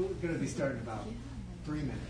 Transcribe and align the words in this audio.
we're 0.00 0.08
going 0.14 0.34
to 0.34 0.40
be 0.40 0.46
starting 0.46 0.78
about 0.78 1.04
three 1.64 1.80
minutes. 1.80 2.09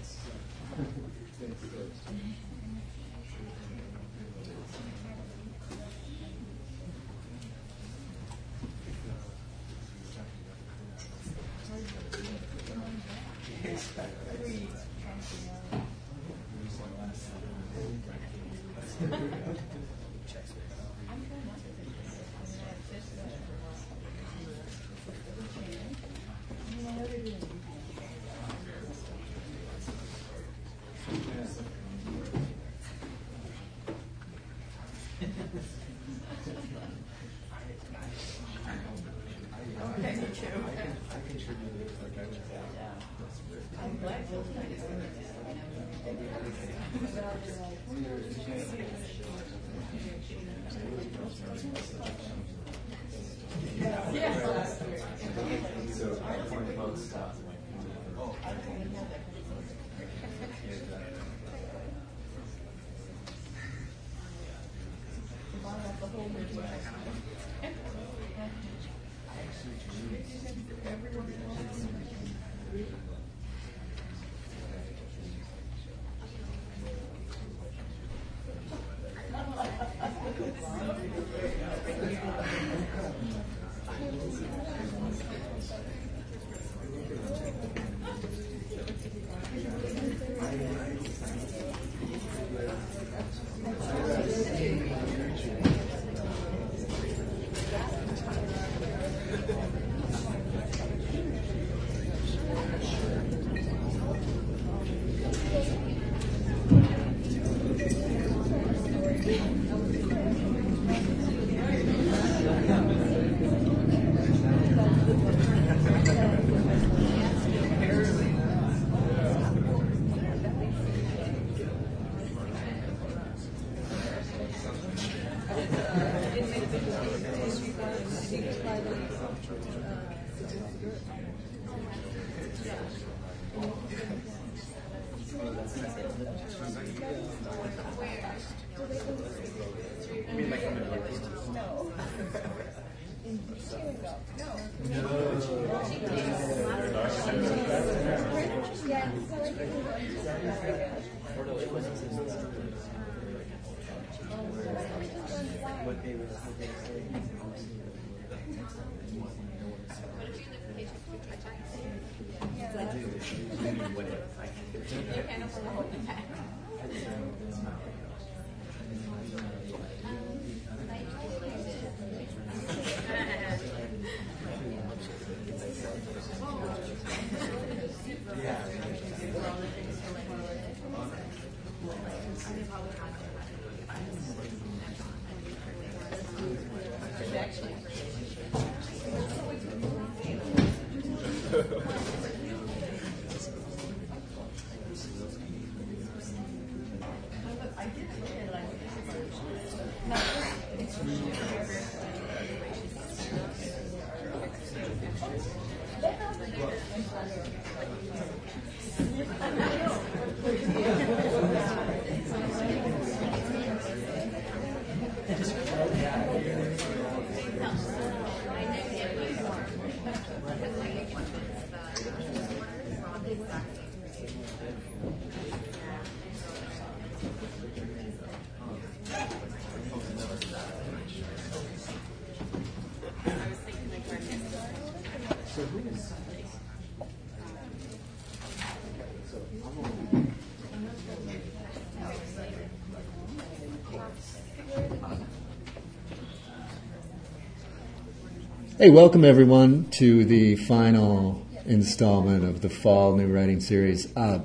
Hey, 248.81 248.89
welcome 248.89 249.27
everyone 249.27 249.91
to 249.91 250.25
the 250.25 250.57
final 250.57 251.47
installment 251.67 252.45
of 252.45 252.63
the 252.63 252.71
Fall 252.71 253.15
New 253.15 253.27
Writing 253.27 253.61
Series. 253.61 254.11
Uh, 254.17 254.41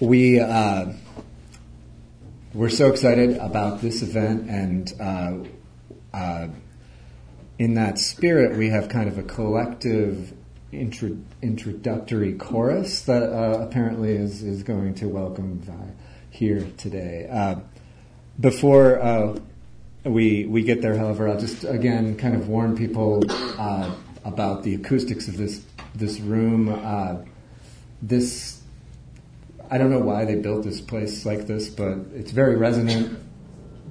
we 0.00 0.40
uh, 0.40 0.86
we're 2.52 2.68
so 2.68 2.90
excited 2.90 3.36
about 3.36 3.80
this 3.80 4.02
event, 4.02 4.50
and 4.50 4.92
uh, 5.00 6.16
uh 6.16 6.48
in 7.60 7.74
that 7.74 8.00
spirit, 8.00 8.58
we 8.58 8.70
have 8.70 8.88
kind 8.88 9.08
of 9.08 9.18
a 9.18 9.22
collective 9.22 10.32
intro- 10.72 11.18
introductory 11.40 12.32
chorus 12.32 13.02
that 13.02 13.22
uh, 13.22 13.60
apparently 13.60 14.16
is 14.16 14.42
is 14.42 14.64
going 14.64 14.94
to 14.94 15.06
welcome 15.06 15.62
here 16.32 16.66
today. 16.76 17.28
Uh, 17.30 17.60
before 18.40 18.98
we 20.04 20.46
we 20.46 20.62
get 20.62 20.82
there. 20.82 20.96
However, 20.96 21.28
I'll 21.28 21.40
just 21.40 21.64
again 21.64 22.16
kind 22.16 22.34
of 22.34 22.48
warn 22.48 22.76
people 22.76 23.22
uh, 23.58 23.94
about 24.24 24.62
the 24.62 24.74
acoustics 24.74 25.28
of 25.28 25.36
this 25.36 25.64
this 25.94 26.20
room. 26.20 26.68
Uh, 26.68 27.22
this 28.02 28.62
I 29.70 29.78
don't 29.78 29.90
know 29.90 30.00
why 30.00 30.24
they 30.24 30.36
built 30.36 30.64
this 30.64 30.80
place 30.80 31.26
like 31.26 31.46
this, 31.46 31.68
but 31.68 31.98
it's 32.14 32.30
very 32.30 32.56
resonant. 32.56 33.18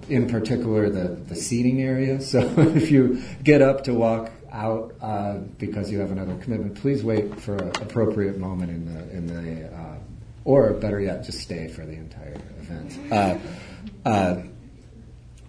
In 0.10 0.28
particular, 0.28 0.90
the 0.90 1.16
the 1.28 1.36
seating 1.36 1.82
area. 1.82 2.22
So 2.22 2.40
if 2.58 2.92
you 2.92 3.22
get 3.44 3.62
up 3.62 3.84
to 3.86 3.94
walk 3.94 4.32
out 4.52 4.96
uh, 5.02 5.40
because 5.58 5.92
you 5.92 6.00
have 6.00 6.12
another 6.12 6.36
commitment, 6.38 6.76
please 6.76 7.04
wait 7.04 7.40
for 7.42 7.56
an 7.56 7.82
appropriate 7.82 8.38
moment 8.38 8.72
in 8.72 8.86
the 8.94 9.10
in 9.12 9.28
the, 9.28 9.76
uh, 9.76 9.98
or 10.46 10.72
better 10.74 11.02
yet, 11.02 11.26
just 11.26 11.40
stay 11.40 11.68
for 11.68 11.86
the 11.86 11.94
entire 11.94 12.38
event. 12.62 13.14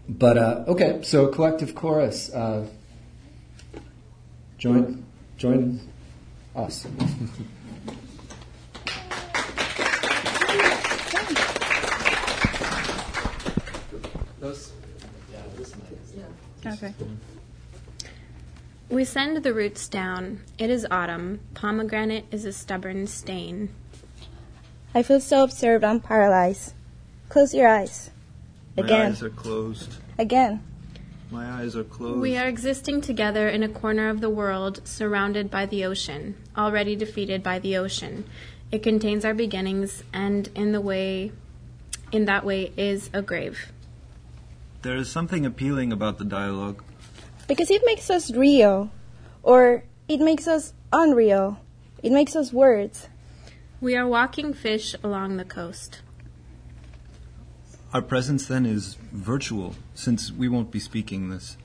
But 0.08 0.38
uh, 0.38 0.64
okay, 0.68 1.00
so 1.02 1.28
collective 1.28 1.74
chorus, 1.74 2.32
uh, 2.32 2.66
join 4.56 5.04
join 5.36 5.80
us. 6.56 6.86
Okay. 16.66 16.92
We 18.90 19.04
send 19.04 19.42
the 19.42 19.54
roots 19.54 19.88
down. 19.88 20.40
It 20.58 20.70
is 20.70 20.86
autumn. 20.90 21.40
Pomegranate 21.54 22.24
is 22.30 22.44
a 22.44 22.52
stubborn 22.52 23.06
stain. 23.06 23.68
I 24.94 25.02
feel 25.02 25.20
so 25.20 25.44
observed, 25.44 25.84
I'm 25.84 26.00
paralyzed. 26.00 26.72
Close 27.28 27.54
your 27.54 27.68
eyes. 27.68 28.10
Again. 28.78 29.00
My 29.00 29.08
eyes 29.08 29.22
are 29.22 29.30
closed. 29.30 29.94
Again. 30.18 30.62
My 31.30 31.50
eyes 31.60 31.76
are 31.76 31.84
closed. 31.84 32.20
We 32.20 32.38
are 32.38 32.46
existing 32.46 33.00
together 33.02 33.48
in 33.48 33.62
a 33.62 33.68
corner 33.68 34.08
of 34.08 34.20
the 34.20 34.30
world, 34.30 34.80
surrounded 34.86 35.50
by 35.50 35.66
the 35.66 35.84
ocean, 35.84 36.36
already 36.56 36.96
defeated 36.96 37.42
by 37.42 37.58
the 37.58 37.76
ocean. 37.76 38.24
It 38.70 38.82
contains 38.82 39.24
our 39.24 39.34
beginnings, 39.34 40.04
and 40.12 40.48
in 40.54 40.72
the 40.72 40.80
way, 40.80 41.32
in 42.12 42.24
that 42.26 42.44
way, 42.44 42.72
is 42.76 43.10
a 43.12 43.20
grave. 43.20 43.72
There 44.82 44.96
is 44.96 45.10
something 45.10 45.44
appealing 45.44 45.92
about 45.92 46.18
the 46.18 46.24
dialogue. 46.24 46.82
Because 47.46 47.70
it 47.70 47.82
makes 47.84 48.10
us 48.10 48.30
real, 48.30 48.90
or 49.42 49.84
it 50.08 50.20
makes 50.20 50.46
us 50.46 50.72
unreal. 50.92 51.58
It 52.02 52.12
makes 52.12 52.36
us 52.36 52.52
words. 52.52 53.08
We 53.80 53.96
are 53.96 54.06
walking 54.06 54.54
fish 54.54 54.94
along 55.02 55.36
the 55.36 55.44
coast. 55.44 56.00
Our 57.92 58.02
presence 58.02 58.46
then 58.46 58.66
is 58.66 58.96
virtual, 59.12 59.74
since 59.94 60.30
we 60.30 60.46
won't 60.46 60.70
be 60.70 60.78
speaking 60.78 61.30
this. 61.30 61.56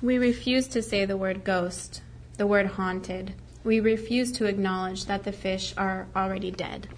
We 0.00 0.16
refuse 0.16 0.66
to 0.68 0.82
say 0.82 1.04
the 1.04 1.18
word 1.18 1.44
ghost, 1.44 2.00
the 2.38 2.46
word 2.46 2.66
haunted. 2.66 3.34
We 3.62 3.78
refuse 3.78 4.32
to 4.32 4.46
acknowledge 4.46 5.04
that 5.04 5.24
the 5.24 5.32
fish 5.32 5.74
are 5.76 6.06
already 6.16 6.50
dead. 6.50 6.88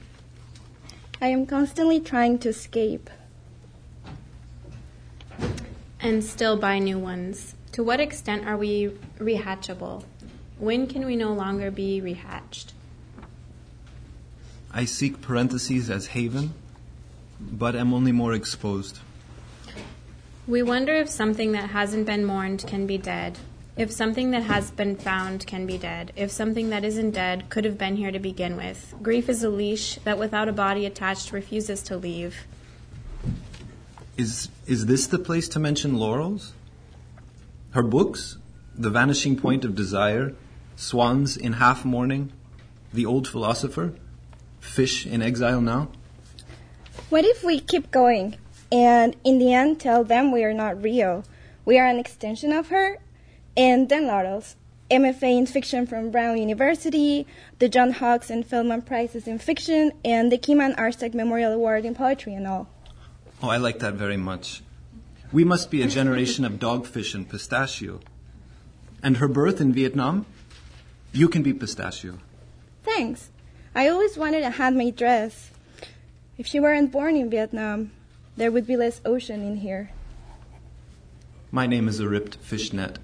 I 1.21 1.29
am 1.29 1.45
constantly 1.45 1.99
trying 1.99 2.39
to 2.41 2.51
escape. 2.51 3.11
And 5.99 6.23
still 6.23 6.57
buy 6.57 6.79
new 6.79 6.99
ones. 6.99 7.57
To 7.73 7.83
what 7.83 7.99
extent 7.99 8.47
are 8.47 8.57
we 8.57 8.93
rehatchable? 9.19 10.05
When 10.59 10.87
can 10.87 11.05
we 11.05 11.17
no 11.17 11.33
longer 11.33 11.73
be 11.73 12.01
rehatched? 12.01 12.73
I 14.73 14.85
seek 14.85 15.21
parentheses 15.21 15.91
as 15.91 16.09
haven, 16.09 16.53
but 17.41 17.77
am 17.77 17.95
only 17.95 18.13
more 18.13 18.33
exposed. 18.33 18.99
We 20.47 20.63
wonder 20.63 20.95
if 20.95 21.09
something 21.09 21.53
that 21.53 21.71
hasn't 21.71 22.07
been 22.07 22.25
mourned 22.25 22.67
can 22.67 22.87
be 22.87 22.97
dead, 22.97 23.39
if 23.77 23.93
something 23.93 24.31
that 24.31 24.43
has 24.45 24.71
been 24.71 24.97
found 24.97 25.47
can 25.47 25.67
be 25.67 25.79
dead, 25.79 26.13
if 26.17 26.31
something 26.31 26.71
that 26.71 26.85
isn't 26.85 27.13
dead 27.13 27.49
could 27.49 27.65
have 27.65 27.79
been 27.79 27.97
here 27.97 28.11
to 28.11 28.19
begin 28.19 28.57
with. 28.57 28.95
Grief 29.03 29.29
is 29.29 29.45
a 29.45 29.51
leash 29.51 29.97
that, 30.05 30.19
without 30.19 30.49
a 30.49 30.53
body 30.53 30.87
attached, 30.87 31.33
refuses 31.33 31.83
to 31.83 31.97
leave. 31.97 32.47
Is, 34.17 34.49
is 34.67 34.87
this 34.87 35.07
the 35.07 35.19
place 35.19 35.49
to 35.51 35.61
mention 35.61 35.97
Laurels? 35.97 36.55
Her 37.71 37.83
books, 37.83 38.39
The 38.75 38.91
Vanishing 38.91 39.37
Point 39.37 39.65
of 39.65 39.77
Desire, 39.77 40.35
Swans 40.75 41.37
in 41.37 41.55
Half 41.55 41.85
Mourning, 41.85 42.33
The 42.93 43.07
Old 43.07 43.29
Philosopher, 43.29 43.95
Fish 44.59 45.07
in 45.07 45.23
Exile 45.23 45.61
Now? 45.61 45.91
What 47.11 47.25
if 47.25 47.43
we 47.43 47.59
keep 47.59 47.91
going 47.91 48.37
and 48.71 49.17
in 49.25 49.39
the 49.39 49.55
end 49.55 49.81
tell 49.81 50.05
them 50.05 50.31
we 50.31 50.45
are 50.45 50.53
not 50.53 50.83
real? 50.83 51.25
We 51.65 51.79
are 51.79 51.87
an 51.87 51.99
extension 51.99 52.53
of 52.53 52.69
her 52.69 52.99
and 53.57 53.89
then 53.89 54.07
Laurels. 54.07 54.57
MFA 54.91 55.39
in 55.39 55.47
fiction 55.47 55.87
from 55.87 56.11
Brown 56.11 56.37
University, 56.37 57.27
the 57.61 57.69
John 57.69 57.93
Hawkes 57.93 58.29
and 58.29 58.45
Feldman 58.45 58.83
Prizes 58.83 59.27
in 59.27 59.39
fiction, 59.39 59.93
and 60.03 60.33
the 60.33 60.39
Kim 60.39 60.61
Ann 60.61 60.75
Arstark 60.77 61.15
Memorial 61.15 61.53
Award 61.53 61.85
in 61.85 61.95
poetry 61.95 62.35
and 62.35 62.47
all. 62.47 62.69
Oh, 63.43 63.49
I 63.49 63.59
like 63.59 63.79
that 63.81 63.95
very 63.95 64.17
much. 64.17 64.63
We 65.31 65.45
must 65.45 65.71
be 65.71 65.83
a 65.83 65.89
generation 65.89 66.45
of 66.45 66.55
dogfish 66.55 67.15
and 67.15 67.29
pistachio. 67.29 68.01
And 69.03 69.19
her 69.19 69.29
birth 69.29 69.61
in 69.61 69.73
Vietnam? 69.73 70.25
You 71.13 71.29
can 71.29 71.43
be 71.43 71.53
pistachio. 71.53 72.19
Thanks. 72.83 73.31
I 73.75 73.89
always 73.89 74.17
wanted 74.17 74.43
a 74.43 74.51
handmade 74.51 74.97
dress. 74.97 75.51
If 76.39 76.47
she 76.47 76.61
weren't 76.61 76.93
born 76.93 77.17
in 77.17 77.29
Vietnam, 77.29 77.91
there 78.37 78.53
would 78.53 78.65
be 78.65 78.77
less 78.77 79.01
ocean 79.05 79.43
in 79.43 79.57
here. 79.57 79.91
My 81.51 81.67
name 81.67 81.89
is 81.89 81.99
a 81.99 82.09
ripped 82.09 82.37
fishnet. 82.37 83.01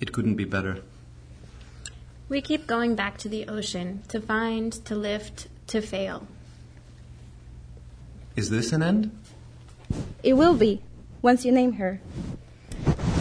It 0.00 0.10
couldn't 0.12 0.36
be 0.36 0.44
better. 0.44 0.78
We 2.30 2.40
keep 2.40 2.66
going 2.66 2.94
back 2.94 3.18
to 3.18 3.28
the 3.28 3.46
ocean 3.46 4.02
to 4.08 4.22
find, 4.22 4.72
to 4.86 4.94
lift, 4.94 5.48
to 5.66 5.82
fail. 5.82 6.26
Is 8.36 8.48
this 8.48 8.72
an 8.72 8.82
end? 8.82 9.10
It 10.22 10.32
will 10.32 10.54
be, 10.54 10.80
once 11.20 11.44
you 11.44 11.52
name 11.52 11.74
her. 11.74 12.00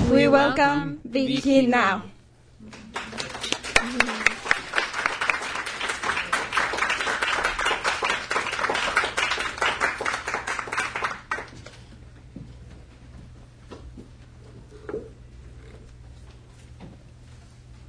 We 0.09 0.13
We, 0.13 0.27
welcome 0.29 0.65
welcome 0.65 1.01
Vicky 1.03 1.35
Vicky 1.35 1.67
now. 1.67 2.03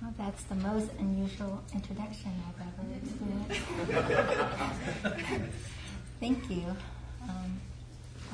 Well, 0.02 0.14
that's 0.18 0.44
the 0.44 0.54
most 0.74 0.90
unusual 0.98 1.62
introduction 1.72 2.32
I've 2.48 2.60
ever 2.66 2.84
experienced. 2.98 3.60
Thank 6.18 6.50
you. 6.50 6.64
Um, 7.22 7.60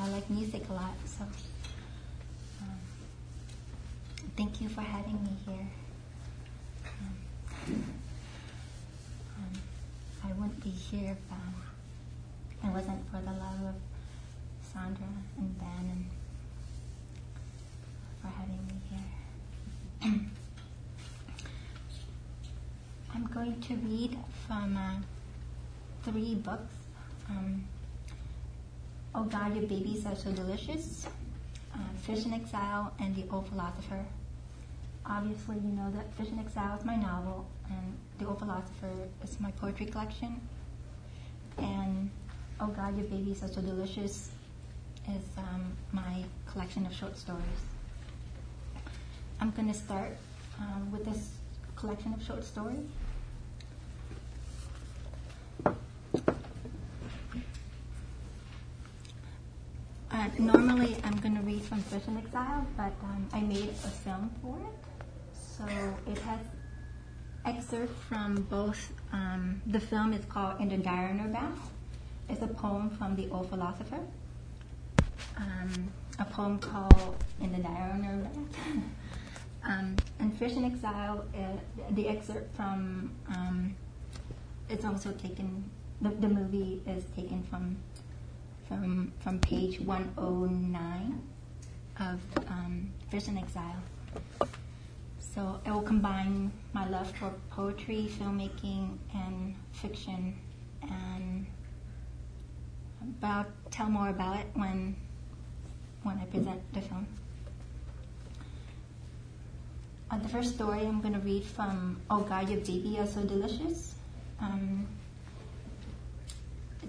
I 0.01 0.09
like 0.09 0.31
music 0.31 0.63
a 0.71 0.73
lot, 0.73 0.95
so 1.05 1.25
um, 2.63 2.79
thank 4.39 4.63
you 4.63 4.71
for 4.71 4.81
having 4.81 5.23
me 5.23 5.37
here. 5.45 5.69
Um, 7.03 7.85
um, 9.37 9.53
I 10.25 10.33
wouldn't 10.33 10.65
be 10.65 10.71
here 10.71 11.11
if 11.11 11.33
um, 11.33 11.55
it 12.65 12.75
wasn't 12.75 13.07
for 13.11 13.21
the 13.21 13.33
love 13.33 13.61
of 13.69 13.75
Sandra 14.73 15.05
and 15.37 15.59
Ben 15.59 15.91
and 15.93 16.07
for 18.23 18.29
having 18.29 18.67
me 18.67 18.81
here. 18.89 20.21
I'm 23.21 23.27
going 23.27 23.61
to 23.61 23.75
read 23.75 24.17
from 24.47 24.79
uh, 24.79 26.11
three 26.11 26.37
books. 26.37 26.73
Um, 27.29 27.67
oh 29.15 29.25
God, 29.25 29.55
your 29.55 29.67
babies 29.67 30.07
are 30.07 30.17
so 30.17 30.33
delicious. 30.33 31.07
Uh, 31.75 31.79
Fish 32.01 32.25
in 32.25 32.33
Exile 32.33 32.95
and 32.99 33.15
The 33.15 33.25
Old 33.31 33.47
Philosopher. 33.49 34.07
Obviously, 35.05 35.57
you 35.57 35.73
know 35.73 35.91
that 35.95 36.15
Fish 36.15 36.29
in 36.29 36.39
Exile 36.39 36.79
is 36.79 36.85
my 36.87 36.97
novel, 36.97 37.47
and 37.69 37.95
The 38.19 38.27
Old 38.27 38.39
Philosopher 38.39 38.91
is 39.23 39.39
my 39.39 39.51
poetry 39.51 39.85
collection. 39.85 40.41
And 41.59 42.11
Oh 42.59 42.69
God, 42.69 42.97
your 42.97 43.07
babies 43.07 43.43
are 43.43 43.49
so 43.49 43.61
delicious 43.61 44.31
is 45.09 45.25
um, 45.37 45.77
my 45.93 46.25
collection 46.51 46.87
of 46.87 46.95
short 46.95 47.19
stories. 47.19 47.45
I'm 49.41 49.51
going 49.51 49.69
to 49.69 49.79
start 49.79 50.17
um, 50.59 50.91
with 50.91 51.05
this 51.05 51.33
collection 51.77 52.15
of 52.15 52.23
short 52.23 52.45
stories. 52.45 52.87
Normally, 60.39 60.97
I'm 61.03 61.17
going 61.17 61.35
to 61.35 61.41
read 61.41 61.63
from 61.63 61.81
Fish 61.81 62.03
in 62.07 62.19
Exile, 62.19 62.67
but 62.77 62.93
um, 63.03 63.27
I 63.33 63.41
made 63.41 63.71
a 63.71 63.89
film 63.89 64.31
for 64.43 64.59
it. 64.59 64.75
So 65.33 65.65
it 66.11 66.19
has 66.19 66.41
excerpts 67.47 67.99
from 68.07 68.43
both. 68.51 68.93
Um, 69.13 69.63
the 69.67 69.81
film 69.81 70.13
is 70.13 70.23
called 70.27 70.61
In 70.61 70.69
the 70.69 70.77
Diurnal 70.77 71.33
Bath. 71.33 71.71
It's 72.29 72.43
a 72.43 72.47
poem 72.47 72.91
from 72.91 73.17
the 73.17 73.31
old 73.31 73.49
philosopher. 73.49 74.01
Um, 75.39 75.91
a 76.19 76.27
poem 76.27 76.59
called 76.59 77.17
In 77.41 77.53
the 77.53 77.59
Diurnal 77.59 78.19
Bath. 78.25 78.85
um, 79.65 79.97
and 80.19 80.37
Fish 80.37 80.53
in 80.53 80.65
Exile, 80.67 81.25
uh, 81.35 81.93
the 81.93 82.09
excerpt 82.09 82.55
from, 82.57 83.11
um, 83.29 83.75
it's 84.69 84.85
also 84.85 85.13
taken, 85.13 85.65
the, 86.03 86.11
the 86.11 86.29
movie 86.29 86.83
is 86.87 87.05
taken 87.17 87.43
from 87.45 87.77
from 88.71 89.13
from 89.19 89.41
page 89.41 89.81
109 89.81 91.23
of 91.99 92.21
um, 92.49 92.93
Exile. 93.13 93.83
So 95.19 95.61
it 95.67 95.71
will 95.71 95.83
combine 95.83 96.53
my 96.73 96.89
love 96.89 97.11
for 97.17 97.33
poetry, 97.51 98.09
filmmaking, 98.19 98.97
and 99.13 99.57
fiction. 99.73 100.37
And 100.83 101.47
but 103.21 103.27
I'll 103.27 103.47
tell 103.71 103.91
more 103.91 104.09
about 104.11 104.37
it 104.37 104.47
when 104.55 104.95
when 106.05 106.19
I 106.19 106.25
present 106.27 106.61
the 106.73 106.81
film. 106.81 107.07
Uh, 110.13 110.19
the 110.19 110.29
first 110.29 110.55
story 110.55 110.81
I'm 110.81 111.01
going 111.01 111.15
to 111.15 111.21
read 111.21 111.45
from 111.45 112.01
Oh 112.09 112.21
God, 112.21 112.49
Your 112.49 112.61
Baby 112.61 112.99
Are 113.01 113.07
So 113.07 113.23
Delicious. 113.23 113.95
Um, 114.41 114.87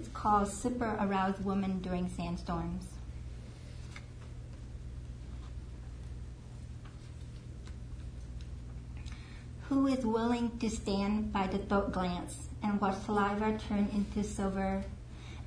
it's 0.02 0.10
called 0.12 0.48
Super 0.48 0.96
Aroused 0.98 1.44
Woman 1.44 1.78
During 1.78 2.08
Sandstorms. 2.08 2.86
Who 9.68 9.86
is 9.86 10.04
willing 10.04 10.58
to 10.58 10.68
stand 10.68 11.32
by 11.32 11.46
the 11.46 11.58
throat 11.58 11.92
glance 11.92 12.48
and 12.64 12.80
watch 12.80 12.96
saliva 13.06 13.56
turn 13.68 13.88
into 13.94 14.28
silver? 14.28 14.82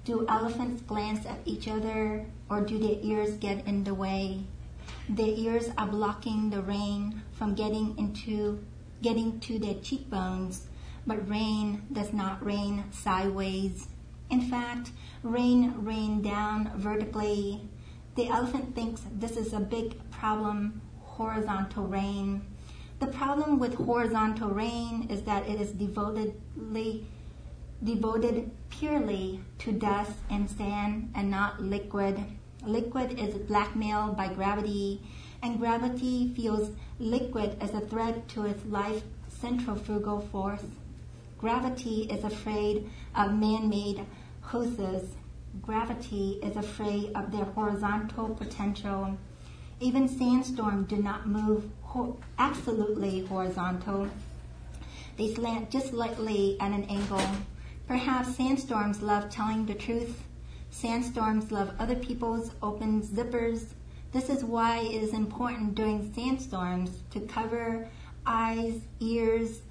Do 0.06 0.26
elephants 0.30 0.84
glance 0.84 1.26
at 1.26 1.40
each 1.44 1.68
other 1.68 2.26
or 2.50 2.62
do 2.62 2.80
their 2.80 2.98
ears 3.02 3.36
get 3.36 3.68
in 3.68 3.84
the 3.84 3.94
way? 3.94 4.46
Their 5.10 5.36
ears 5.36 5.70
are 5.78 5.88
blocking 5.88 6.50
the 6.50 6.62
rain 6.62 7.24
from 7.34 7.56
getting 7.56 7.98
into 7.98 8.64
getting 9.02 9.38
to 9.42 9.60
their 9.60 9.76
cheekbones, 9.82 10.68
but 11.06 11.28
rain 11.28 11.82
does 11.92 12.14
not 12.14 12.44
rain 12.44 12.86
sideways. 12.94 13.90
In 14.30 14.42
fact, 14.42 14.92
rain 15.24 15.74
rain 15.78 16.22
down 16.22 16.72
vertically. 16.76 17.62
The 18.16 18.30
elephant 18.30 18.76
thinks 18.76 19.02
this 19.12 19.38
is 19.38 19.54
a 19.54 19.60
big 19.60 20.10
problem, 20.10 20.82
horizontal 21.02 21.86
rain. 21.86 22.42
The 23.00 23.08
problem 23.08 23.60
with 23.60 23.76
horizontal 23.76 24.50
rain 24.50 25.08
is 25.10 25.24
that 25.24 25.48
it 25.48 25.60
is 25.60 25.72
devotedly 25.72 27.06
devoted 27.84 28.52
purely 28.70 29.42
to 29.60 29.72
dust 29.72 30.14
and 30.30 30.50
sand 30.50 31.12
and 31.14 31.30
not 31.30 31.62
liquid. 31.62 32.24
Liquid 32.66 33.20
is 33.20 33.36
blackmailed 33.36 34.18
by 34.18 34.34
gravity, 34.34 35.02
and 35.44 35.60
gravity 35.60 36.34
feels 36.36 36.72
liquid 37.00 37.58
as 37.62 37.74
a 37.74 37.82
threat 37.82 38.28
to 38.30 38.46
its 38.46 38.66
life 38.66 39.04
centrifugal 39.28 40.22
force. 40.32 40.64
Gravity 41.38 42.04
is 42.04 42.24
afraid 42.24 42.90
of 43.16 43.34
man-made 43.34 44.06
hoses. 44.42 45.16
Gravity 45.62 46.40
is 46.42 46.56
afraid 46.56 47.12
of 47.14 47.32
their 47.32 47.46
horizontal 47.46 48.30
potential. 48.30 49.18
Even 49.80 50.08
sandstorms 50.08 50.88
do 50.88 50.98
not 50.98 51.28
move 51.28 51.70
ho- 51.82 52.18
absolutely 52.38 53.26
horizontal. 53.26 54.08
They 55.18 55.34
slant 55.34 55.70
just 55.70 55.90
slightly 55.90 56.58
at 56.60 56.72
an 56.72 56.86
angle. 56.86 57.22
Perhaps 57.88 58.36
sandstorms 58.36 59.02
love 59.02 59.30
telling 59.30 59.66
the 59.66 59.74
truth. 59.74 60.24
Sandstorms 60.72 61.52
love 61.52 61.74
other 61.80 61.96
people's 61.96 62.52
open 62.62 63.02
zippers. 63.02 63.74
This 64.12 64.30
is 64.30 64.44
why 64.44 64.80
it 64.80 65.04
is 65.04 65.14
important 65.14 65.76
during 65.76 66.14
sandstorms 66.14 67.00
to 67.12 67.20
cover 67.22 67.88
eyes, 68.26 68.80
ears, 69.00 69.62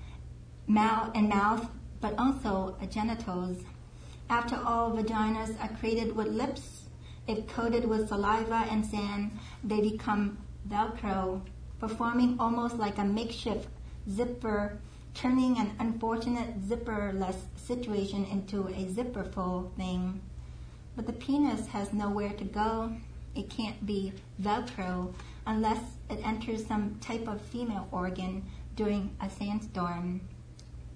mouth, 0.66 1.10
and 1.14 1.28
mouth, 1.28 1.68
but 2.00 2.18
also 2.18 2.76
genitals. 2.90 3.58
After 4.28 4.56
all, 4.56 4.92
vaginas 4.92 5.60
are 5.62 5.76
created 5.76 6.16
with 6.16 6.28
lips. 6.28 6.84
If 7.26 7.46
coated 7.46 7.84
with 7.86 8.08
saliva 8.08 8.66
and 8.70 8.84
sand, 8.84 9.38
they 9.62 9.80
become 9.80 10.38
Velcro, 10.68 11.42
performing 11.78 12.36
almost 12.38 12.76
like 12.76 12.98
a 12.98 13.04
makeshift 13.04 13.68
zipper, 14.10 14.78
turning 15.14 15.58
an 15.58 15.72
unfortunate 15.78 16.60
zipperless 16.62 17.36
situation 17.56 18.24
into 18.26 18.68
a 18.68 18.84
zipperful 18.84 19.74
thing. 19.76 20.20
But 20.96 21.06
the 21.06 21.12
penis 21.12 21.66
has 21.68 21.92
nowhere 21.92 22.32
to 22.32 22.44
go. 22.44 22.96
It 23.34 23.50
can't 23.50 23.84
be 23.84 24.12
Velcro 24.40 25.12
unless 25.46 25.82
it 26.08 26.24
enters 26.24 26.66
some 26.66 26.98
type 27.00 27.28
of 27.28 27.40
female 27.40 27.88
organ 27.90 28.44
during 28.76 29.14
a 29.20 29.28
sandstorm. 29.28 30.20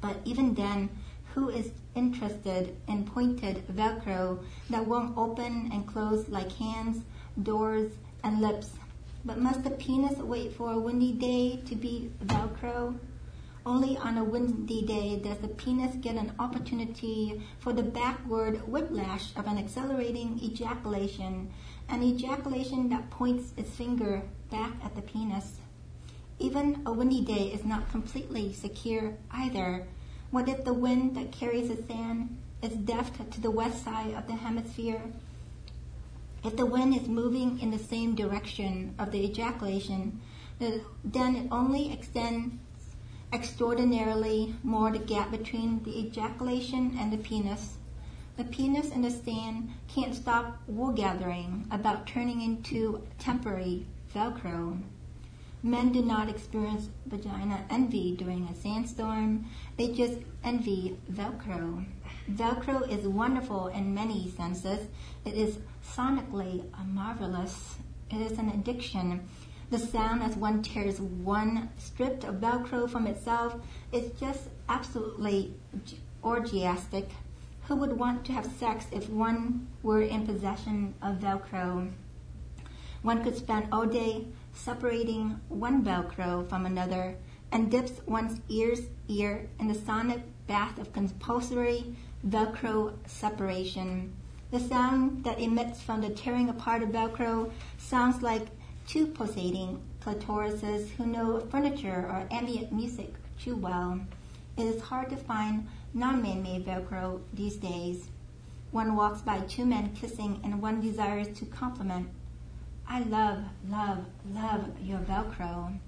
But 0.00 0.16
even 0.24 0.54
then, 0.54 0.90
who 1.34 1.48
is 1.48 1.70
interested 1.94 2.76
in 2.86 3.04
pointed 3.04 3.66
Velcro 3.68 4.42
that 4.70 4.86
won't 4.86 5.16
open 5.16 5.70
and 5.72 5.86
close 5.86 6.28
like 6.28 6.52
hands, 6.52 7.04
doors, 7.42 7.92
and 8.22 8.40
lips? 8.40 8.70
But 9.24 9.38
must 9.38 9.64
the 9.64 9.70
penis 9.70 10.18
wait 10.18 10.54
for 10.54 10.72
a 10.72 10.78
windy 10.78 11.12
day 11.12 11.60
to 11.66 11.74
be 11.74 12.10
Velcro? 12.24 12.98
Only 13.66 13.98
on 13.98 14.16
a 14.16 14.24
windy 14.24 14.82
day 14.82 15.18
does 15.18 15.38
the 15.38 15.48
penis 15.48 15.96
get 15.96 16.14
an 16.14 16.32
opportunity 16.38 17.42
for 17.58 17.72
the 17.72 17.82
backward 17.82 18.66
whiplash 18.66 19.36
of 19.36 19.46
an 19.46 19.58
accelerating 19.58 20.38
ejaculation, 20.42 21.50
an 21.88 22.02
ejaculation 22.02 22.88
that 22.88 23.10
points 23.10 23.52
its 23.56 23.70
finger 23.70 24.22
back 24.50 24.72
at 24.82 24.94
the 24.94 25.02
penis. 25.02 25.58
Even 26.40 26.82
a 26.86 26.92
windy 26.92 27.20
day 27.24 27.52
is 27.52 27.64
not 27.64 27.90
completely 27.90 28.52
secure 28.52 29.14
either. 29.30 29.86
What 30.30 30.48
if 30.48 30.64
the 30.64 30.72
wind 30.72 31.16
that 31.16 31.32
carries 31.32 31.68
the 31.68 31.82
sand 31.82 32.36
is 32.62 32.74
deft 32.74 33.30
to 33.32 33.40
the 33.40 33.50
west 33.50 33.82
side 33.84 34.14
of 34.14 34.26
the 34.26 34.34
hemisphere? 34.34 35.02
If 36.44 36.56
the 36.56 36.66
wind 36.66 36.94
is 36.94 37.08
moving 37.08 37.58
in 37.58 37.72
the 37.72 37.78
same 37.78 38.14
direction 38.14 38.94
of 38.98 39.10
the 39.10 39.24
ejaculation, 39.24 40.20
then 40.60 41.36
it 41.36 41.48
only 41.50 41.92
extends 41.92 42.54
extraordinarily 43.32 44.54
more 44.62 44.92
the 44.92 44.98
gap 44.98 45.32
between 45.32 45.82
the 45.82 45.98
ejaculation 45.98 46.96
and 46.98 47.12
the 47.12 47.18
penis. 47.18 47.78
The 48.36 48.44
penis 48.44 48.92
and 48.92 49.04
the 49.04 49.10
sand 49.10 49.70
can't 49.88 50.14
stop 50.14 50.60
wool 50.68 50.92
gathering 50.92 51.66
about 51.72 52.06
turning 52.06 52.40
into 52.40 53.02
temporary 53.18 53.86
Velcro. 54.14 54.80
Men 55.62 55.90
do 55.90 56.02
not 56.02 56.28
experience 56.28 56.88
vagina 57.06 57.64
envy 57.68 58.14
during 58.16 58.44
a 58.44 58.54
sandstorm. 58.54 59.46
They 59.76 59.88
just 59.88 60.18
envy 60.44 60.96
Velcro. 61.10 61.84
Velcro 62.30 62.88
is 62.88 63.08
wonderful 63.08 63.66
in 63.66 63.92
many 63.92 64.30
senses. 64.30 64.86
It 65.24 65.34
is 65.34 65.58
sonically 65.84 66.64
marvelous. 66.86 67.76
It 68.08 68.20
is 68.20 68.38
an 68.38 68.50
addiction. 68.50 69.28
The 69.70 69.78
sound 69.78 70.22
as 70.22 70.36
one 70.36 70.62
tears 70.62 71.00
one 71.00 71.70
strip 71.76 72.22
of 72.22 72.36
Velcro 72.36 72.88
from 72.88 73.08
itself 73.08 73.56
is 73.90 74.12
just 74.20 74.48
absolutely 74.68 75.54
orgiastic. 76.22 77.10
Who 77.64 77.74
would 77.76 77.98
want 77.98 78.24
to 78.26 78.32
have 78.32 78.46
sex 78.46 78.86
if 78.92 79.10
one 79.10 79.66
were 79.82 80.02
in 80.02 80.24
possession 80.24 80.94
of 81.02 81.16
Velcro? 81.16 81.90
One 83.02 83.24
could 83.24 83.36
spend 83.36 83.68
all 83.72 83.86
day 83.86 84.26
separating 84.64 85.40
one 85.48 85.84
Velcro 85.84 86.48
from 86.48 86.66
another 86.66 87.16
and 87.52 87.70
dips 87.70 87.92
one's 88.06 88.40
ear's 88.48 88.80
ear 89.08 89.48
in 89.58 89.68
the 89.68 89.74
sonic 89.74 90.20
bath 90.46 90.78
of 90.78 90.92
compulsory 90.92 91.96
Velcro 92.26 92.94
separation. 93.06 94.12
The 94.50 94.60
sound 94.60 95.24
that 95.24 95.40
emits 95.40 95.80
from 95.80 96.00
the 96.00 96.10
tearing 96.10 96.48
apart 96.48 96.82
of 96.82 96.90
Velcro 96.90 97.52
sounds 97.76 98.22
like 98.22 98.48
two 98.86 99.06
pulsating 99.06 99.80
clitorises 100.00 100.90
who 100.90 101.06
know 101.06 101.40
furniture 101.50 102.06
or 102.10 102.26
ambient 102.30 102.72
music 102.72 103.14
too 103.38 103.56
well. 103.56 104.00
It 104.56 104.64
is 104.64 104.82
hard 104.82 105.10
to 105.10 105.16
find 105.16 105.68
non-man-made 105.94 106.66
Velcro 106.66 107.20
these 107.32 107.56
days. 107.56 108.08
One 108.70 108.96
walks 108.96 109.20
by 109.20 109.40
two 109.40 109.64
men 109.64 109.94
kissing 109.94 110.40
and 110.42 110.60
one 110.60 110.80
desires 110.80 111.28
to 111.38 111.46
compliment. 111.46 112.08
I 112.90 113.00
love, 113.00 113.44
love, 113.68 114.06
love 114.32 114.64
your 114.82 115.00
Velcro. 115.00 115.78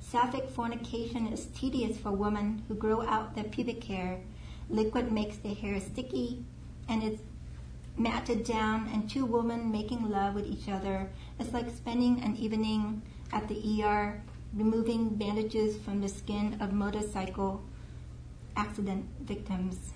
Sapphic 0.00 0.50
fornication 0.50 1.28
is 1.28 1.46
tedious 1.54 1.96
for 1.96 2.10
women 2.10 2.64
who 2.66 2.74
grow 2.74 3.02
out 3.02 3.36
their 3.36 3.44
pubic 3.44 3.84
hair. 3.84 4.18
Liquid 4.68 5.12
makes 5.12 5.36
the 5.36 5.54
hair 5.54 5.78
sticky 5.78 6.44
and 6.88 7.04
it's 7.04 7.22
matted 7.96 8.42
down 8.42 8.90
and 8.92 9.08
two 9.08 9.24
women 9.24 9.70
making 9.70 10.10
love 10.10 10.34
with 10.34 10.46
each 10.46 10.68
other 10.68 11.08
is 11.38 11.52
like 11.52 11.70
spending 11.70 12.20
an 12.20 12.36
evening 12.36 13.00
at 13.32 13.46
the 13.46 13.84
ER 13.84 14.20
removing 14.52 15.10
bandages 15.10 15.76
from 15.76 16.00
the 16.00 16.08
skin 16.08 16.56
of 16.60 16.72
motorcycle 16.72 17.62
accident 18.56 19.06
victims. 19.20 19.92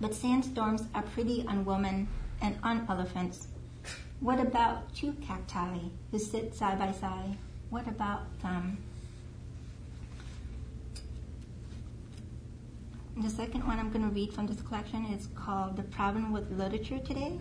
But 0.00 0.12
sandstorms 0.12 0.82
are 0.92 1.02
pretty 1.02 1.46
on 1.46 1.64
women 1.64 2.08
and 2.40 2.56
on 2.64 2.84
elephants. 2.88 3.46
What 4.22 4.38
about 4.38 4.94
two 4.94 5.14
cacti 5.14 5.78
who 6.12 6.18
sit 6.20 6.54
side 6.54 6.78
by 6.78 6.92
side? 6.92 7.36
What 7.70 7.88
about 7.88 8.40
them? 8.40 8.78
The 13.20 13.28
second 13.28 13.66
one 13.66 13.80
I'm 13.80 13.90
going 13.90 14.08
to 14.08 14.14
read 14.14 14.32
from 14.32 14.46
this 14.46 14.60
collection 14.62 15.06
is 15.06 15.26
called 15.34 15.76
The 15.76 15.82
Problem 15.82 16.30
with 16.30 16.52
Literature 16.52 17.00
Today. 17.00 17.40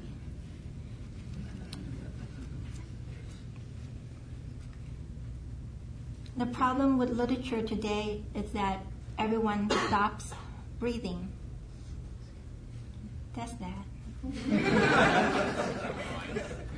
The 6.36 6.48
problem 6.48 6.98
with 6.98 7.12
literature 7.12 7.62
today 7.62 8.24
is 8.34 8.50
that 8.54 8.80
everyone 9.20 9.70
stops 9.70 10.34
breathing. 10.80 11.28
That's 13.36 13.54
that. 13.54 13.86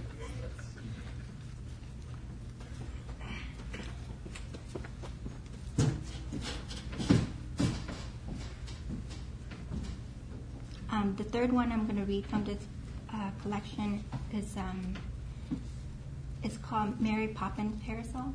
Um, 11.03 11.13
the 11.17 11.25
third 11.25 11.51
one 11.51 11.69
I'm 11.69 11.85
going 11.85 11.97
to 11.97 12.05
read 12.05 12.25
from 12.27 12.45
this 12.45 12.59
uh, 13.13 13.29
collection 13.41 14.05
is 14.33 14.55
um, 14.55 14.95
called 16.61 17.01
Mary 17.01 17.27
Poppins 17.27 17.75
Parasol. 17.83 18.33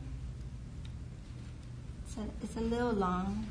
A, 2.18 2.20
it's 2.42 2.56
a 2.58 2.60
little 2.60 2.92
long. 2.92 3.46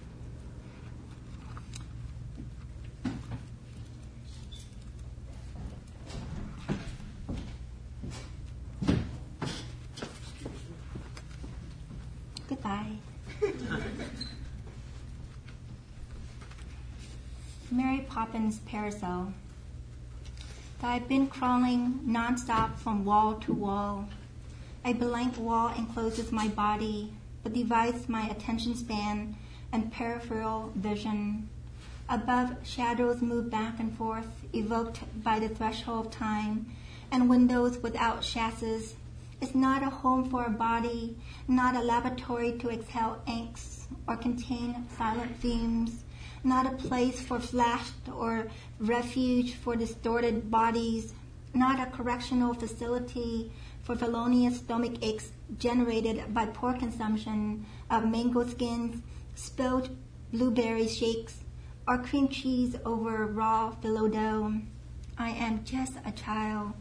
Goodbye. 12.47 12.91
Mary 17.77 17.99
Poppins 18.09 18.57
Parasol. 18.65 19.33
that 20.81 20.89
I've 20.89 21.07
been 21.07 21.27
crawling 21.27 21.99
nonstop 22.07 22.75
from 22.77 23.05
wall 23.05 23.35
to 23.41 23.53
wall. 23.53 24.09
A 24.83 24.93
blank 24.93 25.37
wall 25.37 25.71
encloses 25.77 26.31
my 26.31 26.47
body, 26.47 27.13
but 27.43 27.53
divides 27.53 28.09
my 28.09 28.27
attention 28.29 28.75
span 28.75 29.35
and 29.71 29.93
peripheral 29.93 30.71
vision. 30.75 31.49
Above, 32.09 32.55
shadows 32.63 33.21
move 33.21 33.51
back 33.51 33.79
and 33.79 33.95
forth, 33.95 34.47
evoked 34.53 35.01
by 35.23 35.37
the 35.37 35.49
threshold 35.49 36.07
of 36.07 36.11
time, 36.11 36.65
and 37.11 37.29
windows 37.29 37.77
without 37.83 38.23
chassis. 38.23 38.95
It's 39.39 39.53
not 39.53 39.83
a 39.83 39.91
home 39.91 40.31
for 40.31 40.45
a 40.45 40.49
body, 40.49 41.15
not 41.47 41.75
a 41.75 41.81
laboratory 41.81 42.53
to 42.53 42.71
exhale 42.71 43.21
angst 43.27 43.83
or 44.07 44.17
contain 44.17 44.87
silent 44.97 45.35
fumes 45.35 46.03
not 46.47 46.65
a 46.65 46.77
place 46.87 47.19
for 47.19 47.39
flashed 47.39 48.07
or 48.15 48.47
refuge 48.79 49.53
for 49.55 49.75
distorted 49.75 50.49
bodies, 50.49 51.13
not 51.53 51.79
a 51.79 51.91
correctional 51.91 52.53
facility 52.53 53.51
for 53.83 53.95
felonious 53.95 54.57
stomach 54.57 54.93
aches 55.01 55.31
generated 55.59 56.33
by 56.33 56.45
poor 56.45 56.73
consumption 56.73 57.65
of 57.89 58.09
mango 58.09 58.47
skins, 58.47 59.01
spilled 59.35 59.89
blueberry 60.31 60.87
shakes, 60.87 61.43
or 61.87 61.97
cream 61.97 62.27
cheese 62.27 62.75
over 62.85 63.25
raw 63.25 63.73
phyllo 63.81 64.11
dough. 64.11 64.53
I 65.17 65.29
am 65.29 65.63
just 65.63 65.93
a 66.05 66.11
child. 66.11 66.73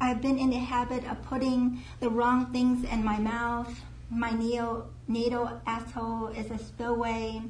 I 0.00 0.08
have 0.08 0.20
been 0.22 0.38
in 0.38 0.50
the 0.50 0.58
habit 0.58 1.04
of 1.10 1.22
putting 1.22 1.82
the 2.00 2.10
wrong 2.10 2.46
things 2.52 2.84
in 2.84 3.04
my 3.04 3.18
mouth. 3.18 3.80
My 4.10 4.30
neonatal 4.30 5.60
asshole 5.66 6.28
is 6.28 6.50
a 6.50 6.58
spillway. 6.58 7.42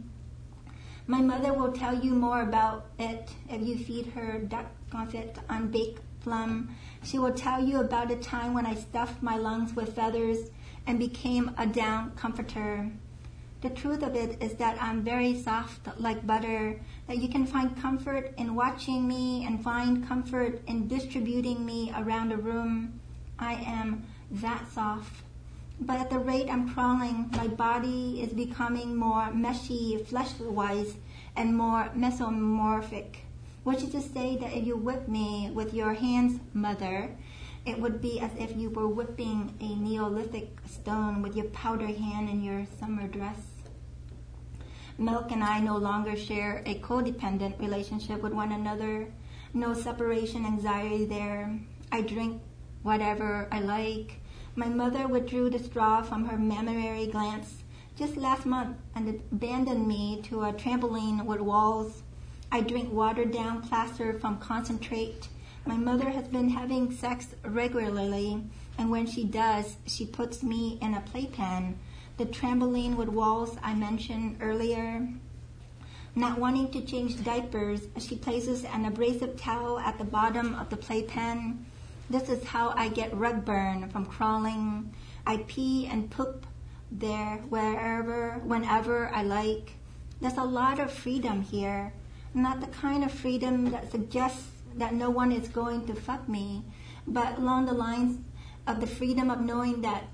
My 1.07 1.21
mother 1.21 1.53
will 1.53 1.73
tell 1.73 1.95
you 2.03 2.15
more 2.15 2.41
about 2.41 2.87
it 2.99 3.31
if 3.51 3.61
you 3.61 3.77
feed 3.77 4.07
her 4.15 4.39
duck 4.39 4.67
confit 4.91 5.37
on 5.51 5.71
baked 5.71 6.01
plum. 6.21 6.75
She 7.03 7.19
will 7.19 7.35
tell 7.35 7.63
you 7.63 7.81
about 7.81 8.11
a 8.11 8.17
time 8.17 8.55
when 8.55 8.65
I 8.65 8.75
stuffed 8.75 9.23
my 9.23 9.37
lungs 9.37 9.77
with 9.77 9.95
feathers 9.95 10.51
and 10.87 10.99
became 10.99 11.51
a 11.59 11.67
down 11.67 12.13
comforter. 12.13 12.91
The 13.61 13.69
truth 13.69 14.03
of 14.03 14.15
it 14.15 14.43
is 14.43 14.55
that 14.55 14.83
I'm 14.83 15.03
very 15.03 15.41
soft 15.41 15.89
like 15.99 16.27
butter, 16.27 16.81
that 17.07 17.19
you 17.19 17.29
can 17.29 17.47
find 17.47 17.81
comfort 17.81 18.33
in 18.39 18.55
watching 18.55 19.07
me 19.07 19.45
and 19.47 19.63
find 19.63 20.09
comfort 20.09 20.63
in 20.67 20.89
distributing 20.89 21.67
me 21.67 21.93
around 21.95 22.33
a 22.33 22.39
room. 22.39 23.01
I 23.39 23.55
am 23.55 24.05
that 24.31 24.73
soft. 24.73 25.23
But 25.81 25.99
at 25.99 26.11
the 26.11 26.19
rate 26.19 26.49
I'm 26.49 26.73
crawling, 26.73 27.31
my 27.33 27.49
body 27.49 28.23
is 28.23 28.33
becoming 28.33 28.97
more 28.97 29.31
meshy, 29.33 30.05
flesh-wise, 30.07 30.95
and 31.37 31.57
more 31.57 31.91
mesomorphic. 31.97 33.17
Which 33.65 33.83
is 33.83 33.91
to 33.91 34.01
say 34.01 34.37
that 34.37 34.57
if 34.57 34.67
you 34.67 34.77
whip 34.77 35.09
me 35.09 35.51
with 35.53 35.75
your 35.75 35.95
hands, 35.95 36.39
mother, 36.53 37.17
it 37.67 37.79
would 37.79 38.01
be 38.01 38.21
as 38.21 38.31
if 38.39 38.55
you 38.57 38.71
were 38.71 38.87
whipping 38.87 39.55
a 39.61 39.75
Neolithic 39.75 40.59
stone 40.67 41.23
with 41.23 41.35
your 41.35 41.47
powder 41.47 41.87
hand 41.87 42.29
in 42.29 42.43
your 42.43 42.67
summer 42.79 43.09
dress. 43.09 43.41
Milk 44.99 45.33
and 45.33 45.43
I 45.43 45.61
no 45.61 45.77
longer 45.77 46.15
share 46.15 46.63
a 46.67 46.79
codependent 46.81 47.59
relationship 47.59 48.23
with 48.23 48.33
one 48.33 48.53
another. 48.53 49.09
No 49.55 49.73
separation 49.73 50.45
anxiety 50.45 51.07
there. 51.07 51.59
I 51.91 52.03
drink 52.03 52.43
whatever 52.83 53.49
I 53.51 53.61
like. 53.61 54.21
My 54.57 54.69
mother 54.69 55.09
withdrew 55.09 55.51
the 55.51 55.59
straw 55.59 56.03
from 56.03 56.27
her 56.27 56.39
mammary 56.39 57.09
glands 57.09 57.65
just 57.97 58.17
last 58.17 58.47
month 58.47 58.77
and 58.95 59.09
abandoned 59.09 59.89
me 59.89 60.21
to 60.25 60.43
a 60.43 60.53
trampoline 60.53 61.25
with 61.25 61.41
walls. 61.41 62.03
I 62.53 62.61
drink 62.61 62.93
watered 62.93 63.33
down 63.33 63.63
plaster 63.63 64.17
from 64.21 64.39
concentrate. 64.39 65.27
My 65.67 65.77
mother 65.77 66.11
has 66.11 66.29
been 66.29 66.51
having 66.51 66.93
sex 66.93 67.35
regularly, 67.45 68.45
and 68.79 68.93
when 68.93 69.07
she 69.07 69.25
does, 69.25 69.77
she 69.87 70.07
puts 70.07 70.45
me 70.45 70.79
in 70.81 70.95
a 70.95 71.01
playpen, 71.01 71.77
the 72.17 72.27
trampoline 72.27 72.95
with 72.95 73.09
walls 73.09 73.57
I 73.61 73.75
mentioned 73.75 74.37
earlier. 74.41 75.09
Not 76.15 76.39
wanting 76.39 76.71
to 76.71 76.81
change 76.81 77.25
diapers, 77.25 77.89
she 77.99 78.15
places 78.15 78.65
an 78.65 78.85
abrasive 78.85 79.37
towel 79.37 79.81
at 79.81 79.99
the 79.99 80.05
bottom 80.05 80.55
of 80.55 80.71
the 80.71 80.77
playpen. 80.77 81.67
This 82.11 82.29
is 82.29 82.45
how 82.45 82.75
I 82.77 82.89
get 82.89 83.17
rug 83.17 83.45
burn 83.45 83.89
from 83.89 84.05
crawling. 84.05 84.93
I 85.27 85.39
pee 85.47 85.87
and 85.87 86.11
poop 86.11 86.47
there 86.93 87.39
wherever, 87.49 88.41
whenever 88.45 89.09
I 89.09 89.23
like. 89.23 89.73
There's 90.21 90.37
a 90.37 90.45
lot 90.45 90.79
of 90.79 90.93
freedom 90.93 91.43
here. 91.43 91.93
Not 92.35 92.61
the 92.61 92.67
kind 92.67 93.05
of 93.05 93.11
freedom 93.11 93.71
that 93.71 93.91
suggests 93.91 94.49
that 94.77 94.93
no 94.93 95.09
one 95.09 95.33
is 95.33 95.49
going 95.49 95.87
to 95.87 95.95
fuck 95.95 96.29
me, 96.29 96.65
but 97.07 97.39
along 97.39 97.67
the 97.67 97.73
lines 97.73 98.19
of 98.67 98.81
the 98.81 98.87
freedom 98.87 99.31
of 99.31 99.41
knowing 99.41 99.81
that 99.83 100.05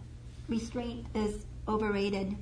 restraint 0.49 1.07
is 1.15 1.45
overrated. 1.67 2.37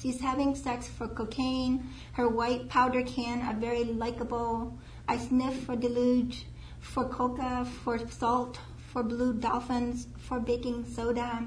She's 0.00 0.20
having 0.20 0.54
sex 0.54 0.88
for 0.88 1.08
cocaine. 1.08 1.88
Her 2.12 2.28
white 2.28 2.68
powder 2.68 3.02
can 3.02 3.42
are 3.42 3.54
very 3.54 3.84
likable. 3.84 4.78
I 5.08 5.18
sniff 5.18 5.64
for 5.64 5.74
deluge, 5.74 6.46
for 6.78 7.04
coca, 7.08 7.66
for 7.82 7.98
salt, 8.08 8.60
for 8.92 9.02
blue 9.02 9.34
dolphins, 9.34 10.08
for 10.16 10.40
baking 10.40 10.84
soda. 10.86 11.44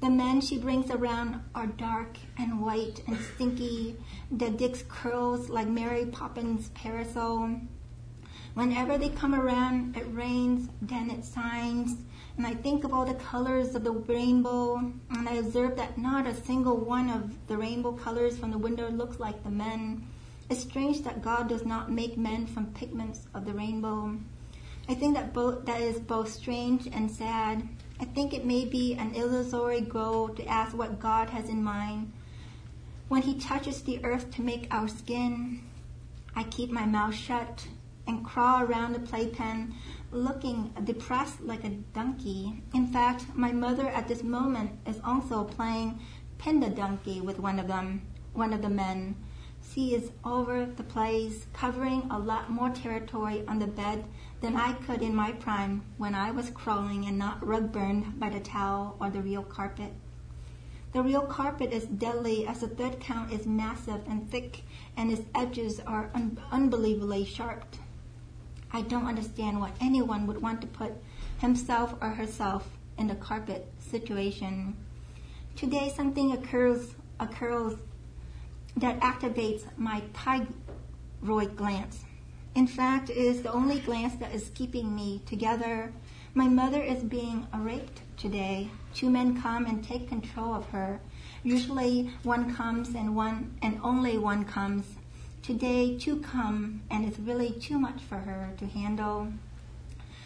The 0.00 0.10
men 0.10 0.42
she 0.42 0.58
brings 0.58 0.90
around 0.90 1.40
are 1.54 1.66
dark 1.66 2.18
and 2.38 2.60
white 2.60 3.02
and 3.06 3.18
stinky. 3.18 3.96
The 4.30 4.50
dicks 4.50 4.84
curls 4.88 5.48
like 5.48 5.68
Mary 5.68 6.04
Poppins' 6.04 6.68
parasol. 6.74 7.60
Whenever 8.52 8.98
they 8.98 9.08
come 9.08 9.34
around, 9.34 9.96
it 9.96 10.06
rains, 10.10 10.68
then 10.82 11.10
it 11.10 11.24
shines. 11.34 11.96
And 12.36 12.46
I 12.46 12.52
think 12.52 12.84
of 12.84 12.92
all 12.92 13.06
the 13.06 13.14
colors 13.14 13.74
of 13.74 13.84
the 13.84 13.92
rainbow, 13.92 14.76
and 15.10 15.28
I 15.28 15.34
observe 15.34 15.76
that 15.76 15.96
not 15.96 16.26
a 16.26 16.34
single 16.34 16.76
one 16.76 17.08
of 17.08 17.46
the 17.46 17.56
rainbow 17.56 17.92
colors 17.92 18.36
from 18.36 18.50
the 18.50 18.58
window 18.58 18.90
looks 18.90 19.18
like 19.18 19.42
the 19.42 19.50
men. 19.50 20.06
It's 20.50 20.60
strange 20.60 21.02
that 21.04 21.22
God 21.22 21.48
does 21.48 21.64
not 21.64 21.90
make 21.90 22.18
men 22.18 22.46
from 22.46 22.66
pigments 22.66 23.26
of 23.34 23.46
the 23.46 23.54
rainbow. 23.54 24.18
I 24.88 24.94
think 24.94 25.14
that 25.14 25.32
both 25.32 25.64
that 25.66 25.80
is 25.80 25.98
both 25.98 26.32
strange 26.32 26.86
and 26.86 27.10
sad. 27.10 27.68
I 27.98 28.04
think 28.04 28.32
it 28.32 28.44
may 28.44 28.64
be 28.64 28.94
an 28.94 29.14
illusory 29.14 29.80
goal 29.80 30.28
to 30.28 30.46
ask 30.46 30.76
what 30.76 31.00
God 31.00 31.30
has 31.30 31.48
in 31.48 31.64
mind 31.64 32.12
when 33.08 33.22
He 33.22 33.38
touches 33.38 33.82
the 33.82 34.04
earth 34.04 34.30
to 34.32 34.42
make 34.42 34.68
our 34.70 34.86
skin. 34.86 35.62
I 36.36 36.44
keep 36.44 36.70
my 36.70 36.86
mouth 36.86 37.14
shut 37.14 37.66
and 38.06 38.24
crawl 38.24 38.62
around 38.62 38.92
the 38.92 39.00
playpen, 39.00 39.74
looking 40.12 40.72
depressed 40.84 41.40
like 41.40 41.64
a 41.64 41.70
donkey. 41.70 42.62
In 42.72 42.86
fact, 42.86 43.26
my 43.34 43.50
mother 43.50 43.88
at 43.88 44.06
this 44.06 44.22
moment 44.22 44.70
is 44.86 45.00
also 45.04 45.42
playing 45.42 45.98
pin 46.38 46.60
the 46.60 46.70
donkey 46.70 47.20
with 47.20 47.40
one 47.40 47.58
of 47.58 47.66
them, 47.66 48.02
one 48.34 48.52
of 48.52 48.62
the 48.62 48.68
men. 48.68 49.16
She 49.74 49.94
is 49.94 50.12
over 50.24 50.64
the 50.64 50.84
place, 50.84 51.46
covering 51.52 52.02
a 52.10 52.18
lot 52.18 52.50
more 52.50 52.70
territory 52.70 53.42
on 53.48 53.58
the 53.58 53.66
bed 53.66 54.04
than 54.40 54.56
I 54.56 54.72
could 54.72 55.02
in 55.02 55.14
my 55.14 55.32
prime 55.32 55.82
when 55.96 56.14
I 56.14 56.30
was 56.30 56.50
crawling 56.50 57.06
and 57.06 57.18
not 57.18 57.46
rug 57.46 57.72
burned 57.72 58.18
by 58.18 58.30
the 58.30 58.40
towel 58.40 58.96
or 59.00 59.10
the 59.10 59.22
real 59.22 59.42
carpet. 59.42 59.92
The 60.92 61.02
real 61.02 61.26
carpet 61.26 61.72
is 61.72 61.84
deadly 61.84 62.46
as 62.46 62.60
the 62.60 62.68
third 62.68 63.00
count 63.00 63.30
is 63.30 63.46
massive 63.46 64.00
and 64.08 64.30
thick 64.30 64.62
and 64.96 65.12
its 65.12 65.22
edges 65.34 65.78
are 65.80 66.10
un- 66.14 66.40
unbelievably 66.50 67.26
sharp. 67.26 67.76
I 68.72 68.80
don't 68.80 69.06
understand 69.06 69.60
why 69.60 69.72
anyone 69.80 70.26
would 70.26 70.40
want 70.40 70.62
to 70.62 70.66
put 70.66 70.92
himself 71.38 71.94
or 72.00 72.10
herself 72.10 72.68
in 72.96 73.08
the 73.08 73.14
carpet 73.14 73.70
situation. 73.78 74.74
Today 75.54 75.92
something 75.94 76.32
occurs 76.32 76.94
occurs 77.20 77.74
that 78.76 79.00
activates 79.00 79.64
my 79.76 80.02
thyroid 80.14 81.56
glands. 81.56 82.05
In 82.56 82.66
fact, 82.66 83.10
is 83.10 83.42
the 83.42 83.52
only 83.52 83.80
glance 83.80 84.14
that 84.14 84.34
is 84.34 84.50
keeping 84.54 84.96
me 84.96 85.20
together. 85.26 85.92
My 86.32 86.48
mother 86.48 86.82
is 86.82 87.02
being 87.02 87.46
raped 87.54 88.00
today. 88.16 88.70
Two 88.94 89.10
men 89.10 89.38
come 89.42 89.66
and 89.66 89.84
take 89.84 90.08
control 90.08 90.54
of 90.54 90.70
her. 90.70 90.98
Usually 91.42 92.10
one 92.22 92.54
comes 92.54 92.94
and 92.94 93.14
one 93.14 93.58
and 93.60 93.78
only 93.82 94.16
one 94.16 94.46
comes. 94.46 94.86
Today 95.42 95.98
two 95.98 96.22
come 96.22 96.80
and 96.90 97.04
it's 97.04 97.18
really 97.18 97.50
too 97.50 97.78
much 97.78 98.00
for 98.00 98.16
her 98.16 98.54
to 98.56 98.66
handle. 98.66 99.34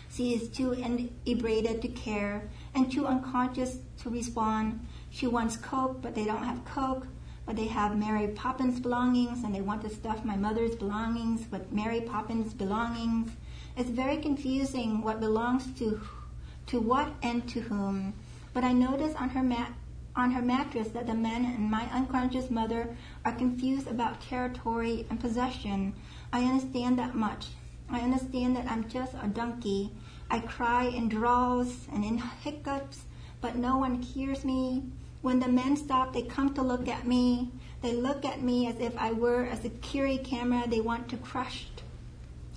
She 0.09 0.33
is 0.33 0.49
too 0.49 0.71
inebriated 0.71 1.83
to 1.83 1.89
care 1.89 2.49
and 2.77 2.93
too 2.93 3.09
unconscious 3.09 3.79
to 4.03 4.09
respond. 4.09 4.87
She 5.11 5.27
wants 5.27 5.57
Coke, 5.57 6.01
but 6.01 6.15
they 6.15 6.27
don't 6.27 6.45
have 6.45 6.65
Coke 6.65 7.09
but 7.51 7.57
they 7.57 7.67
have 7.67 7.99
Mary 7.99 8.29
Poppins 8.29 8.79
belongings 8.79 9.43
and 9.43 9.53
they 9.53 9.61
want 9.61 9.83
to 9.83 9.91
stuff 9.91 10.25
my 10.25 10.37
mother's 10.37 10.77
belongings 10.77 11.51
with 11.51 11.73
Mary 11.73 12.01
Poppins 12.01 12.55
belongings. 12.55 13.33
It's 13.77 13.91
very 13.91 14.19
confusing 14.19 15.03
what 15.03 15.19
belongs 15.19 15.67
to 15.81 16.01
to 16.69 16.79
what 16.79 17.09
and 17.25 17.49
to 17.49 17.63
whom. 17.63 18.15
But 18.55 18.63
I 18.63 18.73
notice 18.73 19.17
on 19.17 19.31
her 19.31 19.43
mat 19.43 19.73
on 20.15 20.31
her 20.31 20.43
mattress 20.43 20.91
that 20.91 21.09
the 21.09 21.15
men 21.15 21.45
and 21.45 21.69
my 21.69 21.87
unconscious 21.93 22.51
mother 22.51 22.97
are 23.25 23.33
confused 23.33 23.89
about 23.89 24.21
territory 24.21 25.05
and 25.11 25.19
possession. 25.19 25.95
I 26.33 26.45
understand 26.45 27.01
that 27.01 27.17
much. 27.17 27.49
I 27.91 27.99
understand 27.99 28.55
that 28.55 28.71
I'm 28.71 28.89
just 28.89 29.15
a 29.21 29.27
donkey. 29.27 29.91
I 30.31 30.39
cry 30.39 30.85
in 30.85 31.09
drawls 31.09 31.89
and 31.93 32.05
in 32.05 32.19
hiccups, 32.19 33.07
but 33.41 33.57
no 33.57 33.77
one 33.77 34.01
hears 34.03 34.45
me. 34.45 34.85
When 35.23 35.41
the 35.41 35.49
men 35.49 35.77
stop, 35.77 36.13
they 36.13 36.23
come 36.23 36.55
to 36.55 36.63
look 36.63 36.89
at 36.89 37.07
me. 37.07 37.51
They 37.83 37.95
look 37.95 38.25
at 38.25 38.43
me 38.43 38.67
as 38.67 38.79
if 38.81 38.97
I 38.97 39.13
were 39.13 39.45
a 39.45 39.57
security 39.57 40.19
camera 40.19 40.65
they 40.67 40.81
want 40.81 41.09
to 41.11 41.17
crush. 41.19 41.67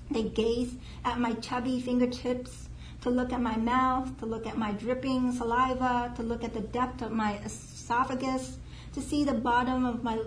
They 0.09 0.23
gaze 0.23 0.75
at 1.03 1.19
my 1.19 1.33
chubby 1.33 1.81
fingertips, 1.81 2.69
to 3.01 3.09
look 3.09 3.33
at 3.33 3.41
my 3.41 3.57
mouth, 3.57 4.17
to 4.19 4.25
look 4.25 4.47
at 4.47 4.57
my 4.57 4.71
dripping 4.71 5.33
saliva, 5.33 6.13
to 6.15 6.23
look 6.23 6.43
at 6.43 6.53
the 6.53 6.61
depth 6.61 7.01
of 7.01 7.11
my 7.11 7.37
esophagus, 7.39 8.57
to 8.93 9.01
see 9.01 9.25
the 9.25 9.33
bottom 9.33 9.85
of 9.85 10.03
my 10.03 10.21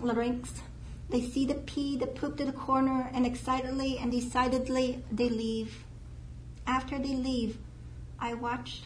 larynx. 0.00 0.62
They 1.10 1.20
see 1.20 1.44
the 1.44 1.54
pee, 1.54 1.96
the 1.96 2.08
poop 2.08 2.38
to 2.38 2.44
the 2.44 2.52
corner, 2.52 3.08
and 3.12 3.24
excitedly 3.24 3.98
and 3.98 4.10
decidedly 4.10 5.04
they 5.12 5.28
leave. 5.28 5.84
After 6.66 6.98
they 6.98 7.14
leave, 7.14 7.58
I 8.18 8.34
watch 8.34 8.82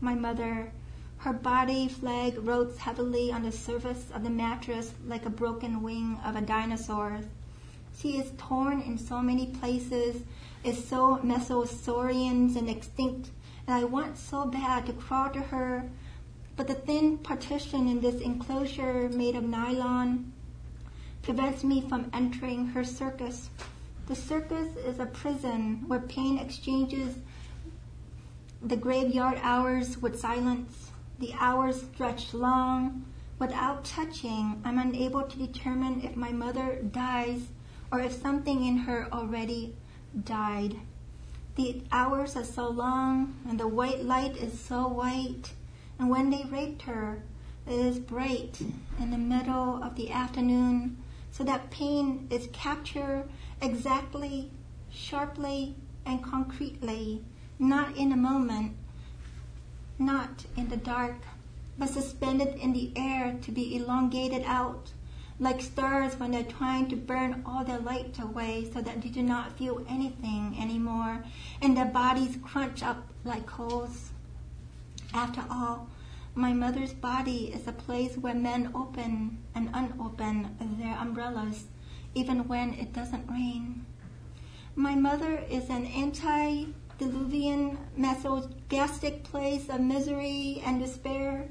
my 0.00 0.14
mother 0.14 0.72
her 1.20 1.34
body 1.34 1.86
flag 1.86 2.34
rots 2.38 2.78
heavily 2.78 3.30
on 3.30 3.42
the 3.42 3.52
surface 3.52 4.10
of 4.14 4.22
the 4.22 4.30
mattress 4.30 4.94
like 5.06 5.26
a 5.26 5.30
broken 5.30 5.82
wing 5.82 6.18
of 6.24 6.34
a 6.34 6.40
dinosaur. 6.40 7.20
She 7.98 8.16
is 8.16 8.32
torn 8.38 8.80
in 8.80 8.96
so 8.96 9.20
many 9.20 9.48
places, 9.48 10.22
is 10.64 10.82
so 10.82 11.18
mesosaurian 11.22 12.56
and 12.56 12.70
extinct, 12.70 13.28
and 13.66 13.76
I 13.76 13.84
want 13.84 14.16
so 14.16 14.46
bad 14.46 14.86
to 14.86 14.94
crawl 14.94 15.28
to 15.30 15.40
her, 15.40 15.90
but 16.56 16.66
the 16.66 16.74
thin 16.74 17.18
partition 17.18 17.86
in 17.86 18.00
this 18.00 18.22
enclosure 18.22 19.10
made 19.10 19.36
of 19.36 19.44
nylon 19.44 20.32
prevents 21.20 21.62
me 21.62 21.82
from 21.82 22.10
entering 22.14 22.68
her 22.68 22.82
circus. 22.82 23.50
The 24.06 24.16
circus 24.16 24.74
is 24.76 24.98
a 24.98 25.04
prison 25.04 25.84
where 25.86 26.00
pain 26.00 26.38
exchanges 26.38 27.16
the 28.62 28.76
graveyard 28.76 29.38
hours 29.42 29.98
with 29.98 30.18
silence. 30.18 30.89
The 31.20 31.34
hours 31.38 31.82
stretch 31.82 32.32
long. 32.32 33.04
Without 33.38 33.84
touching, 33.84 34.62
I'm 34.64 34.78
unable 34.78 35.22
to 35.22 35.38
determine 35.38 36.00
if 36.02 36.16
my 36.16 36.32
mother 36.32 36.76
dies 36.76 37.48
or 37.92 38.00
if 38.00 38.12
something 38.12 38.64
in 38.64 38.78
her 38.78 39.06
already 39.12 39.76
died. 40.24 40.76
The 41.56 41.82
hours 41.92 42.36
are 42.36 42.44
so 42.44 42.70
long 42.70 43.36
and 43.46 43.60
the 43.60 43.68
white 43.68 44.02
light 44.02 44.34
is 44.38 44.58
so 44.58 44.88
white. 44.88 45.52
And 45.98 46.08
when 46.08 46.30
they 46.30 46.44
raped 46.44 46.82
her, 46.82 47.22
it 47.66 47.74
is 47.74 47.98
bright 47.98 48.58
in 48.98 49.10
the 49.10 49.18
middle 49.18 49.82
of 49.82 49.96
the 49.96 50.10
afternoon 50.10 50.96
so 51.30 51.44
that 51.44 51.70
pain 51.70 52.28
is 52.30 52.48
captured 52.54 53.28
exactly, 53.60 54.50
sharply, 54.90 55.76
and 56.06 56.24
concretely, 56.24 57.22
not 57.58 57.94
in 57.94 58.10
a 58.10 58.16
moment, 58.16 58.74
not 60.00 60.46
in 60.56 60.68
the 60.68 60.76
dark, 60.76 61.16
but 61.78 61.90
suspended 61.90 62.56
in 62.56 62.72
the 62.72 62.90
air 62.96 63.36
to 63.42 63.52
be 63.52 63.76
elongated 63.76 64.42
out, 64.46 64.92
like 65.38 65.60
stars 65.60 66.18
when 66.18 66.30
they're 66.30 66.42
trying 66.42 66.88
to 66.88 66.96
burn 66.96 67.42
all 67.44 67.64
their 67.64 67.78
light 67.78 68.18
away 68.18 68.68
so 68.72 68.80
that 68.80 69.02
they 69.02 69.08
do 69.08 69.22
not 69.22 69.56
feel 69.58 69.84
anything 69.88 70.56
anymore, 70.58 71.22
and 71.60 71.76
their 71.76 71.84
bodies 71.84 72.38
crunch 72.42 72.82
up 72.82 73.06
like 73.24 73.46
coals. 73.46 74.10
After 75.12 75.44
all, 75.50 75.88
my 76.34 76.52
mother's 76.52 76.92
body 76.92 77.52
is 77.52 77.66
a 77.66 77.72
place 77.72 78.16
where 78.16 78.34
men 78.34 78.70
open 78.74 79.38
and 79.54 79.68
unopen 79.74 80.56
their 80.78 80.96
umbrellas, 80.96 81.64
even 82.14 82.48
when 82.48 82.74
it 82.74 82.92
doesn't 82.92 83.30
rain. 83.30 83.84
My 84.74 84.94
mother 84.94 85.42
is 85.50 85.68
an 85.68 85.86
anti 85.86 86.66
diluvian, 87.00 87.78
masochistic 87.96 89.24
place 89.24 89.68
of 89.70 89.80
misery 89.80 90.62
and 90.66 90.78
despair 90.78 91.48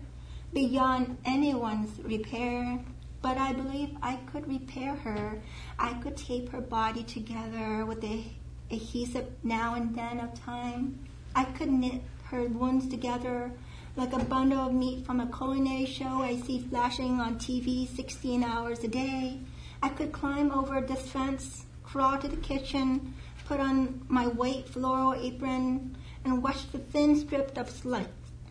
beyond 0.54 1.18
anyone's 1.26 2.00
repair. 2.04 2.80
But 3.22 3.38
I 3.38 3.54
believe 3.54 3.98
I 4.02 4.16
could 4.32 4.48
repair 4.48 4.96
her. 4.96 5.42
I 5.78 5.94
could 5.96 6.16
tape 6.16 6.50
her 6.50 6.62
body 6.62 7.04
together 7.04 7.86
with 7.86 8.02
the 8.02 8.24
adhesive 8.72 9.28
now 9.44 9.74
and 9.74 9.96
then 9.96 10.20
of 10.20 10.40
time. 10.40 11.00
I 11.36 11.44
could 11.46 11.70
knit 11.70 12.02
her 12.26 12.46
wounds 12.46 12.88
together 12.88 13.52
like 13.96 14.14
a 14.14 14.24
bundle 14.24 14.60
of 14.60 14.74
meat 14.74 15.06
from 15.06 15.20
a 15.20 15.28
culinary 15.36 15.86
show 15.86 16.22
I 16.22 16.38
see 16.38 16.60
flashing 16.60 17.20
on 17.20 17.40
TV 17.40 17.88
16 17.88 18.44
hours 18.44 18.84
a 18.84 18.88
day. 18.88 19.40
I 19.82 19.90
could 19.90 20.12
climb 20.12 20.52
over 20.52 20.80
this 20.80 21.10
fence, 21.10 21.66
crawl 21.84 22.18
to 22.20 22.28
the 22.28 22.38
kitchen, 22.38 23.14
put 23.50 23.60
on 23.60 24.00
my 24.08 24.28
white 24.28 24.70
floral 24.70 25.16
apron 25.16 25.98
and 26.24 26.44
wash 26.44 26.66
the 26.66 26.78
thin 26.78 27.16
strip 27.20 27.58
of 27.58 27.68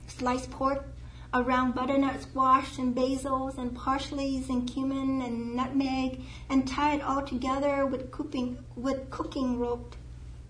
sliced 0.08 0.50
pork 0.50 0.88
around 1.32 1.72
butternut 1.72 2.20
squash 2.20 2.78
and 2.78 2.96
basils 2.96 3.56
and 3.58 3.76
parsleys 3.76 4.48
and 4.48 4.68
cumin 4.68 5.22
and 5.22 5.54
nutmeg 5.54 6.20
and 6.50 6.66
tie 6.66 6.96
it 6.96 7.02
all 7.02 7.22
together 7.22 7.86
with 7.86 8.10
cooking, 8.10 8.58
with 8.74 9.08
cooking 9.08 9.56
rope. 9.56 9.94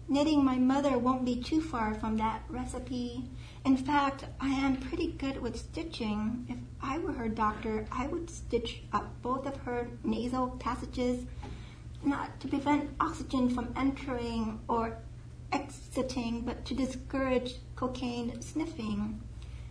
Knitting 0.08 0.42
my 0.42 0.56
mother 0.56 0.96
won't 0.96 1.26
be 1.26 1.36
too 1.36 1.60
far 1.60 1.92
from 1.92 2.16
that 2.16 2.42
recipe. 2.48 3.22
In 3.66 3.76
fact, 3.76 4.24
I 4.40 4.48
am 4.48 4.78
pretty 4.78 5.08
good 5.08 5.42
with 5.42 5.58
stitching. 5.58 6.46
If 6.48 6.56
I 6.80 6.96
were 6.96 7.12
her 7.12 7.28
doctor, 7.28 7.86
I 7.92 8.06
would 8.06 8.30
stitch 8.30 8.80
up 8.94 9.20
both 9.20 9.44
of 9.44 9.58
her 9.58 9.88
nasal 10.02 10.48
passages 10.58 11.26
not 12.02 12.40
to 12.40 12.48
prevent 12.48 12.90
oxygen 13.00 13.48
from 13.50 13.72
entering 13.76 14.60
or 14.68 14.98
exiting, 15.52 16.42
but 16.42 16.64
to 16.64 16.74
discourage 16.74 17.56
cocaine 17.76 18.40
sniffing. 18.40 19.20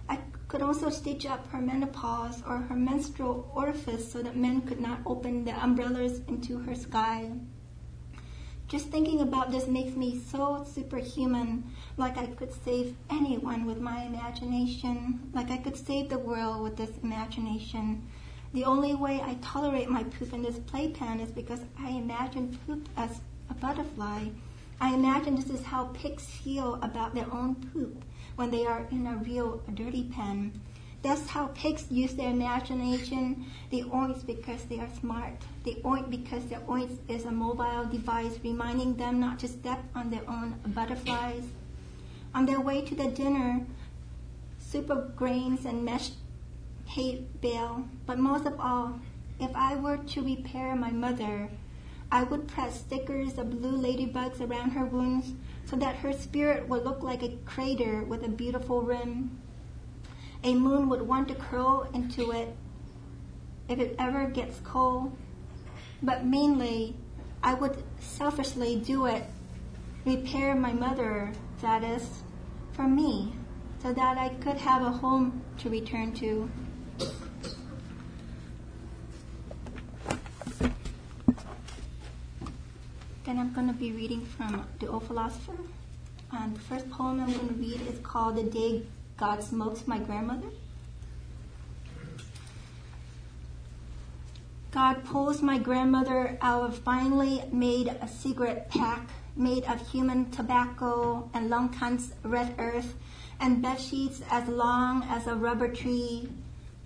I 0.09 0.19
could 0.47 0.61
also 0.61 0.89
stitch 0.89 1.25
up 1.25 1.47
her 1.51 1.61
menopause 1.61 2.41
or 2.47 2.57
her 2.57 2.75
menstrual 2.75 3.51
orifice 3.53 4.11
so 4.11 4.21
that 4.21 4.35
men 4.35 4.61
could 4.61 4.79
not 4.79 4.99
open 5.05 5.43
their 5.43 5.57
umbrellas 5.57 6.21
into 6.27 6.59
her 6.59 6.75
sky. 6.75 7.31
Just 8.67 8.87
thinking 8.87 9.21
about 9.21 9.51
this 9.51 9.67
makes 9.67 9.95
me 9.95 10.19
so 10.19 10.65
superhuman, 10.69 11.63
like 11.95 12.17
I 12.17 12.25
could 12.25 12.51
save 12.65 12.97
anyone 13.09 13.65
with 13.65 13.79
my 13.79 14.03
imagination, 14.03 15.31
like 15.33 15.49
I 15.49 15.57
could 15.57 15.77
save 15.77 16.09
the 16.09 16.19
world 16.19 16.63
with 16.63 16.75
this 16.75 16.97
imagination. 17.01 18.05
The 18.53 18.63
only 18.63 18.95
way 18.95 19.21
I 19.21 19.35
tolerate 19.41 19.89
my 19.89 20.03
poop 20.03 20.33
in 20.33 20.41
this 20.41 20.59
playpen 20.59 21.19
is 21.19 21.31
because 21.31 21.59
I 21.79 21.89
imagine 21.89 22.57
poop 22.65 22.87
as 22.95 23.19
a 23.49 23.53
butterfly. 23.53 24.29
I 24.79 24.93
imagine 24.93 25.35
this 25.35 25.49
is 25.49 25.65
how 25.65 25.85
pigs 25.93 26.25
feel 26.25 26.75
about 26.75 27.13
their 27.13 27.31
own 27.33 27.55
poop 27.55 28.03
when 28.35 28.51
they 28.51 28.65
are 28.65 28.87
in 28.91 29.05
a 29.05 29.17
real 29.17 29.61
dirty 29.73 30.03
pen. 30.03 30.61
That's 31.01 31.27
how 31.27 31.47
pigs 31.47 31.85
use 31.89 32.13
their 32.13 32.29
imagination. 32.29 33.45
They 33.71 33.83
oint 33.83 34.25
because 34.25 34.63
they 34.65 34.79
are 34.79 34.89
smart. 34.99 35.41
They 35.63 35.81
oint 35.85 36.09
because 36.09 36.45
their 36.45 36.61
oint 36.69 36.99
is 37.07 37.25
a 37.25 37.31
mobile 37.31 37.85
device 37.85 38.39
reminding 38.43 38.95
them 38.95 39.19
not 39.19 39.39
to 39.39 39.47
step 39.47 39.83
on 39.93 40.09
their 40.09 40.27
own 40.27 40.55
butterflies. 40.67 41.43
On 42.33 42.45
their 42.45 42.61
way 42.61 42.81
to 42.81 42.95
the 42.95 43.09
dinner, 43.09 43.65
soup 44.59 44.89
of 44.89 45.15
grains 45.15 45.65
and 45.65 45.83
mashed 45.85 46.13
hate 46.87 47.41
Bill, 47.41 47.85
but 48.05 48.17
most 48.17 48.45
of 48.45 48.59
all, 48.59 48.99
if 49.39 49.55
I 49.55 49.75
were 49.75 49.97
to 49.97 50.23
repair 50.23 50.75
my 50.75 50.89
mother, 50.89 51.49
I 52.11 52.23
would 52.23 52.47
press 52.47 52.79
stickers 52.79 53.37
of 53.37 53.49
blue 53.49 53.77
ladybugs 53.77 54.39
around 54.39 54.71
her 54.71 54.85
wounds 54.85 55.33
so 55.65 55.75
that 55.75 55.97
her 55.97 56.13
spirit 56.13 56.67
would 56.69 56.85
look 56.85 57.03
like 57.03 57.21
a 57.21 57.37
crater 57.45 58.03
with 58.03 58.23
a 58.23 58.29
beautiful 58.29 58.81
rim. 58.81 59.37
A 60.43 60.55
moon 60.55 60.87
would 60.87 61.01
want 61.01 61.27
to 61.27 61.35
curl 61.35 61.89
into 61.93 62.31
it 62.31 62.55
if 63.67 63.79
it 63.79 63.95
ever 63.99 64.27
gets 64.27 64.61
cold. 64.63 65.15
But 66.01 66.25
mainly, 66.25 66.95
I 67.43 67.53
would 67.53 67.83
selfishly 67.99 68.77
do 68.77 69.05
it, 69.05 69.23
repair 70.05 70.55
my 70.55 70.71
mother, 70.71 71.33
that 71.61 71.83
is, 71.83 72.23
for 72.71 72.87
me, 72.87 73.33
so 73.81 73.91
that 73.93 74.17
I 74.17 74.29
could 74.29 74.57
have 74.57 74.81
a 74.81 74.91
home 74.91 75.41
to 75.57 75.69
return 75.69 76.13
to. 76.15 76.49
Then 83.27 83.39
I'm 83.39 83.51
going 83.51 83.67
to 83.67 83.73
be 83.73 83.91
reading 83.91 84.25
from 84.25 84.65
The 84.79 84.87
Old 84.87 85.03
Philosopher. 85.03 85.57
And 86.31 86.55
the 86.55 86.61
first 86.61 86.89
poem 86.89 87.19
I'm 87.19 87.33
going 87.33 87.49
to 87.49 87.53
read 87.55 87.81
is 87.81 87.99
called 87.99 88.37
The 88.37 88.43
Day 88.43 88.83
God 89.17 89.43
Smokes 89.43 89.85
My 89.85 89.99
Grandmother. 89.99 90.47
God 94.71 95.03
pulls 95.03 95.41
my 95.41 95.57
grandmother 95.57 96.37
out 96.41 96.63
of 96.63 96.77
finely 96.77 97.43
made 97.51 97.89
a 98.01 98.07
cigarette 98.07 98.69
pack 98.69 99.09
made 99.35 99.65
of 99.65 99.85
human 99.89 100.31
tobacco 100.31 101.29
and 101.33 101.49
long 101.49 101.67
Longkant's 101.67 102.13
red 102.23 102.55
earth 102.57 102.93
and 103.41 103.61
bed 103.61 103.81
sheets 103.81 104.21
as 104.31 104.47
long 104.47 105.03
as 105.03 105.27
a 105.27 105.35
rubber 105.35 105.67
tree. 105.67 106.29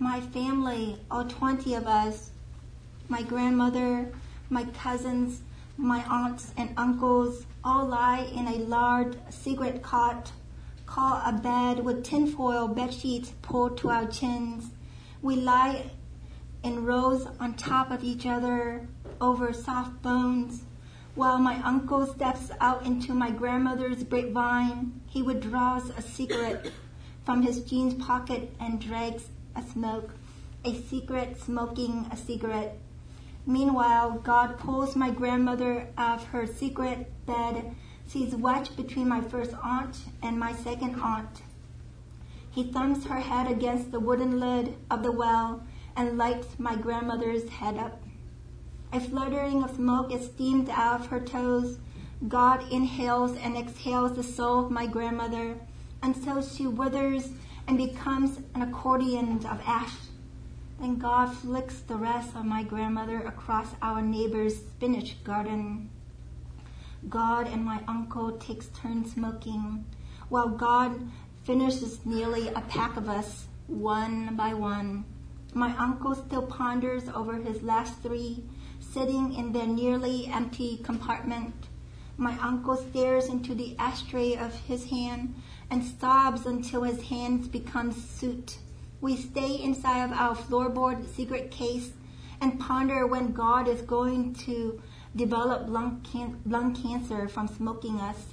My 0.00 0.20
family, 0.20 0.98
all 1.08 1.24
20 1.24 1.74
of 1.74 1.86
us, 1.86 2.30
my 3.08 3.22
grandmother, 3.22 4.12
my 4.50 4.64
cousins, 4.64 5.42
my 5.82 6.04
aunts 6.04 6.52
and 6.56 6.72
uncles, 6.76 7.44
all 7.64 7.86
lie 7.86 8.28
in 8.32 8.46
a 8.46 8.58
large 8.58 9.14
cigarette 9.30 9.82
cot 9.82 10.30
called 10.86 11.22
a 11.26 11.32
bed 11.32 11.84
with 11.84 12.04
tinfoil 12.04 12.68
bed 12.68 12.94
sheets 12.94 13.32
pulled 13.42 13.76
to 13.78 13.90
our 13.90 14.06
chins. 14.06 14.70
We 15.22 15.36
lie 15.36 15.90
in 16.62 16.84
rows 16.84 17.26
on 17.40 17.54
top 17.54 17.90
of 17.90 18.04
each 18.04 18.26
other 18.26 18.86
over 19.20 19.52
soft 19.52 20.00
bones. 20.02 20.62
While 21.16 21.38
my 21.38 21.56
uncle 21.62 22.06
steps 22.06 22.50
out 22.60 22.86
into 22.86 23.12
my 23.12 23.30
grandmother's 23.30 24.04
grapevine, 24.04 25.00
he 25.08 25.20
withdraws 25.20 25.90
a 25.90 26.00
cigarette 26.00 26.70
from 27.24 27.42
his 27.42 27.64
jeans 27.64 27.94
pocket 27.94 28.54
and 28.60 28.80
drags 28.80 29.28
a 29.56 29.62
smoke, 29.62 30.10
a 30.64 30.74
secret 30.74 31.40
smoking 31.40 32.06
a 32.10 32.16
cigarette. 32.16 32.78
Meanwhile, 33.46 34.20
God 34.22 34.58
pulls 34.58 34.94
my 34.94 35.10
grandmother 35.10 35.88
out 35.98 36.20
of 36.20 36.26
her 36.28 36.46
secret 36.46 37.10
bed. 37.26 37.74
She's 38.08 38.34
wedged 38.34 38.76
between 38.76 39.08
my 39.08 39.20
first 39.20 39.52
aunt 39.62 39.96
and 40.22 40.38
my 40.38 40.52
second 40.52 41.00
aunt. 41.00 41.42
He 42.50 42.70
thumps 42.70 43.06
her 43.06 43.20
head 43.20 43.50
against 43.50 43.90
the 43.90 44.00
wooden 44.00 44.38
lid 44.38 44.76
of 44.90 45.02
the 45.02 45.12
well 45.12 45.62
and 45.96 46.18
lights 46.18 46.58
my 46.58 46.76
grandmother's 46.76 47.48
head 47.48 47.78
up. 47.78 48.02
A 48.92 49.00
fluttering 49.00 49.62
of 49.64 49.74
smoke 49.74 50.12
is 50.12 50.26
steamed 50.26 50.68
out 50.68 51.00
of 51.00 51.06
her 51.06 51.20
toes. 51.20 51.78
God 52.28 52.70
inhales 52.70 53.36
and 53.38 53.56
exhales 53.56 54.14
the 54.14 54.22
soul 54.22 54.66
of 54.66 54.70
my 54.70 54.86
grandmother 54.86 55.56
until 56.02 56.42
she 56.42 56.66
withers 56.66 57.30
and 57.66 57.78
becomes 57.78 58.38
an 58.54 58.62
accordion 58.62 59.38
of 59.46 59.60
ash. 59.66 59.96
Then 60.82 60.96
God 60.96 61.26
flicks 61.26 61.78
the 61.78 61.94
rest 61.94 62.34
of 62.34 62.44
my 62.44 62.64
grandmother 62.64 63.20
across 63.20 63.68
our 63.80 64.02
neighbor's 64.02 64.56
spinach 64.56 65.22
garden. 65.22 65.90
God 67.08 67.46
and 67.46 67.64
my 67.64 67.84
uncle 67.86 68.32
takes 68.32 68.66
turns 68.66 69.12
smoking, 69.12 69.84
while 70.28 70.48
God 70.48 71.08
finishes 71.44 72.04
nearly 72.04 72.48
a 72.48 72.62
pack 72.62 72.96
of 72.96 73.08
us, 73.08 73.46
one 73.68 74.34
by 74.34 74.54
one. 74.54 75.04
My 75.54 75.72
uncle 75.76 76.16
still 76.16 76.48
ponders 76.48 77.08
over 77.08 77.36
his 77.36 77.62
last 77.62 78.02
three, 78.02 78.42
sitting 78.80 79.34
in 79.34 79.52
their 79.52 79.68
nearly 79.68 80.26
empty 80.26 80.78
compartment. 80.78 81.68
My 82.16 82.36
uncle 82.40 82.74
stares 82.74 83.28
into 83.28 83.54
the 83.54 83.76
ashtray 83.78 84.34
of 84.34 84.52
his 84.52 84.86
hand 84.86 85.36
and 85.70 85.84
sobs 85.84 86.44
until 86.44 86.82
his 86.82 87.02
hands 87.02 87.46
become 87.46 87.92
soot. 87.92 88.58
We 89.02 89.16
stay 89.16 89.62
inside 89.62 90.04
of 90.04 90.12
our 90.12 90.34
floorboard 90.34 91.06
secret 91.06 91.50
case 91.50 91.90
and 92.40 92.58
ponder 92.58 93.06
when 93.06 93.32
God 93.32 93.68
is 93.68 93.82
going 93.82 94.32
to 94.46 94.80
develop 95.14 95.68
lung, 95.68 96.00
can- 96.10 96.40
lung 96.46 96.74
cancer 96.74 97.28
from 97.28 97.48
smoking 97.48 98.00
us. 98.00 98.32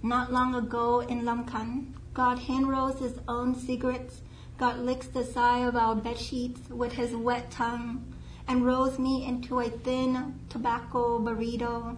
Not 0.00 0.32
long 0.32 0.54
ago 0.54 1.00
in 1.00 1.24
Long 1.24 1.44
Khanh, 1.44 1.94
God 2.14 2.38
hand 2.38 2.68
rolls 2.68 3.00
his 3.00 3.18
own 3.26 3.56
cigarettes 3.56 4.20
God 4.58 4.80
licks 4.80 5.06
the 5.06 5.24
side 5.24 5.68
of 5.68 5.76
our 5.76 5.94
bed 5.94 6.18
sheets 6.18 6.68
with 6.68 6.94
his 6.94 7.14
wet 7.14 7.48
tongue 7.48 8.12
and 8.48 8.66
rolls 8.66 8.98
me 8.98 9.24
into 9.24 9.60
a 9.60 9.70
thin 9.70 10.40
tobacco 10.48 11.20
burrito. 11.20 11.96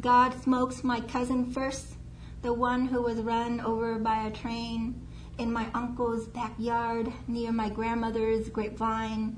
God 0.00 0.40
smokes 0.40 0.84
my 0.84 1.00
cousin 1.00 1.50
first, 1.50 1.94
the 2.42 2.52
one 2.52 2.86
who 2.86 3.02
was 3.02 3.18
run 3.18 3.60
over 3.60 3.98
by 3.98 4.24
a 4.26 4.30
train 4.30 5.07
in 5.38 5.52
my 5.52 5.68
uncle's 5.72 6.26
backyard 6.26 7.12
near 7.26 7.52
my 7.52 7.70
grandmother's 7.70 8.48
grapevine. 8.48 9.36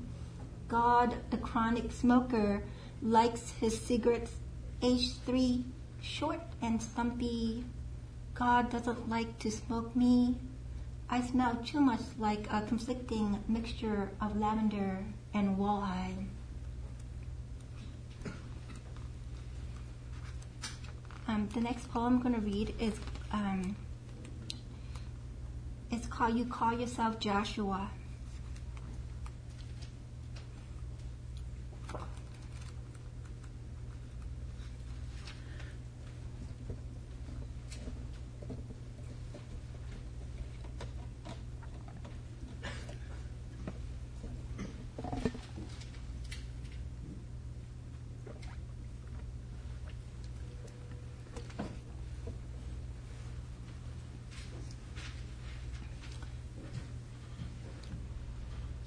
God, 0.67 1.15
the 1.29 1.37
chronic 1.37 1.91
smoker, 1.91 2.63
likes 3.01 3.51
his 3.59 3.79
cigarettes 3.79 4.31
H3, 4.81 5.63
short 6.01 6.41
and 6.61 6.81
stumpy. 6.81 7.63
God 8.33 8.71
doesn't 8.71 9.09
like 9.09 9.37
to 9.39 9.51
smoke 9.51 9.95
me. 9.95 10.37
I 11.09 11.21
smell 11.21 11.55
too 11.63 11.81
much 11.81 12.01
like 12.17 12.47
a 12.51 12.61
conflicting 12.61 13.43
mixture 13.47 14.11
of 14.21 14.37
lavender 14.37 15.03
and 15.33 15.57
walleye. 15.57 16.25
Um, 21.27 21.47
the 21.53 21.61
next 21.61 21.91
poem 21.91 22.15
I'm 22.15 22.21
going 22.21 22.35
to 22.35 22.41
read 22.41 22.73
is 22.79 22.93
um, 23.31 23.75
it's 25.91 26.07
called 26.07 26.37
"You 26.37 26.45
Call 26.45 26.73
Yourself 26.73 27.19
Joshua." 27.19 27.89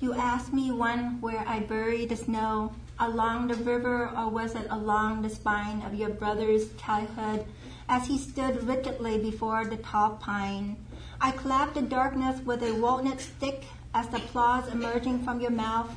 You 0.04 0.12
asked 0.12 0.52
me 0.52 0.70
when 0.70 1.18
where 1.22 1.48
I 1.48 1.60
buried 1.60 2.10
the 2.10 2.16
snow, 2.16 2.74
along 3.00 3.48
the 3.48 3.54
river 3.54 4.10
or 4.14 4.28
was 4.28 4.54
it 4.54 4.66
along 4.68 5.22
the 5.22 5.30
spine 5.30 5.80
of 5.80 5.94
your 5.94 6.10
brother's 6.10 6.74
childhood 6.74 7.46
as 7.88 8.06
he 8.06 8.18
stood 8.18 8.68
rigidly 8.68 9.16
before 9.16 9.64
the 9.64 9.78
tall 9.78 10.18
pine. 10.20 10.76
I 11.22 11.30
clapped 11.30 11.72
the 11.72 11.80
darkness 11.80 12.44
with 12.44 12.62
a 12.62 12.74
walnut 12.74 13.22
stick 13.22 13.64
as 13.94 14.06
the 14.08 14.18
applause 14.18 14.68
emerging 14.68 15.24
from 15.24 15.40
your 15.40 15.52
mouth 15.52 15.90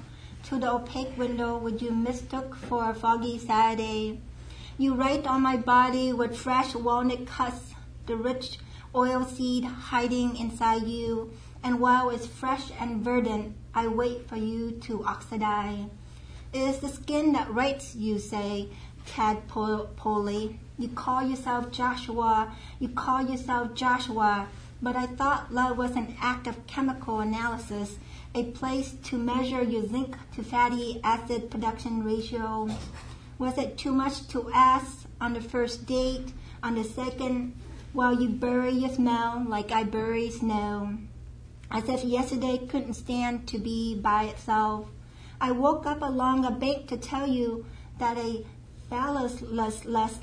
to 0.45 0.57
the 0.57 0.71
opaque 0.71 1.17
window 1.17 1.57
which 1.57 1.81
you 1.81 1.91
mistook 1.91 2.55
for 2.55 2.89
a 2.89 2.95
foggy 2.95 3.37
Saturday. 3.37 4.21
You 4.77 4.95
write 4.95 5.27
on 5.27 5.41
my 5.41 5.57
body 5.57 6.13
with 6.13 6.37
fresh 6.37 6.73
walnut 6.75 7.27
cuts, 7.27 7.73
the 8.05 8.15
rich 8.15 8.57
oil 8.95 9.25
seed 9.25 9.65
hiding 9.65 10.37
inside 10.37 10.83
you, 10.83 11.33
and 11.67 11.81
while 11.81 12.09
it's 12.11 12.25
fresh 12.25 12.71
and 12.79 13.03
verdant, 13.03 13.53
I 13.75 13.87
wait 13.89 14.29
for 14.29 14.37
you 14.37 14.71
to 14.83 15.03
oxidize. 15.03 15.89
It 16.53 16.59
is 16.59 16.79
the 16.79 16.87
skin 16.87 17.33
that 17.33 17.53
writes, 17.53 17.93
you 17.93 18.19
say, 18.19 18.69
tadpolely. 19.05 20.61
You 20.79 20.87
call 20.87 21.23
yourself 21.23 21.69
Joshua, 21.69 22.55
you 22.79 22.87
call 22.87 23.21
yourself 23.21 23.73
Joshua, 23.73 24.47
but 24.81 24.95
I 24.95 25.07
thought 25.07 25.53
love 25.53 25.77
was 25.77 25.91
an 25.97 26.15
act 26.21 26.47
of 26.47 26.65
chemical 26.67 27.19
analysis, 27.19 27.97
a 28.33 28.43
place 28.43 28.93
to 29.03 29.17
measure 29.17 29.61
your 29.61 29.85
zinc 29.89 30.15
to 30.35 30.43
fatty 30.43 31.01
acid 31.03 31.51
production 31.51 32.01
ratio. 32.01 32.69
Was 33.39 33.57
it 33.57 33.77
too 33.77 33.91
much 33.91 34.25
to 34.29 34.49
ask 34.53 35.05
on 35.19 35.33
the 35.33 35.41
first 35.41 35.85
date, 35.85 36.31
on 36.63 36.75
the 36.75 36.85
second, 36.85 37.59
while 37.91 38.17
you 38.17 38.29
bury 38.29 38.71
your 38.71 38.89
smell 38.89 39.43
like 39.45 39.73
I 39.73 39.83
bury 39.83 40.29
snow? 40.29 40.97
As 41.69 41.89
if 41.89 42.03
yesterday 42.03 42.65
couldn't 42.67 42.93
stand 42.93 43.47
to 43.49 43.59
be 43.59 43.95
by 43.95 44.23
itself. 44.23 44.87
I 45.39 45.51
woke 45.51 45.85
up 45.85 46.01
along 46.01 46.45
a 46.45 46.51
bank 46.51 46.87
to 46.87 46.97
tell 46.97 47.27
you 47.27 47.65
that 47.99 48.17
a 48.17 48.45
phallusless 48.89 50.19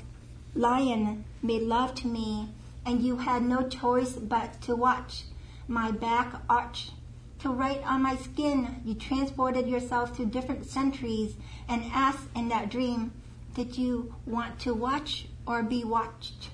lion 0.55 1.25
made 1.41 1.61
love 1.61 1.95
to 1.95 2.07
me, 2.07 2.49
and 2.85 3.01
you 3.01 3.17
had 3.17 3.43
no 3.43 3.67
choice 3.67 4.13
but 4.13 4.61
to 4.61 4.75
watch 4.75 5.23
my 5.67 5.91
back 5.91 6.41
arch 6.49 6.91
To 7.39 7.51
write 7.51 7.83
on 7.85 8.01
my 8.01 8.15
skin, 8.15 8.81
you 8.83 8.95
transported 8.95 9.67
yourself 9.67 10.17
to 10.17 10.25
different 10.25 10.65
centuries 10.65 11.35
and 11.67 11.83
asked 11.93 12.27
in 12.35 12.49
that 12.49 12.71
dream, 12.71 13.11
did 13.53 13.77
you 13.77 14.15
want 14.25 14.57
to 14.61 14.73
watch 14.73 15.27
or 15.45 15.61
be 15.61 15.83
watched? 15.83 16.49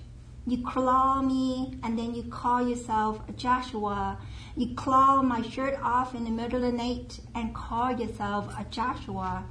You 0.46 0.58
claw 0.66 1.22
me 1.22 1.80
and 1.82 1.98
then 1.98 2.14
you 2.14 2.24
call 2.24 2.68
yourself 2.68 3.22
Joshua. 3.38 4.18
You 4.56 4.76
claw 4.76 5.22
my 5.22 5.42
shirt 5.42 5.80
off 5.82 6.14
in 6.14 6.26
the 6.26 6.30
middle 6.30 6.64
of 6.64 6.72
the 6.72 6.78
night 6.78 7.20
and 7.34 7.56
call 7.56 7.92
yourself 7.98 8.54
a 8.60 8.66
Joshua. 8.66 9.46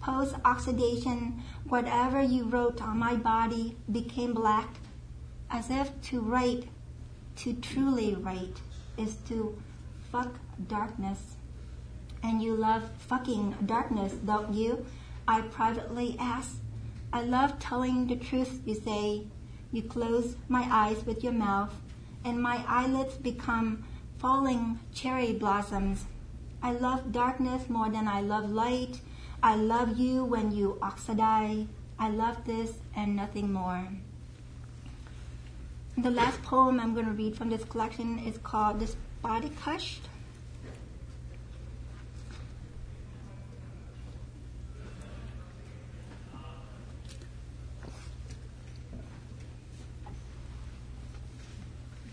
Post 0.00 0.36
oxidation, 0.44 1.42
whatever 1.68 2.22
you 2.22 2.44
wrote 2.44 2.80
on 2.80 2.98
my 2.98 3.16
body 3.16 3.76
became 3.90 4.32
black, 4.32 4.68
as 5.50 5.70
if 5.70 6.00
to 6.02 6.20
write, 6.20 6.68
to 7.36 7.52
truly 7.54 8.14
write, 8.14 8.60
is 8.96 9.16
to 9.28 9.60
fuck 10.12 10.38
darkness. 10.68 11.36
And 12.22 12.40
you 12.40 12.54
love 12.54 12.90
fucking 12.98 13.56
darkness, 13.66 14.12
don't 14.12 14.54
you? 14.54 14.86
I 15.26 15.42
privately 15.42 16.16
ask. 16.18 16.60
I 17.12 17.22
love 17.22 17.58
telling 17.58 18.06
the 18.06 18.16
truth, 18.16 18.60
you 18.64 18.74
say. 18.76 19.24
You 19.72 19.82
close 19.82 20.36
my 20.48 20.66
eyes 20.70 21.04
with 21.04 21.24
your 21.24 21.32
mouth, 21.32 21.74
and 22.24 22.40
my 22.40 22.64
eyelids 22.66 23.16
become 23.16 23.84
falling 24.18 24.80
cherry 24.92 25.32
blossoms. 25.32 26.04
I 26.60 26.72
love 26.72 27.12
darkness 27.12 27.68
more 27.68 27.88
than 27.88 28.08
I 28.08 28.20
love 28.20 28.50
light. 28.50 29.00
I 29.42 29.54
love 29.54 29.96
you 29.96 30.24
when 30.24 30.50
you 30.50 30.76
oxidize. 30.82 31.66
I 32.00 32.10
love 32.10 32.44
this 32.44 32.72
and 32.96 33.14
nothing 33.14 33.52
more. 33.52 33.88
The 35.96 36.10
last 36.10 36.42
poem 36.42 36.80
I'm 36.80 36.94
going 36.94 37.06
to 37.06 37.12
read 37.12 37.36
from 37.36 37.50
this 37.50 37.64
collection 37.64 38.18
is 38.18 38.38
called 38.38 38.80
Despotic 38.80 39.56
Hush. 39.60 40.00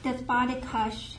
Despotic 0.03 0.63
hush. 0.63 1.14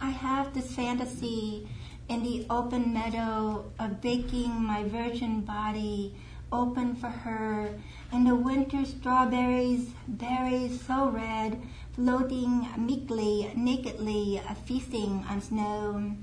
I 0.00 0.10
have 0.10 0.54
this 0.54 0.74
fantasy 0.74 1.68
in 2.08 2.22
the 2.22 2.46
open 2.48 2.92
meadow 2.92 3.64
of 3.78 4.00
baking 4.00 4.62
my 4.62 4.84
virgin 4.84 5.40
body 5.40 6.14
open 6.52 6.94
for 6.94 7.08
her 7.08 7.74
and 8.12 8.26
the 8.26 8.34
winter 8.34 8.84
strawberries, 8.84 9.90
berries 10.06 10.80
so 10.80 11.10
red, 11.10 11.60
floating 11.92 12.66
meekly, 12.78 13.52
nakedly, 13.56 14.40
uh, 14.48 14.54
feasting 14.54 15.24
on 15.28 15.40
snow. 15.40 16.16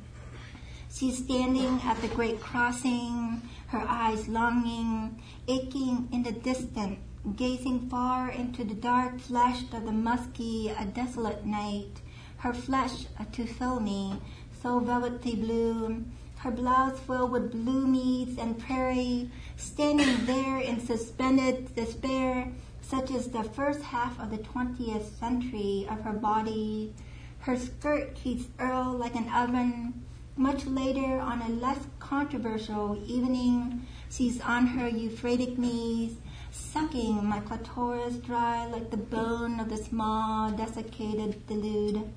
She's 0.92 1.18
standing 1.18 1.82
at 1.84 2.02
the 2.02 2.08
great 2.08 2.40
crossing, 2.40 3.42
her 3.68 3.86
eyes 3.88 4.28
longing, 4.30 5.22
aching 5.48 6.08
in 6.12 6.24
the 6.24 6.32
distant, 6.32 7.00
gazing 7.36 7.90
far 7.90 8.30
into 8.30 8.64
the 8.64 8.74
dark 8.74 9.20
flesh 9.20 9.64
of 9.74 9.86
the 9.86 9.92
musky, 9.92 10.70
a 10.70 10.86
desolate 10.86 11.46
night, 11.46 12.02
her 12.46 12.54
flesh 12.54 13.08
to 13.32 13.44
fill 13.44 13.80
me, 13.80 14.22
so 14.62 14.78
velvety 14.80 15.36
blue, 15.36 16.06
her 16.38 16.52
blouse 16.52 17.00
filled 17.00 17.32
with 17.32 17.52
blue 17.52 17.88
meads 17.88 18.38
and 18.38 18.60
prairie, 18.60 19.32
standing 19.58 20.28
there 20.28 20.60
in 20.60 20.80
suspended 20.80 21.74
despair, 21.76 22.48
such 22.82 23.10
as 23.10 23.30
the 23.30 23.44
first 23.44 23.82
half 23.82 24.20
of 24.20 24.30
the 24.30 24.38
20th 24.38 25.20
century 25.20 25.88
of 25.90 26.02
her 26.02 26.14
body. 26.14 26.94
Her 27.40 27.58
skirt 27.58 28.16
heats 28.16 28.46
Earl 28.60 28.92
like 28.92 29.16
an 29.16 29.28
oven. 29.30 30.06
Much 30.38 30.68
later, 30.68 31.20
on 31.20 31.42
a 31.42 31.50
less 31.50 31.88
controversial 31.98 33.02
evening, 33.08 33.88
she's 34.12 34.40
on 34.42 34.68
her 34.68 34.88
Euphratic 34.88 35.58
knees, 35.58 36.18
sucking 36.52 37.26
my 37.26 37.40
clitoris 37.40 38.18
dry 38.18 38.68
like 38.68 38.92
the 38.92 38.98
bone 38.98 39.60
of 39.60 39.68
the 39.70 39.78
small, 39.78 40.52
desiccated 40.52 41.48
delude. 41.48 42.08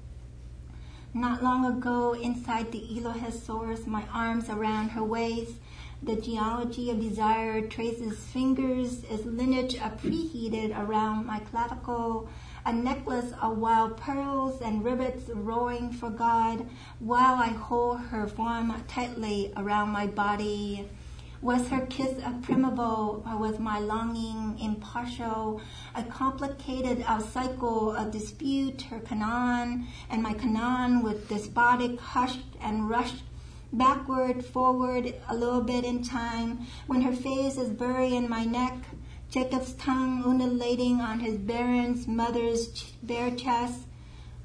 Not 1.14 1.42
long 1.42 1.64
ago, 1.64 2.12
inside 2.12 2.70
the 2.70 2.80
Elohis 2.80 3.42
source, 3.42 3.86
my 3.86 4.04
arms 4.12 4.50
around 4.50 4.90
her 4.90 5.02
waist, 5.02 5.54
the 6.02 6.16
geology 6.16 6.90
of 6.90 7.00
desire 7.00 7.66
traces 7.66 8.18
fingers 8.18 9.04
as 9.04 9.24
lineage 9.24 9.76
are 9.78 9.90
preheated 9.90 10.78
around 10.78 11.24
my 11.24 11.40
clavicle, 11.40 12.28
a 12.66 12.72
necklace 12.74 13.32
of 13.40 13.56
wild 13.56 13.96
pearls 13.96 14.60
and 14.60 14.84
rivets 14.84 15.30
roaring 15.30 15.90
for 15.92 16.10
God, 16.10 16.68
while 16.98 17.36
I 17.36 17.48
hold 17.48 18.00
her 18.00 18.26
form 18.26 18.74
tightly 18.86 19.50
around 19.56 19.88
my 19.88 20.06
body. 20.06 20.88
Was 21.40 21.68
her 21.68 21.86
kiss 21.86 22.18
a 22.24 22.32
primeval, 22.42 23.22
or 23.24 23.36
was 23.36 23.60
my 23.60 23.78
longing 23.78 24.58
impartial? 24.58 25.60
A 25.94 26.02
complicated 26.02 27.04
cycle 27.30 27.92
of 27.92 28.10
dispute, 28.10 28.82
her 28.82 28.98
Canaan, 28.98 29.86
and 30.10 30.20
my 30.20 30.34
Canaan 30.34 31.00
with 31.00 31.28
despotic 31.28 32.00
hushed 32.00 32.56
and 32.60 32.90
rushed 32.90 33.22
backward, 33.72 34.44
forward, 34.44 35.14
a 35.28 35.36
little 35.36 35.60
bit 35.60 35.84
in 35.84 36.02
time, 36.02 36.66
when 36.88 37.02
her 37.02 37.14
face 37.14 37.56
is 37.56 37.70
buried 37.70 38.14
in 38.14 38.28
my 38.28 38.44
neck, 38.44 38.76
Jacob's 39.30 39.74
tongue 39.74 40.24
undulating 40.24 41.00
on 41.00 41.20
his 41.20 41.36
barren 41.36 42.02
mother's 42.08 42.68
bare 43.02 43.30
chest. 43.30 43.87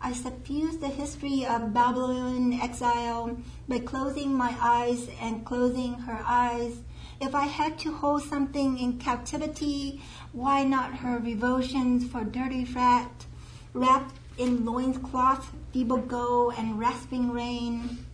I 0.06 0.12
suffuse 0.12 0.76
the 0.76 0.90
history 0.90 1.46
of 1.46 1.74
Babylonian 1.74 2.60
exile 2.60 3.38
by 3.70 3.80
closing 3.80 4.36
my 4.36 4.54
eyes 4.60 5.08
and 5.22 5.46
closing 5.46 5.94
her 5.94 6.22
eyes. 6.26 6.82
If 7.22 7.34
I 7.34 7.46
had 7.46 7.80
to 7.80 7.94
hold 7.94 8.24
something 8.24 8.78
in 8.78 9.00
captivity, 9.00 10.02
why 10.34 10.66
not 10.66 10.96
her 10.96 11.20
revulsions 11.20 12.06
for 12.06 12.26
dirty 12.26 12.66
fat, 12.66 13.28
wrapped 13.74 14.16
in 14.38 14.66
loincloth, 14.66 15.54
feeble 15.72 16.00
go, 16.00 16.52
and 16.52 16.78
rasping 16.78 17.32
rain? 17.32 18.06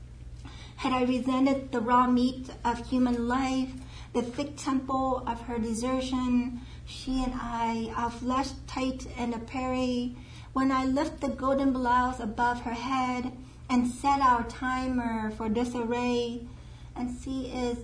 Had 0.76 0.94
I 0.94 1.06
resented 1.06 1.72
the 1.72 1.82
raw 1.82 2.06
meat 2.06 2.52
of 2.64 2.88
human 2.88 3.28
life, 3.28 3.74
the 4.14 4.22
thick 4.22 4.58
temple 4.58 5.24
of 5.26 5.42
her 5.42 5.58
desertion, 5.58 6.62
she 6.86 7.24
and 7.24 7.34
I, 7.34 7.92
our 7.96 8.12
flesh 8.12 8.50
tight 8.68 9.08
and 9.18 9.34
a 9.34 9.40
prairie, 9.40 10.16
when 10.54 10.72
I 10.72 10.86
lift 10.86 11.22
the 11.22 11.30
golden 11.30 11.72
blouse 11.72 12.20
above 12.20 12.62
her 12.62 12.74
head 12.74 13.32
and 13.70 13.88
set 13.88 14.22
our 14.22 14.44
timer 14.44 15.32
for 15.32 15.48
disarray, 15.50 16.48
and 16.96 17.16
she 17.24 17.48
is. 17.48 17.78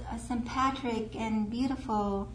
Patrick 0.46 1.16
and 1.16 1.50
beautiful, 1.50 2.28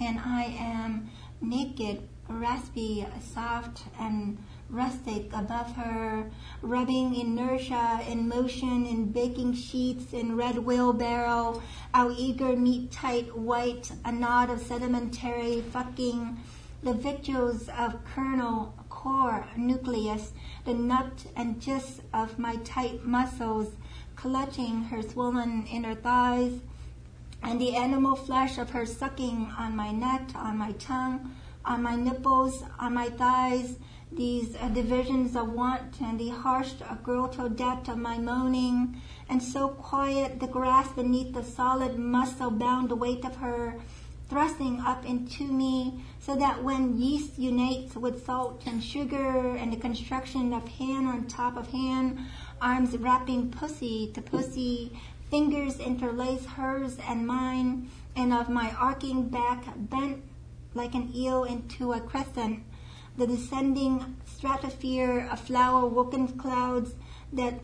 and 0.00 0.18
I 0.18 0.44
am 0.44 1.10
naked, 1.40 2.02
raspy, 2.28 3.06
soft, 3.20 3.84
and 3.98 4.38
rustic 4.68 5.32
above 5.32 5.72
her, 5.76 6.30
rubbing 6.62 7.14
inertia 7.14 8.00
in 8.08 8.28
motion 8.28 8.86
in 8.86 9.12
baking 9.12 9.54
sheets 9.54 10.12
in 10.12 10.36
red 10.36 10.58
wheelbarrow, 10.58 11.62
our 11.94 12.12
eager 12.16 12.56
meat 12.56 12.90
tight 12.90 13.36
white, 13.36 13.92
a 14.04 14.12
knot 14.12 14.50
of 14.50 14.60
sedimentary 14.60 15.60
fucking, 15.60 16.36
the 16.82 16.94
victuals 16.94 17.68
of 17.68 18.04
kernel, 18.04 18.74
core, 19.06 19.46
nucleus, 19.56 20.32
the 20.64 20.74
nut 20.74 21.26
and 21.36 21.60
gist 21.60 22.00
of 22.12 22.40
my 22.40 22.56
tight 22.64 23.04
muscles, 23.04 23.68
clutching 24.16 24.82
her 24.82 25.00
swollen 25.00 25.64
inner 25.66 25.94
thighs, 25.94 26.58
and 27.40 27.60
the 27.60 27.76
animal 27.76 28.16
flesh 28.16 28.58
of 28.58 28.70
her 28.70 28.84
sucking 28.84 29.48
on 29.56 29.76
my 29.76 29.92
neck, 29.92 30.22
on 30.34 30.58
my 30.58 30.72
tongue, 30.72 31.32
on 31.64 31.84
my 31.84 31.94
nipples, 31.94 32.64
on 32.80 32.94
my 32.94 33.08
thighs, 33.10 33.76
these 34.10 34.56
uh, 34.56 34.68
divisions 34.70 35.36
of 35.36 35.52
want 35.52 36.00
and 36.00 36.18
the 36.18 36.30
harsh 36.30 36.72
grotto 37.04 37.48
depth 37.48 37.88
of 37.88 37.98
my 37.98 38.18
moaning, 38.18 39.00
and 39.28 39.40
so 39.40 39.68
quiet 39.68 40.40
the 40.40 40.48
grass 40.48 40.88
beneath 40.92 41.32
the 41.32 41.44
solid 41.44 41.96
muscle 41.96 42.50
bound 42.50 42.90
weight 42.90 43.24
of 43.24 43.36
her, 43.36 43.78
thrusting 44.28 44.80
up 44.80 45.04
into 45.04 45.44
me, 45.44 46.04
so 46.18 46.34
that 46.36 46.62
when 46.62 47.00
yeast 47.00 47.38
unites 47.38 47.94
with 47.94 48.26
salt 48.26 48.62
and 48.66 48.82
sugar 48.82 49.56
and 49.56 49.72
the 49.72 49.76
construction 49.76 50.52
of 50.52 50.66
hand 50.66 51.06
on 51.06 51.26
top 51.26 51.56
of 51.56 51.70
hand, 51.70 52.18
arms 52.60 52.96
wrapping 52.96 53.50
pussy 53.50 54.10
to 54.12 54.20
pussy, 54.20 54.90
fingers 55.30 55.78
interlace 55.78 56.44
hers 56.44 56.98
and 57.08 57.26
mine, 57.26 57.88
and 58.16 58.32
of 58.32 58.48
my 58.48 58.72
arcing 58.72 59.28
back 59.28 59.64
bent 59.76 60.22
like 60.74 60.94
an 60.94 61.10
eel 61.14 61.44
into 61.44 61.92
a 61.92 62.00
crescent, 62.00 62.60
the 63.16 63.26
descending 63.26 64.16
stratosphere 64.26 65.28
of 65.30 65.40
flower 65.40 65.86
woken 65.86 66.28
clouds 66.38 66.94
that 67.32 67.54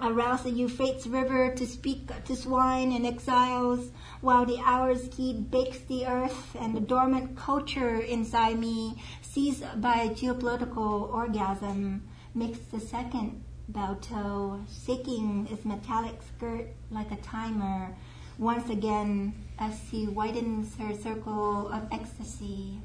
arouse 0.00 0.42
the 0.42 0.50
Euphrates 0.50 1.06
River 1.06 1.54
to 1.54 1.66
speak 1.66 2.10
to 2.24 2.36
swine 2.36 2.92
and 2.92 3.06
exiles, 3.06 3.90
while 4.24 4.46
the 4.46 4.58
hour's 4.64 5.14
heat 5.14 5.50
bakes 5.50 5.80
the 5.80 6.06
earth 6.06 6.56
and 6.58 6.74
the 6.74 6.80
dormant 6.80 7.36
culture 7.36 7.98
inside 7.98 8.58
me, 8.58 8.96
seized 9.20 9.62
by 9.82 10.08
geopolitical 10.08 11.12
orgasm, 11.12 12.02
makes 12.34 12.58
the 12.72 12.80
second 12.80 13.44
Balto, 13.68 14.64
shaking 14.86 15.46
its 15.50 15.66
metallic 15.66 16.20
skirt 16.22 16.68
like 16.90 17.12
a 17.12 17.16
timer, 17.16 17.94
once 18.38 18.70
again 18.70 19.34
as 19.58 19.78
she 19.90 20.06
widens 20.06 20.74
her 20.76 20.94
circle 20.94 21.68
of 21.68 21.86
ecstasy. 21.92 22.80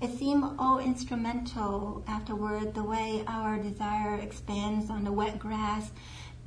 It 0.00 0.18
seemed 0.18 0.56
all 0.58 0.80
instrumental 0.80 2.02
afterward, 2.08 2.74
the 2.74 2.82
way 2.82 3.22
our 3.28 3.58
desire 3.58 4.16
expands 4.16 4.90
on 4.90 5.04
the 5.04 5.12
wet 5.12 5.38
grass 5.38 5.92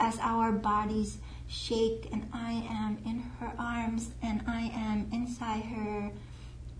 as 0.01 0.19
our 0.19 0.51
bodies 0.51 1.17
shake, 1.51 2.07
and 2.13 2.27
I 2.31 2.65
am 2.69 2.97
in 3.05 3.19
her 3.39 3.51
arms 3.59 4.11
and 4.23 4.41
I 4.47 4.71
am 4.73 5.09
inside 5.11 5.63
her, 5.65 6.11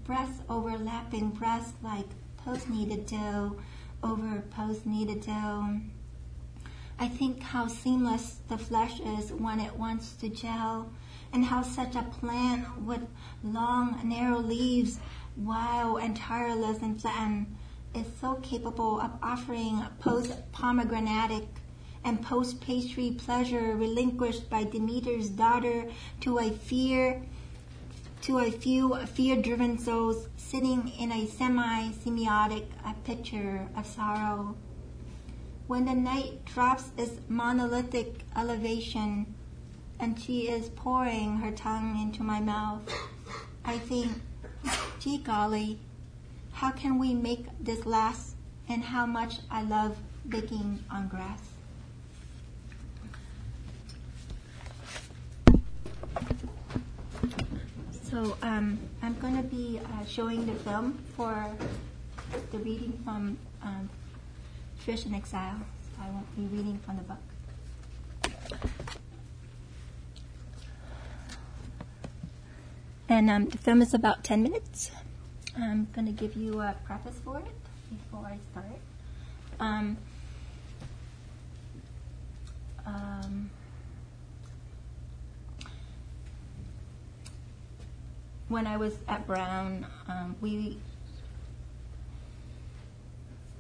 breasts 0.06 0.42
overlapping 0.50 1.32
breasts 1.32 1.74
like 1.84 2.06
post 2.38 2.70
kneaded 2.70 3.06
dough 3.06 3.58
over 4.02 4.42
post 4.50 4.86
kneaded 4.86 5.26
dough. 5.26 5.82
I 6.98 7.08
think 7.10 7.42
how 7.42 7.68
seamless 7.68 8.38
the 8.48 8.58
flesh 8.58 9.00
is 9.02 9.34
when 9.34 9.60
it 9.60 9.76
wants 9.76 10.14
to 10.14 10.30
gel, 10.30 10.90
and 11.34 11.44
how 11.44 11.64
such 11.64 11.96
a 11.96 12.04
plant 12.04 12.82
with 12.84 13.02
long, 13.44 14.00
narrow 14.04 14.40
leaves, 14.40 15.00
wild 15.36 16.02
and 16.02 16.16
tireless 16.16 16.82
and 16.82 17.02
flattened, 17.02 17.58
is 17.94 18.06
so 18.22 18.36
capable 18.36 19.02
of 19.02 19.12
offering 19.22 19.84
post 20.00 20.32
pomegranate 20.54 21.48
and 22.04 22.22
post 22.22 22.62
pastry 22.62 23.12
pleasure 23.18 23.76
relinquished 23.76 24.50
by 24.50 24.64
Demeter's 24.64 25.30
daughter 25.30 25.86
to 26.22 26.40
a 26.40 26.50
fear 26.50 27.22
to 28.22 28.38
a 28.38 28.52
few 28.52 28.96
fear-driven 29.08 29.80
souls 29.80 30.28
sitting 30.38 30.90
in 31.00 31.12
a 31.12 31.26
semi-semiotic 31.26 32.66
picture 33.04 33.68
of 33.76 33.86
sorrow. 33.86 34.56
When 35.66 35.86
the 35.86 35.96
night 35.96 36.46
drops 36.46 36.92
its 36.98 37.20
monolithic 37.28 38.20
elevation 38.36 39.34
and 40.00 40.20
she 40.20 40.50
is 40.50 40.70
pouring 40.70 41.38
her 41.38 41.52
tongue 41.52 42.00
into 42.00 42.22
my 42.22 42.40
mouth, 42.40 42.82
I 43.66 43.80
think, 43.80 44.12
gee 45.00 45.18
golly, 45.18 45.80
how 46.52 46.72
can 46.72 47.00
we 47.00 47.16
make 47.16 47.46
this 47.60 47.86
last 47.88 48.36
and 48.68 48.84
how 48.84 49.06
much 49.06 49.40
I 49.50 49.64
love 49.64 49.98
baking 50.28 50.84
on 50.90 51.08
grass. 51.08 51.51
So 58.12 58.36
um, 58.42 58.78
I'm 59.02 59.18
going 59.20 59.38
to 59.38 59.44
be 59.44 59.80
uh, 59.80 60.06
showing 60.06 60.46
the 60.46 60.52
film 60.52 61.02
for 61.16 61.50
the 62.52 62.58
reading 62.58 63.00
from 63.06 63.38
um, 63.64 63.90
Fish 64.80 65.06
in 65.06 65.14
Exile. 65.14 65.56
So 65.82 66.02
I 66.04 66.10
won't 66.10 66.36
be 66.36 66.42
reading 66.54 66.78
from 66.80 66.98
the 66.98 67.04
book. 67.04 67.20
And 73.08 73.30
um, 73.30 73.46
the 73.46 73.58
film 73.58 73.82
is 73.82 73.94
about 73.94 74.26
10 74.26 74.44
minutes. 74.44 74.92
I'm 75.58 75.88
going 75.94 76.06
to 76.08 76.12
give 76.12 76.36
you 76.36 76.60
a 76.60 76.76
preface 76.84 77.16
for 77.24 77.40
it 77.40 77.46
before 77.90 78.26
I 78.26 78.38
start. 78.52 78.80
Um, 79.58 79.98
when 88.52 88.68
I 88.68 88.76
was 88.76 88.94
at 89.08 89.26
Brown, 89.26 89.86
um, 90.10 90.36
we 90.42 90.78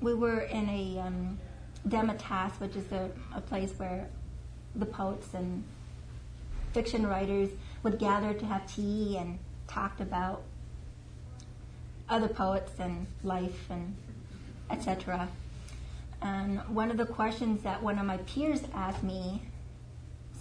we 0.01 0.13
were 0.13 0.41
in 0.41 0.67
a 0.69 0.99
um, 0.99 1.39
which 2.59 2.75
is 2.75 2.91
a, 2.91 3.09
a 3.35 3.41
place 3.41 3.71
where 3.77 4.07
the 4.75 4.85
poets 4.85 5.33
and 5.33 5.63
fiction 6.73 7.07
writers 7.07 7.49
would 7.83 7.99
gather 7.99 8.33
to 8.33 8.45
have 8.45 8.71
tea 8.71 9.17
and 9.17 9.39
talked 9.67 10.01
about 10.01 10.43
other 12.09 12.27
poets 12.27 12.73
and 12.79 13.07
life 13.23 13.69
and 13.69 13.95
etc. 14.69 15.29
And 16.21 16.59
one 16.67 16.91
of 16.91 16.97
the 16.97 17.05
questions 17.05 17.63
that 17.63 17.81
one 17.81 17.97
of 17.97 18.05
my 18.05 18.17
peers 18.17 18.61
asked 18.73 19.03
me, 19.03 19.41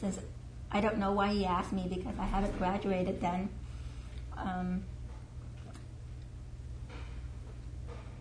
since 0.00 0.18
I 0.72 0.80
don't 0.80 0.98
know 0.98 1.12
why 1.12 1.32
he 1.32 1.46
asked 1.46 1.72
me 1.72 1.86
because 1.88 2.18
I 2.18 2.24
haven't 2.24 2.58
graduated 2.58 3.20
then, 3.20 3.48
um, 4.44 4.82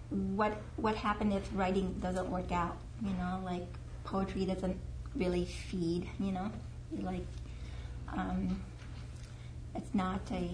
what 0.09 0.53
what 0.77 0.95
happened 0.95 1.33
if 1.33 1.47
writing 1.53 1.93
doesn't 2.01 2.29
work 2.29 2.51
out? 2.51 2.77
You 3.01 3.11
know, 3.13 3.41
like 3.43 3.67
poetry 4.03 4.45
doesn't 4.45 4.77
really 5.15 5.45
feed. 5.45 6.07
You 6.19 6.31
know, 6.31 6.51
like 7.01 7.25
um, 8.15 8.61
it's 9.75 9.93
not 9.93 10.21
a 10.31 10.49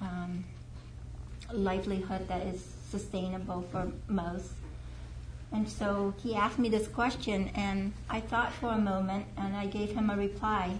um, 0.00 0.44
livelihood 1.52 2.28
that 2.28 2.42
is 2.46 2.64
sustainable 2.90 3.62
for 3.70 3.90
most. 4.08 4.50
And 5.52 5.68
so 5.68 6.14
he 6.22 6.34
asked 6.34 6.58
me 6.58 6.70
this 6.70 6.88
question, 6.88 7.50
and 7.54 7.92
I 8.08 8.20
thought 8.20 8.52
for 8.54 8.70
a 8.70 8.78
moment, 8.78 9.26
and 9.36 9.54
I 9.54 9.66
gave 9.66 9.90
him 9.90 10.08
a 10.08 10.16
reply. 10.16 10.78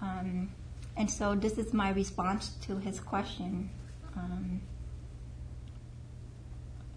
Um, 0.00 0.50
and 0.96 1.10
so 1.10 1.34
this 1.34 1.58
is 1.58 1.72
my 1.72 1.90
response 1.90 2.50
to 2.62 2.76
his 2.78 3.00
question. 3.00 3.70
Um, 4.16 4.60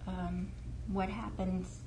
um, 0.07 0.51
what 0.87 1.09
happens 1.09 1.79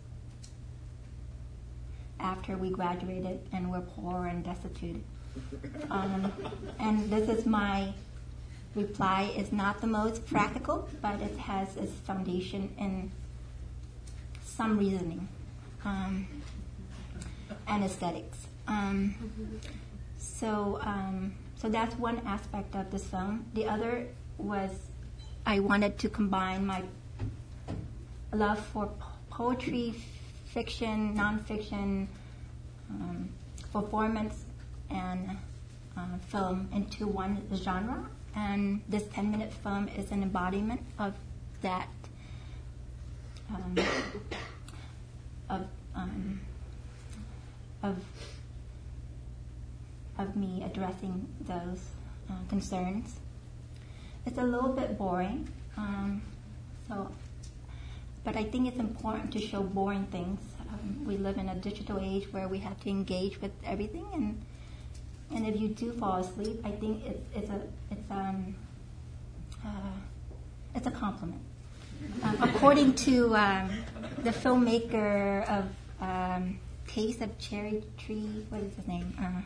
after 2.19 2.57
we 2.57 2.71
graduated 2.71 3.41
and 3.53 3.71
we're 3.71 3.81
poor 3.81 4.27
and 4.27 4.45
destitute? 4.45 5.03
Um, 5.91 6.33
and 6.79 7.09
this 7.11 7.29
is 7.29 7.47
my 7.47 7.93
reply. 8.75 9.33
It's 9.37 9.53
not 9.53 9.81
the 9.81 9.87
most 9.87 10.27
practical, 10.27 10.89
but 11.01 11.21
it 11.21 11.37
has 11.39 11.77
its 11.77 11.93
foundation 11.93 12.75
in 12.79 13.11
some 14.45 14.79
reasoning 14.79 15.29
um, 15.85 16.27
and 17.69 17.85
aesthetics. 17.85 18.47
Um, 18.67 19.15
so, 20.19 20.79
um, 20.83 21.35
so 21.61 21.69
that's 21.69 21.95
one 21.97 22.21
aspect 22.27 22.75
of 22.75 22.91
the 22.91 22.99
film. 22.99 23.45
The 23.55 23.67
other 23.67 24.07
was 24.39 24.71
I 25.45 25.61
wanted 25.61 25.99
to 25.99 26.09
combine 26.09 26.65
my 26.65 26.83
love 28.33 28.59
for 28.59 28.87
po- 28.87 29.07
poetry, 29.31 29.95
fiction, 30.47 31.15
nonfiction, 31.17 32.07
um, 32.91 33.29
performance, 33.73 34.45
and 34.91 35.37
uh, 35.97 36.19
film 36.29 36.69
into 36.73 37.07
one 37.07 37.43
genre. 37.55 38.07
And 38.35 38.83
this 38.89 39.05
10 39.13 39.31
minute 39.31 39.53
film 39.53 39.89
is 39.97 40.11
an 40.13 40.23
embodiment 40.23 40.81
of 40.99 41.15
that, 41.63 41.89
um, 43.51 43.77
of, 45.49 45.67
um, 45.95 46.41
of, 47.83 47.97
of 50.21 50.37
me 50.37 50.63
addressing 50.65 51.27
those 51.47 51.81
uh, 52.29 52.35
concerns. 52.49 53.17
It's 54.27 54.39
a 54.39 54.45
little 54.45 54.73
bit 54.73 54.99
boring, 54.99 55.49
um, 55.77 56.23
so 56.87 57.11
but 58.23 58.37
I 58.37 58.45
think 58.45 58.69
it's 58.69 58.79
important 58.79 59.33
to 59.33 59.41
show 59.41 59.63
boring 59.63 60.07
things. 60.07 60.41
Um, 60.69 61.05
we 61.07 61.17
live 61.17 61.39
in 61.39 61.49
a 61.49 61.55
digital 61.55 61.99
age 61.99 62.31
where 62.33 62.49
we 62.49 62.59
have 62.59 62.79
to 62.81 62.91
engage 62.91 63.41
with 63.41 63.53
everything, 63.65 64.07
and 64.13 64.41
and 65.35 65.47
if 65.47 65.61
you 65.61 65.69
do 65.69 65.93
fall 65.93 66.21
asleep, 66.21 66.61
I 66.65 66.71
think 66.71 67.05
it's 67.07 67.23
it's 67.35 67.51
a 67.51 67.61
it's 67.91 68.11
um 68.11 68.55
uh, 69.65 69.97
it's 70.75 70.87
a 70.87 70.91
compliment. 70.91 71.41
Um, 72.23 72.39
according 72.43 72.95
to 73.07 73.37
um, 73.37 73.71
the 74.23 74.31
filmmaker 74.31 75.47
of 75.49 75.65
um, 76.01 76.59
Taste 76.87 77.21
of 77.21 77.39
Cherry 77.39 77.83
Tree, 77.99 78.47
what 78.49 78.63
is 78.63 78.75
his 78.75 78.87
name? 78.89 79.15
Uh, 79.21 79.43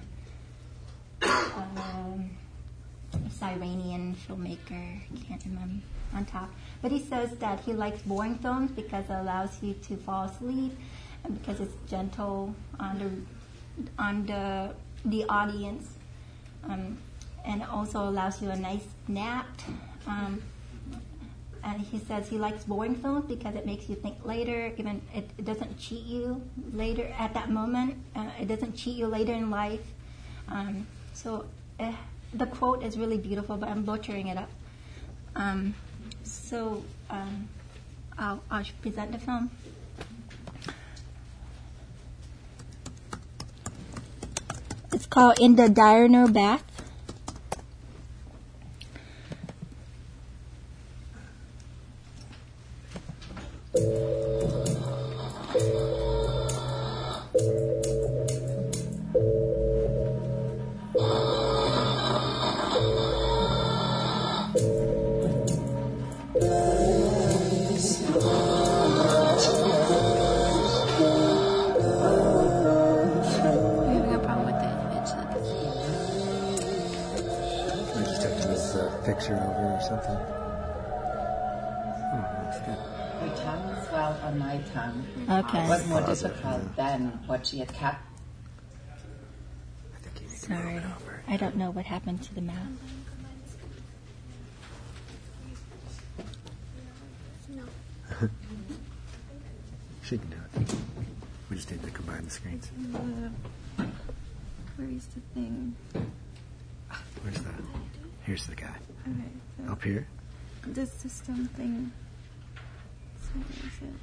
um, 1.22 2.30
Iranian 3.44 4.16
filmmaker, 4.26 5.00
can't 5.28 5.44
remember 5.44 5.82
on 6.14 6.24
top. 6.24 6.50
But 6.82 6.90
he 6.92 7.00
says 7.00 7.36
that 7.38 7.60
he 7.60 7.72
likes 7.72 8.02
boring 8.02 8.36
films 8.36 8.70
because 8.70 9.04
it 9.04 9.12
allows 9.12 9.62
you 9.62 9.74
to 9.74 9.96
fall 9.96 10.24
asleep 10.24 10.72
and 11.24 11.38
because 11.38 11.60
it's 11.60 11.74
gentle 11.88 12.54
on 12.78 12.98
the 12.98 13.10
on 13.98 14.26
the 14.26 14.74
the 15.04 15.24
audience, 15.28 15.88
um, 16.68 16.96
and 17.44 17.62
also 17.64 18.08
allows 18.08 18.40
you 18.40 18.50
a 18.50 18.56
nice 18.56 18.86
nap. 19.08 19.46
Um, 20.06 20.42
and 21.62 21.80
he 21.80 21.98
says 21.98 22.28
he 22.28 22.36
likes 22.36 22.64
boring 22.64 22.94
films 22.94 23.24
because 23.26 23.54
it 23.54 23.64
makes 23.64 23.88
you 23.88 23.96
think 23.96 24.24
later. 24.24 24.72
Even 24.76 25.00
it, 25.14 25.28
it 25.38 25.44
doesn't 25.44 25.78
cheat 25.78 26.04
you 26.04 26.42
later 26.72 27.12
at 27.18 27.34
that 27.34 27.50
moment. 27.50 27.96
Uh, 28.14 28.28
it 28.40 28.48
doesn't 28.48 28.76
cheat 28.76 28.96
you 28.96 29.06
later 29.06 29.32
in 29.32 29.50
life. 29.50 29.80
Um, 30.48 30.86
so 31.14 31.46
eh, 31.78 31.94
the 32.34 32.46
quote 32.46 32.82
is 32.82 32.98
really 32.98 33.16
beautiful, 33.18 33.56
but 33.56 33.68
I'm 33.68 33.82
butchering 33.82 34.28
it 34.28 34.36
up. 34.36 34.50
Um, 35.36 35.74
so 36.24 36.84
um, 37.08 37.48
I'll, 38.18 38.42
I'll 38.50 38.64
present 38.82 39.12
the 39.12 39.18
film. 39.18 39.50
It's 44.92 45.06
called 45.06 45.38
In 45.40 45.56
the 45.56 45.68
Diurnal 45.68 46.28
Bath. 46.28 46.73
She 87.54 87.60
had 87.60 87.72
kept. 87.72 87.98
I 88.90 89.98
think 90.00 90.20
you 90.22 90.26
need 90.26 90.40
to 90.40 90.46
Sorry. 90.46 90.74
move 90.74 90.82
it 90.82 90.86
over. 90.86 91.22
I 91.28 91.36
don't 91.36 91.54
know 91.56 91.70
what 91.70 91.84
happened 91.84 92.20
to 92.24 92.34
the 92.34 92.40
mouth. 92.40 92.56
She 100.02 100.18
can 100.18 100.28
do 100.30 100.36
it. 100.60 100.74
We 101.50 101.56
just 101.56 101.70
need 101.70 101.82
to 101.82 101.90
combine 101.90 102.24
the 102.24 102.30
screens. 102.30 102.70
Where's 104.76 105.06
the 105.06 105.20
thing? 105.34 105.74
Where's 107.22 107.38
the? 107.40 107.50
Here's 108.24 108.46
the 108.46 108.54
guy. 108.54 108.74
Okay, 109.06 109.70
Up 109.72 109.82
here. 109.82 110.06
the 110.66 110.86
system 110.86 111.46
thing. 111.56 111.92
So 113.22 113.28
where 113.38 113.68
is 113.68 113.82
it? 113.82 113.94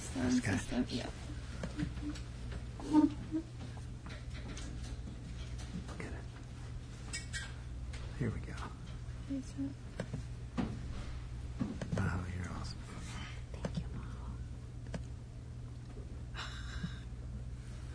System, 0.00 0.22
This 0.30 0.40
guy? 0.40 0.52
system, 0.56 0.86
yeah. 0.90 1.06
Look 2.92 3.10
at 6.00 6.06
it. 6.06 6.24
Here 8.18 8.30
we 8.30 8.40
go. 8.40 8.52
Where's 9.28 9.44
it? 9.44 9.72
Oh, 11.98 12.20
you're 12.36 12.52
awesome. 12.60 12.78
Thank 13.52 13.76
you, 13.78 13.84
Mom. 13.94 14.04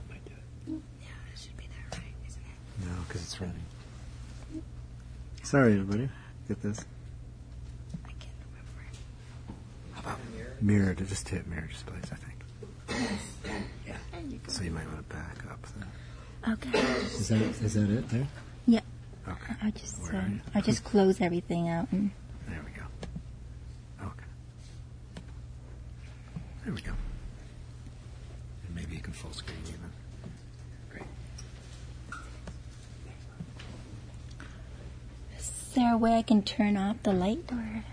Might 0.09 0.23
do 0.25 0.31
it. 0.31 0.81
Yeah, 1.01 1.07
it 1.33 1.39
should 1.39 1.57
be 1.57 1.65
there, 1.67 1.99
right? 1.99 2.15
Isn't 2.27 2.41
it? 2.41 2.85
No, 2.85 2.93
because 3.07 3.21
it's 3.23 3.39
running. 3.41 3.55
Sorry, 5.51 5.73
everybody. 5.73 6.07
Get 6.47 6.61
this. 6.61 6.85
I 8.05 8.11
can't 8.19 8.31
remember. 8.47 8.87
How 9.91 9.99
about 9.99 10.19
mirror 10.61 10.95
to 10.95 11.03
just 11.03 11.27
hit 11.27 11.45
mirror 11.45 11.67
displays? 11.67 12.05
I 12.09 12.15
think. 12.15 12.37
Yeah. 13.85 13.97
You. 14.29 14.39
So 14.47 14.63
you 14.63 14.71
might 14.71 14.87
want 14.87 15.09
to 15.09 15.13
back 15.13 15.43
up. 15.51 15.59
Then. 15.75 16.53
Okay. 16.53 16.79
Is 17.01 17.27
that 17.27 17.41
is 17.41 17.73
that 17.73 17.89
it 17.89 18.07
there? 18.07 18.27
Yeah. 18.65 18.79
Okay. 19.27 19.53
I 19.61 19.71
just 19.71 19.99
are 20.13 20.19
um, 20.19 20.31
you? 20.35 20.39
I 20.55 20.61
just 20.61 20.85
close 20.85 21.19
everything 21.19 21.67
out 21.67 21.89
and 21.91 22.11
There 22.47 22.61
we 22.65 22.71
go. 22.71 22.85
Okay. 24.03 24.25
There 26.63 26.73
we 26.73 26.79
go. 26.81 26.93
And 28.67 28.73
maybe 28.73 28.95
you 28.95 29.01
can 29.01 29.11
full 29.11 29.33
screen 29.33 29.59
even. 29.67 29.91
Great. 30.91 31.03
is 35.37 35.51
there 35.73 35.93
a 35.93 35.97
way 35.97 36.17
I 36.17 36.21
can 36.21 36.43
turn 36.43 36.75
off 36.75 36.97
the 37.03 37.13
light 37.13 37.49
or 37.51 37.55
Her 37.55 37.83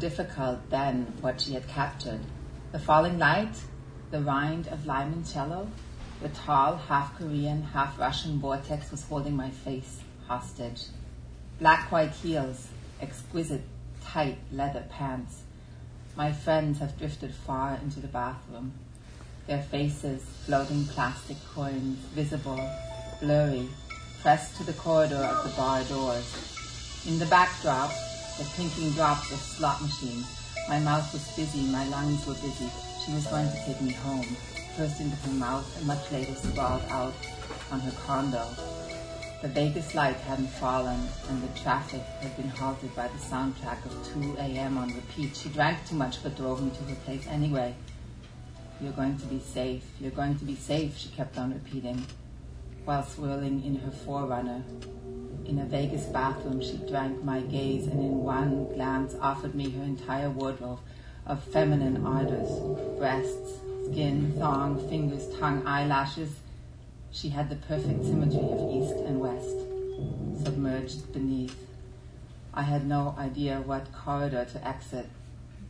difficult 0.00 0.68
than 0.70 1.12
what 1.20 1.40
she 1.40 1.54
had 1.54 1.68
captured. 1.68 2.20
The 2.72 2.78
falling 2.78 3.18
light, 3.18 3.54
the 4.10 4.20
rind 4.20 4.66
of 4.68 4.80
limoncello, 4.80 5.68
the 6.20 6.28
tall, 6.30 6.76
half 6.76 7.16
Korean, 7.18 7.62
half 7.62 7.98
Russian 7.98 8.40
vortex 8.40 8.90
was 8.90 9.02
holding 9.04 9.36
my 9.36 9.50
face 9.50 10.00
hostage. 10.26 10.86
Black 11.58 11.92
white 11.92 12.12
heels, 12.12 12.68
exquisite, 13.00 13.62
tight 14.02 14.38
leather 14.52 14.84
pants. 14.90 15.42
My 16.16 16.32
friends 16.32 16.78
have 16.80 16.98
drifted 16.98 17.34
far 17.34 17.78
into 17.82 18.00
the 18.00 18.08
bathroom. 18.08 18.72
Their 19.46 19.62
faces, 19.62 20.22
floating 20.44 20.84
plastic 20.86 21.36
coins, 21.54 21.98
visible, 22.14 22.60
blurry, 23.20 23.68
pressed 24.22 24.56
to 24.56 24.64
the 24.64 24.72
corridor 24.74 25.16
of 25.16 25.44
the 25.44 25.56
bar 25.56 25.82
doors. 25.84 27.04
In 27.06 27.18
the 27.18 27.26
backdrop, 27.26 27.90
the 28.40 28.46
clinking 28.56 28.90
drops 28.92 29.30
of 29.32 29.38
slot 29.38 29.82
machines. 29.82 30.26
My 30.66 30.78
mouth 30.80 31.12
was 31.12 31.28
busy, 31.36 31.60
my 31.70 31.86
lungs 31.88 32.26
were 32.26 32.32
busy. 32.34 32.70
She 33.04 33.12
was 33.12 33.26
going 33.26 33.46
to 33.46 33.64
take 33.66 33.78
me 33.82 33.92
home, 33.92 34.24
first 34.78 34.98
into 34.98 35.14
her 35.14 35.32
mouth 35.32 35.76
and 35.76 35.86
much 35.86 36.10
later 36.10 36.34
sprawled 36.34 36.82
out 36.88 37.12
on 37.70 37.80
her 37.80 37.92
condo. 38.06 38.48
The 39.42 39.48
Vegas 39.48 39.94
light 39.94 40.16
hadn't 40.16 40.48
fallen, 40.48 41.00
and 41.28 41.42
the 41.42 41.60
traffic 41.60 42.00
had 42.20 42.34
been 42.38 42.48
halted 42.48 42.96
by 42.96 43.08
the 43.08 43.18
soundtrack 43.18 43.84
of 43.84 44.08
2 44.14 44.36
a.m. 44.38 44.78
on 44.78 44.94
repeat. 44.94 45.36
She 45.36 45.50
drank 45.50 45.86
too 45.86 45.96
much 45.96 46.22
but 46.22 46.34
drove 46.34 46.62
me 46.62 46.70
to 46.70 46.84
her 46.84 47.00
place 47.04 47.26
anyway. 47.26 47.74
You're 48.80 48.92
going 48.92 49.18
to 49.18 49.26
be 49.26 49.40
safe. 49.40 49.84
You're 50.00 50.12
going 50.12 50.38
to 50.38 50.46
be 50.46 50.56
safe, 50.56 50.96
she 50.96 51.10
kept 51.10 51.36
on 51.36 51.52
repeating, 51.52 52.06
while 52.86 53.04
swirling 53.04 53.62
in 53.66 53.76
her 53.80 53.90
forerunner. 53.90 54.62
In 55.46 55.58
a 55.58 55.64
Vegas 55.64 56.04
bathroom, 56.04 56.60
she 56.60 56.76
drank 56.88 57.24
my 57.24 57.40
gaze 57.40 57.86
and 57.86 58.00
in 58.00 58.22
one 58.22 58.72
glance 58.74 59.14
offered 59.20 59.54
me 59.54 59.70
her 59.70 59.82
entire 59.82 60.30
wardrobe 60.30 60.80
of 61.26 61.42
feminine 61.44 62.04
ardors 62.06 62.50
breasts, 62.98 63.58
skin, 63.90 64.34
thong, 64.38 64.88
fingers, 64.88 65.26
tongue, 65.38 65.66
eyelashes. 65.66 66.40
She 67.10 67.30
had 67.30 67.48
the 67.48 67.56
perfect 67.56 68.04
symmetry 68.04 68.38
of 68.38 68.70
east 68.70 68.94
and 69.06 69.20
west, 69.20 70.44
submerged 70.44 71.12
beneath. 71.12 71.56
I 72.52 72.62
had 72.62 72.86
no 72.86 73.14
idea 73.18 73.60
what 73.60 73.92
corridor 73.92 74.44
to 74.44 74.68
exit. 74.68 75.08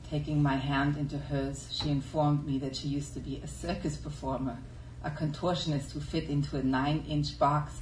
Taking 0.09 0.43
my 0.43 0.57
hand 0.57 0.97
into 0.97 1.19
hers, 1.19 1.69
she 1.71 1.91
informed 1.91 2.47
me 2.47 2.59
that 2.59 2.75
she 2.75 2.89
used 2.89 3.15
to 3.15 3.21
be 3.21 3.41
a 3.45 3.47
circus 3.47 3.97
performer, 3.97 4.59
a 5.05 5.11
contortionist 5.11 5.93
who 5.93 6.01
fit 6.01 6.29
into 6.29 6.57
a 6.57 6.63
nine 6.63 7.05
inch 7.09 7.39
box, 7.39 7.81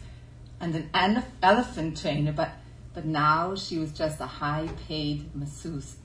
and 0.61 0.74
an 0.92 1.22
elephant 1.42 2.00
trainer, 2.00 2.32
but, 2.32 2.50
but 2.94 3.04
now 3.04 3.54
she 3.54 3.78
was 3.78 3.92
just 3.92 4.20
a 4.20 4.26
high 4.26 4.68
paid 4.86 5.34
masseuse. 5.34 5.96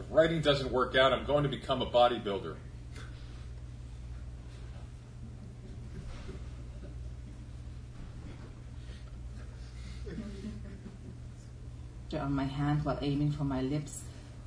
If 0.00 0.06
writing 0.10 0.40
doesn't 0.40 0.72
work 0.72 0.96
out, 0.96 1.12
I'm 1.12 1.26
going 1.26 1.42
to 1.42 1.48
become 1.48 1.82
a 1.82 1.86
bodybuilder. 1.86 2.56
on 12.14 12.32
my 12.32 12.44
hand 12.44 12.84
while 12.84 12.98
aiming 13.02 13.32
for 13.32 13.44
my 13.44 13.60
lips, 13.60 14.02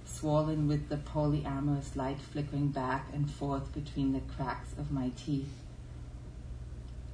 swollen 0.05 0.67
with 0.67 0.89
the 0.89 0.97
polyamorous 0.97 1.95
light 1.95 2.19
flickering 2.19 2.69
back 2.69 3.07
and 3.13 3.29
forth 3.29 3.73
between 3.73 4.13
the 4.13 4.19
cracks 4.35 4.71
of 4.77 4.91
my 4.91 5.11
teeth. 5.15 5.60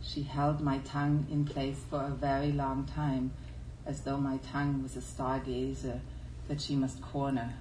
She 0.08 0.24
held 0.24 0.62
my 0.62 0.78
tongue 0.80 1.28
in 1.30 1.44
place 1.44 1.82
for 1.90 2.02
a 2.02 2.12
very 2.12 2.54
long 2.54 2.86
time, 2.86 3.32
as 3.86 4.02
though 4.02 4.18
my 4.18 4.38
tongue 4.38 4.82
was 4.82 4.96
a 4.96 5.02
stargazer 5.02 6.00
that 6.48 6.62
she 6.62 6.78
must 6.78 7.02
corner. 7.02 7.56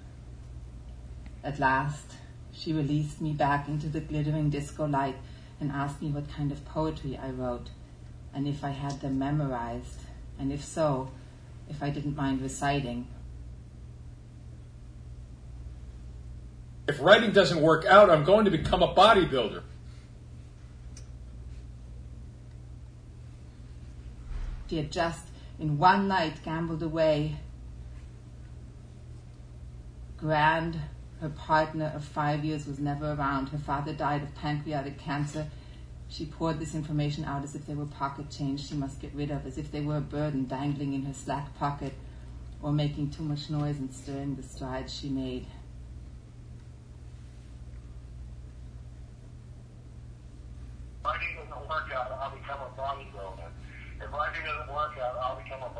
At 1.42 1.58
last, 1.58 2.12
she 2.52 2.72
released 2.72 3.20
me 3.20 3.32
back 3.32 3.66
into 3.66 3.88
the 3.88 4.00
glittering 4.00 4.48
disco 4.50 4.86
light 4.86 5.16
and 5.58 5.72
asked 5.72 6.00
me 6.00 6.10
what 6.10 6.30
kind 6.30 6.52
of 6.52 6.64
poetry 6.64 7.18
I 7.20 7.30
wrote, 7.30 7.70
and 8.32 8.46
if 8.46 8.62
I 8.62 8.70
had 8.70 9.00
them 9.00 9.18
memorized, 9.18 10.02
and 10.38 10.52
if 10.52 10.64
so, 10.64 11.10
if 11.68 11.82
I 11.82 11.90
didn't 11.90 12.16
mind 12.16 12.40
reciting. 12.42 13.08
If 16.86 17.00
writing 17.00 17.32
doesn't 17.32 17.60
work 17.60 17.84
out, 17.86 18.08
I'm 18.08 18.22
going 18.22 18.44
to 18.44 18.52
become 18.52 18.84
a 18.84 18.94
bodybuilder. 18.94 19.62
She 24.68 24.78
had 24.78 24.90
just, 24.90 25.26
in 25.58 25.78
one 25.78 26.08
night, 26.08 26.42
gambled 26.44 26.82
away. 26.82 27.36
Grand, 30.16 30.80
her 31.20 31.28
partner 31.28 31.92
of 31.94 32.04
five 32.04 32.44
years, 32.44 32.66
was 32.66 32.78
never 32.78 33.12
around. 33.12 33.50
Her 33.50 33.58
father 33.58 33.92
died 33.92 34.22
of 34.22 34.34
pancreatic 34.34 34.98
cancer. 34.98 35.46
She 36.08 36.26
poured 36.26 36.58
this 36.58 36.74
information 36.74 37.24
out 37.24 37.44
as 37.44 37.54
if 37.54 37.66
they 37.66 37.74
were 37.74 37.86
pocket 37.86 38.30
change 38.30 38.68
she 38.68 38.74
must 38.74 39.00
get 39.00 39.14
rid 39.14 39.30
of, 39.30 39.46
as 39.46 39.58
if 39.58 39.70
they 39.70 39.80
were 39.80 39.98
a 39.98 40.00
burden 40.00 40.46
dangling 40.46 40.92
in 40.92 41.04
her 41.04 41.14
slack 41.14 41.56
pocket 41.56 41.94
or 42.62 42.72
making 42.72 43.10
too 43.10 43.22
much 43.22 43.50
noise 43.50 43.78
and 43.78 43.92
stirring 43.92 44.34
the 44.36 44.42
strides 44.42 44.94
she 44.94 45.08
made. 45.08 45.46
doesn't 51.56 51.68
work 51.68 51.92
out, 51.94 52.12
I'll 52.20 52.30
become 52.30 52.60
a 52.60 52.80
bodybuilder. 52.80 53.45
If 54.06 54.12
doesn't 54.12 54.72
work 54.72 54.98
out, 54.98 55.16
I'll 55.20 55.36
become 55.36 55.62
a. 55.62 55.76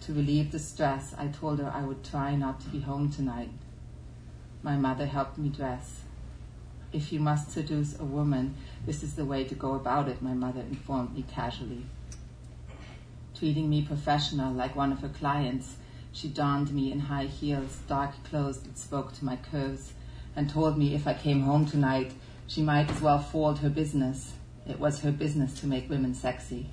To 0.00 0.14
relieve 0.14 0.52
the 0.52 0.58
stress, 0.58 1.14
I 1.18 1.26
told 1.26 1.58
her 1.58 1.70
I 1.70 1.82
would 1.82 2.02
try 2.02 2.34
not 2.34 2.60
to 2.62 2.68
be 2.70 2.80
home 2.80 3.12
tonight. 3.12 3.50
My 4.62 4.74
mother 4.74 5.04
helped 5.04 5.36
me 5.36 5.50
dress. 5.50 6.00
If 6.94 7.12
you 7.12 7.20
must 7.20 7.50
seduce 7.50 8.00
a 8.00 8.04
woman, 8.04 8.56
this 8.86 9.02
is 9.02 9.16
the 9.16 9.26
way 9.26 9.44
to 9.44 9.54
go 9.54 9.74
about 9.74 10.08
it, 10.08 10.22
my 10.22 10.32
mother 10.32 10.62
informed 10.62 11.14
me 11.14 11.26
casually. 11.30 11.84
Treating 13.34 13.68
me 13.68 13.82
professional 13.82 14.50
like 14.50 14.74
one 14.74 14.92
of 14.92 15.00
her 15.00 15.10
clients, 15.10 15.76
she 16.18 16.26
donned 16.26 16.72
me 16.72 16.90
in 16.90 16.98
high 16.98 17.26
heels, 17.26 17.78
dark 17.86 18.10
clothes 18.24 18.58
that 18.62 18.76
spoke 18.76 19.12
to 19.14 19.24
my 19.24 19.36
curves, 19.36 19.92
and 20.34 20.50
told 20.50 20.76
me 20.76 20.92
if 20.92 21.06
I 21.06 21.14
came 21.14 21.42
home 21.42 21.64
tonight, 21.64 22.12
she 22.48 22.60
might 22.60 22.90
as 22.90 23.00
well 23.00 23.20
fold 23.20 23.60
her 23.60 23.70
business. 23.70 24.32
It 24.68 24.80
was 24.80 25.02
her 25.02 25.12
business 25.12 25.60
to 25.60 25.68
make 25.68 25.88
women 25.88 26.14
sexy. 26.14 26.70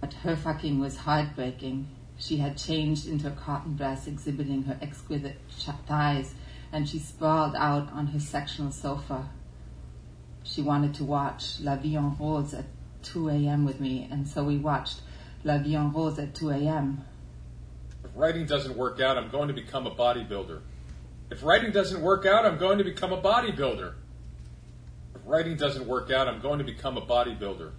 But 0.00 0.14
her 0.24 0.34
fucking 0.34 0.80
was 0.80 0.96
heartbreaking. 0.96 1.86
She 2.18 2.38
had 2.38 2.58
changed 2.58 3.06
into 3.06 3.28
a 3.28 3.30
cotton 3.30 3.76
dress 3.76 4.08
exhibiting 4.08 4.64
her 4.64 4.76
exquisite 4.82 5.38
thighs, 5.86 6.34
and 6.72 6.88
she 6.88 6.98
sprawled 6.98 7.54
out 7.54 7.92
on 7.92 8.08
her 8.08 8.20
sectional 8.20 8.72
sofa. 8.72 9.28
She 10.42 10.62
wanted 10.62 10.94
to 10.94 11.04
watch 11.04 11.60
La 11.60 11.76
Vie 11.76 11.96
en 11.96 12.16
Rose 12.18 12.54
at 12.54 12.64
2 13.02 13.28
a.m. 13.28 13.64
with 13.64 13.80
me, 13.80 14.08
and 14.10 14.26
so 14.26 14.42
we 14.42 14.56
watched 14.56 15.02
La 15.44 15.58
Vie 15.58 15.76
en 15.76 15.92
Rose 15.92 16.18
at 16.18 16.34
2 16.34 16.50
a.m. 16.50 17.04
If 18.04 18.10
writing 18.14 18.46
doesn't 18.46 18.76
work 18.76 19.00
out, 19.00 19.16
I'm 19.16 19.30
going 19.30 19.48
to 19.48 19.54
become 19.54 19.86
a 19.86 19.94
bodybuilder. 19.94 20.60
If 21.30 21.42
writing 21.44 21.70
doesn't 21.72 22.02
work 22.02 22.26
out, 22.26 22.44
I'm 22.44 22.58
going 22.58 22.78
to 22.78 22.84
become 22.84 23.12
a 23.12 23.20
bodybuilder. 23.20 23.94
If 25.14 25.20
writing 25.24 25.56
doesn't 25.56 25.86
work 25.86 26.10
out, 26.10 26.26
I'm 26.26 26.40
going 26.40 26.58
to 26.58 26.64
become 26.64 26.96
a 26.96 27.02
bodybuilder. 27.02 27.70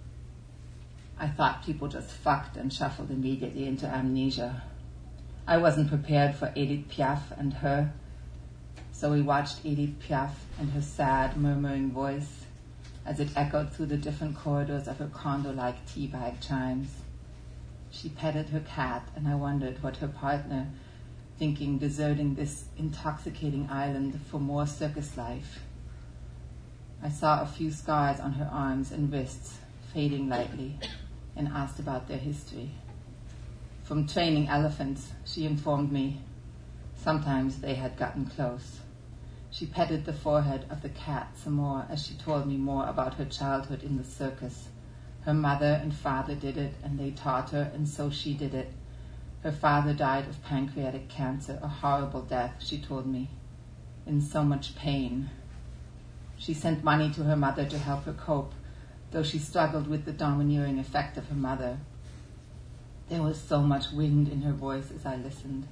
I 1.18 1.28
thought 1.28 1.64
people 1.64 1.88
just 1.88 2.10
fucked 2.10 2.56
and 2.56 2.72
shuffled 2.72 3.10
immediately 3.10 3.66
into 3.66 3.86
amnesia. 3.86 4.62
I 5.46 5.58
wasn't 5.58 5.88
prepared 5.88 6.34
for 6.34 6.52
Edith 6.56 6.88
Piaf 6.88 7.38
and 7.38 7.54
her, 7.54 7.92
so 9.04 9.10
we 9.10 9.20
watched 9.20 9.58
Edith 9.64 10.00
Piaf 10.00 10.30
and 10.58 10.70
her 10.70 10.80
sad, 10.80 11.36
murmuring 11.36 11.90
voice 11.90 12.46
as 13.04 13.20
it 13.20 13.28
echoed 13.36 13.70
through 13.70 13.84
the 13.84 13.98
different 13.98 14.34
corridors 14.34 14.88
of 14.88 14.96
her 14.96 15.10
condo 15.12 15.52
like 15.52 15.84
teabag 15.84 16.40
chimes. 16.40 16.88
She 17.90 18.08
petted 18.08 18.48
her 18.48 18.60
cat, 18.60 19.06
and 19.14 19.28
I 19.28 19.34
wondered 19.34 19.82
what 19.82 19.98
her 19.98 20.08
partner, 20.08 20.68
thinking 21.38 21.76
deserting 21.76 22.34
this 22.34 22.64
intoxicating 22.78 23.68
island 23.70 24.18
for 24.30 24.40
more 24.40 24.66
circus 24.66 25.18
life. 25.18 25.60
I 27.02 27.10
saw 27.10 27.42
a 27.42 27.46
few 27.46 27.70
scars 27.70 28.20
on 28.20 28.32
her 28.32 28.48
arms 28.50 28.90
and 28.90 29.12
wrists, 29.12 29.58
fading 29.92 30.30
lightly, 30.30 30.78
and 31.36 31.48
asked 31.48 31.78
about 31.78 32.08
their 32.08 32.16
history. 32.16 32.70
From 33.82 34.08
training 34.08 34.48
elephants, 34.48 35.12
she 35.26 35.44
informed 35.44 35.92
me. 35.92 36.22
Sometimes 36.96 37.60
they 37.60 37.74
had 37.74 37.98
gotten 37.98 38.24
close. 38.24 38.80
She 39.54 39.66
patted 39.66 40.04
the 40.04 40.12
forehead 40.12 40.66
of 40.68 40.82
the 40.82 40.88
cat 40.88 41.36
some 41.36 41.52
more 41.52 41.86
as 41.88 42.04
she 42.04 42.14
told 42.14 42.44
me 42.44 42.56
more 42.56 42.88
about 42.88 43.14
her 43.14 43.24
childhood 43.24 43.84
in 43.84 43.96
the 43.96 44.02
circus. 44.02 44.66
Her 45.20 45.32
mother 45.32 45.78
and 45.80 45.94
father 45.94 46.34
did 46.34 46.56
it, 46.56 46.74
and 46.82 46.98
they 46.98 47.12
taught 47.12 47.50
her, 47.50 47.70
and 47.72 47.88
so 47.88 48.10
she 48.10 48.34
did 48.34 48.52
it. 48.52 48.72
Her 49.44 49.52
father 49.52 49.94
died 49.94 50.26
of 50.26 50.42
pancreatic 50.42 51.08
cancer, 51.08 51.60
a 51.62 51.68
horrible 51.68 52.22
death, 52.22 52.56
she 52.58 52.80
told 52.80 53.06
me, 53.06 53.30
in 54.04 54.20
so 54.20 54.42
much 54.42 54.74
pain. 54.74 55.30
She 56.36 56.52
sent 56.52 56.82
money 56.82 57.12
to 57.12 57.22
her 57.22 57.36
mother 57.36 57.64
to 57.64 57.78
help 57.78 58.06
her 58.06 58.12
cope, 58.12 58.54
though 59.12 59.22
she 59.22 59.38
struggled 59.38 59.86
with 59.86 60.04
the 60.04 60.12
domineering 60.12 60.80
effect 60.80 61.16
of 61.16 61.28
her 61.28 61.36
mother. 61.36 61.78
There 63.08 63.22
was 63.22 63.40
so 63.40 63.62
much 63.62 63.92
wind 63.92 64.28
in 64.28 64.42
her 64.42 64.52
voice 64.52 64.90
as 64.90 65.06
I 65.06 65.14
listened. 65.14 65.68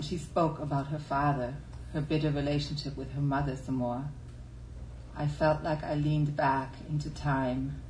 She 0.00 0.16
spoke 0.16 0.58
about 0.58 0.88
her 0.88 0.98
father, 0.98 1.54
her 1.92 2.00
bitter 2.00 2.30
relationship 2.30 2.96
with 2.96 3.12
her 3.12 3.20
mother 3.20 3.56
some 3.56 3.76
more. 3.76 4.04
I 5.16 5.26
felt 5.26 5.62
like 5.62 5.84
I 5.84 5.94
leaned 5.94 6.36
back 6.36 6.74
into 6.88 7.10
time, 7.10 7.82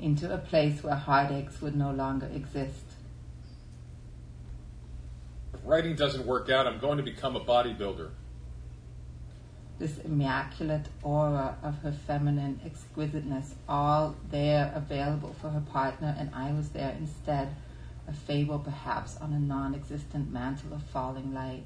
into 0.00 0.32
a 0.32 0.38
place 0.38 0.82
where 0.82 0.94
heartaches 0.94 1.60
would 1.60 1.76
no 1.76 1.90
longer 1.90 2.26
exist. 2.34 2.84
If 5.52 5.60
writing 5.64 5.94
doesn't 5.94 6.26
work 6.26 6.48
out, 6.48 6.66
I'm 6.66 6.78
going 6.78 6.96
to 6.96 7.02
become 7.02 7.36
a 7.36 7.40
bodybuilder. 7.40 8.10
This 9.78 9.98
immaculate 9.98 10.86
aura 11.02 11.58
of 11.62 11.78
her 11.80 11.92
feminine 11.92 12.60
exquisiteness, 12.64 13.54
all 13.68 14.16
there 14.30 14.72
available 14.74 15.34
for 15.40 15.50
her 15.50 15.60
partner, 15.60 16.16
and 16.18 16.34
I 16.34 16.52
was 16.52 16.70
there 16.70 16.96
instead, 16.98 17.54
a 18.08 18.12
fable 18.12 18.58
perhaps 18.58 19.16
on 19.16 19.32
a 19.32 19.38
non 19.38 19.74
existent 19.74 20.30
mantle 20.30 20.72
of 20.72 20.82
falling 20.82 21.34
light. 21.34 21.64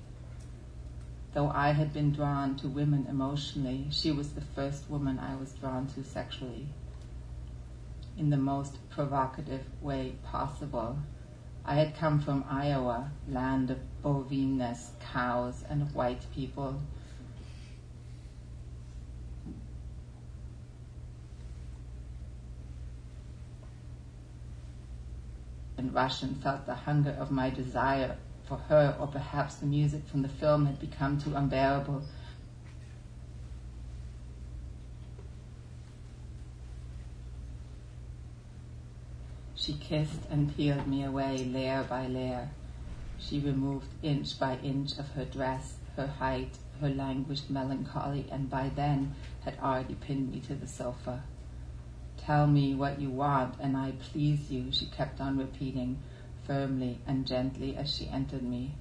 Though 1.33 1.51
I 1.51 1.73
had 1.73 1.93
been 1.93 2.13
drawn 2.13 2.57
to 2.57 2.69
women 2.69 3.07
emotionally, 3.09 3.87
she 3.91 4.11
was 4.11 4.33
the 4.33 4.41
first 4.41 4.91
woman 4.91 5.19
I 5.19 5.37
was 5.37 5.53
drawn 5.53 5.87
to 5.89 6.03
sexually. 6.03 6.69
In 8.17 8.31
the 8.31 8.37
most 8.37 8.77
provocative 8.91 9.65
way 9.81 10.15
possible. 10.25 10.99
I 11.65 11.75
had 11.75 11.97
come 11.97 12.21
from 12.21 12.45
Iowa, 12.49 13.13
land 13.29 13.71
of 13.71 13.79
bovineness, 14.03 14.93
cows, 15.13 15.63
and 15.69 15.95
white 15.95 16.25
people. 16.35 16.81
And 25.81 25.95
Russian 25.95 26.35
felt 26.35 26.67
the 26.67 26.75
hunger 26.75 27.17
of 27.19 27.31
my 27.31 27.49
desire 27.49 28.19
for 28.45 28.59
her, 28.69 28.95
or 29.01 29.07
perhaps 29.07 29.55
the 29.55 29.65
music 29.65 30.07
from 30.07 30.21
the 30.21 30.29
film 30.29 30.67
had 30.67 30.79
become 30.79 31.19
too 31.19 31.35
unbearable. 31.35 32.03
She 39.55 39.73
kissed 39.73 40.21
and 40.31 40.55
peeled 40.55 40.87
me 40.87 41.03
away 41.03 41.47
layer 41.47 41.83
by 41.89 42.07
layer. 42.09 42.51
She 43.19 43.41
removed 43.41 43.89
inch 44.03 44.39
by 44.39 44.59
inch 44.59 44.99
of 44.99 45.09
her 45.13 45.25
dress, 45.25 45.77
her 45.97 46.09
height, 46.09 46.59
her 46.83 46.91
languished 46.91 47.49
melancholy, 47.49 48.29
and 48.31 48.51
by 48.51 48.69
then 48.69 49.15
had 49.45 49.59
already 49.63 49.95
pinned 49.95 50.31
me 50.31 50.41
to 50.41 50.55
the 50.55 50.67
sofa. 50.67 51.23
Tell 52.27 52.47
me 52.47 52.75
what 52.75 53.01
you 53.01 53.09
want, 53.11 53.55
and 53.61 53.77
I 53.77 53.93
please 53.93 54.51
you, 54.51 54.71
she 54.71 54.87
kept 54.87 55.21
on 55.21 55.39
repeating, 55.39 55.99
firmly 56.47 56.99
and 57.07 57.27
gently 57.27 57.77
as 57.77 57.95
she 57.95 58.09
entered 58.09 58.43
me. 58.43 58.75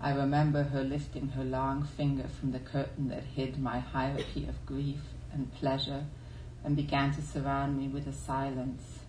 I 0.00 0.14
remember 0.14 0.64
her 0.64 0.82
lifting 0.82 1.28
her 1.28 1.44
long 1.44 1.84
finger 1.84 2.28
from 2.28 2.52
the 2.52 2.58
curtain 2.58 3.08
that 3.08 3.24
hid 3.24 3.58
my 3.58 3.78
hierarchy 3.78 4.46
of 4.48 4.64
grief 4.66 5.00
and 5.32 5.52
pleasure 5.54 6.06
and 6.64 6.74
began 6.74 7.12
to 7.12 7.22
surround 7.22 7.78
me 7.78 7.88
with 7.88 8.06
a 8.06 8.12
silence. 8.12 9.00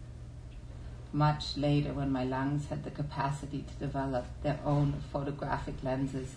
Much 1.11 1.55
later, 1.55 1.93
when 1.93 2.11
my 2.11 2.23
lungs 2.23 2.67
had 2.67 2.83
the 2.83 2.91
capacity 2.91 3.63
to 3.63 3.85
develop 3.85 4.25
their 4.41 4.59
own 4.65 4.93
photographic 5.11 5.75
lenses, 5.83 6.35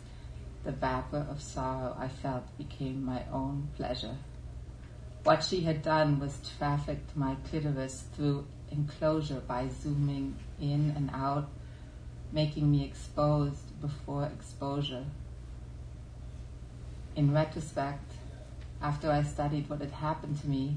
the 0.65 0.73
vapor 0.73 1.27
of 1.29 1.43
sorrow 1.43 1.97
I 1.99 2.09
felt 2.09 2.57
became 2.57 3.05
my 3.05 3.23
own 3.33 3.69
pleasure. 3.77 4.17
What 5.27 5.43
she 5.43 5.63
had 5.63 5.83
done 5.83 6.21
was 6.21 6.39
trafficked 6.57 7.17
my 7.17 7.35
clitoris 7.51 8.05
through 8.13 8.47
enclosure 8.71 9.41
by 9.41 9.67
zooming 9.67 10.37
in 10.61 10.95
and 10.95 11.11
out, 11.13 11.49
making 12.31 12.71
me 12.71 12.85
exposed 12.85 13.81
before 13.81 14.27
exposure. 14.27 15.05
In 17.17 17.35
retrospect, 17.35 18.13
after 18.81 19.11
I 19.11 19.25
studied 19.25 19.69
what 19.69 19.81
had 19.81 19.91
happened 19.91 20.41
to 20.43 20.49
me, 20.49 20.77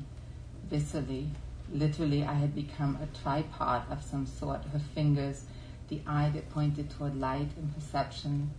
viscerally, 0.68 1.30
literally, 1.72 2.24
I 2.24 2.34
had 2.34 2.56
become 2.56 2.97
a 3.04 3.18
tripod 3.22 3.84
of 3.91 4.02
some 4.02 4.26
sort, 4.26 4.66
her 4.74 4.80
fingers, 4.80 5.43
the 5.89 6.02
eye 6.08 6.32
that 6.34 6.50
pointed 6.50 6.89
toward 6.89 7.20
light 7.20 7.50
and 7.56 7.76
perception, 7.76 8.50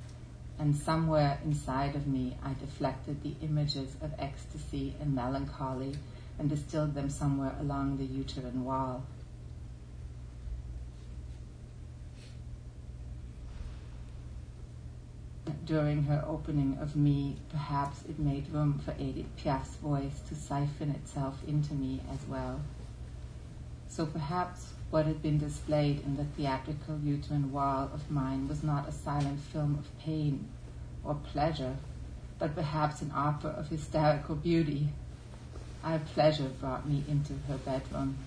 and 0.60 0.76
somewhere 0.76 1.38
inside 1.42 1.96
of 1.96 2.06
me, 2.06 2.36
I 2.44 2.52
deflected 2.52 3.22
the 3.22 3.34
images 3.40 3.96
of 4.02 4.12
ecstasy 4.18 4.94
and 5.00 5.14
melancholy 5.14 5.94
and 6.38 6.50
distilled 6.50 6.94
them 6.94 7.08
somewhere 7.08 7.54
along 7.58 7.96
the 7.96 8.04
uterine 8.04 8.62
wall. 8.62 9.02
During 15.64 16.02
her 16.04 16.22
opening 16.26 16.76
of 16.78 16.94
me, 16.94 17.36
perhaps 17.50 18.02
it 18.06 18.18
made 18.18 18.52
room 18.52 18.80
for 18.84 18.94
Edith 18.98 19.34
Piaf's 19.38 19.76
voice 19.76 20.20
to 20.28 20.34
siphon 20.34 20.90
itself 20.90 21.38
into 21.48 21.72
me 21.72 22.02
as 22.12 22.18
well. 22.28 22.60
So 23.88 24.04
perhaps 24.04 24.74
what 24.90 25.06
had 25.06 25.22
been 25.22 25.38
displayed 25.38 26.02
in 26.04 26.16
the 26.16 26.24
theatrical 26.24 26.98
uterine 27.04 27.52
wall 27.52 27.90
of 27.94 28.10
mine 28.10 28.48
was 28.48 28.62
not 28.62 28.88
a 28.88 28.92
silent 28.92 29.38
film 29.38 29.76
of 29.78 29.98
pain 30.00 30.48
or 31.04 31.14
pleasure, 31.14 31.76
but 32.38 32.54
perhaps 32.54 33.00
an 33.00 33.12
opera 33.14 33.50
of 33.50 33.68
hysterical 33.68 34.34
beauty. 34.34 34.88
Our 35.84 36.00
pleasure 36.00 36.50
brought 36.60 36.88
me 36.88 37.04
into 37.08 37.34
her 37.48 37.56
bedroom. 37.58 38.18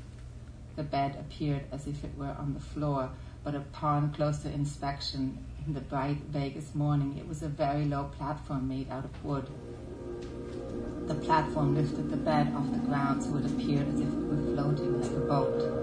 The 0.76 0.84
bed 0.84 1.18
appeared 1.20 1.66
as 1.72 1.86
if 1.86 2.03
it 2.03 2.18
were 2.18 2.36
on 2.39 2.53
the 2.53 2.59
floor, 2.59 3.09
but 3.43 3.55
upon 3.55 4.14
closer 4.14 4.49
inspection, 4.49 5.38
in 5.68 5.74
the 5.74 5.82
bright 5.82 6.18
Vegas 6.30 6.74
morning, 6.74 7.18
it 7.18 7.28
was 7.28 7.43
a 7.43 7.47
very 7.47 7.86
low 7.86 8.05
platform 8.18 8.68
made 8.68 8.89
out 8.89 9.05
of 9.05 9.26
wood. 9.26 9.47
The 11.07 11.16
platform 11.16 11.76
lifted 11.76 12.09
the 12.09 12.18
bed 12.18 12.53
off 12.55 12.72
the 12.72 12.78
ground 12.80 13.24
so 13.24 13.36
it 13.38 13.45
appeared 13.45 13.88
as 13.89 13.99
if 13.99 14.07
it 14.07 14.14
were 14.14 14.55
floating 14.55 15.01
like 15.01 15.11
a 15.11 15.26
boat. 15.26 15.82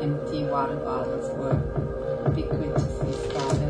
Empty 0.00 0.44
water 0.44 0.76
bottles 0.76 1.28
were 1.36 1.60
ubiquitously 2.30 3.30
scattered. 3.30 3.67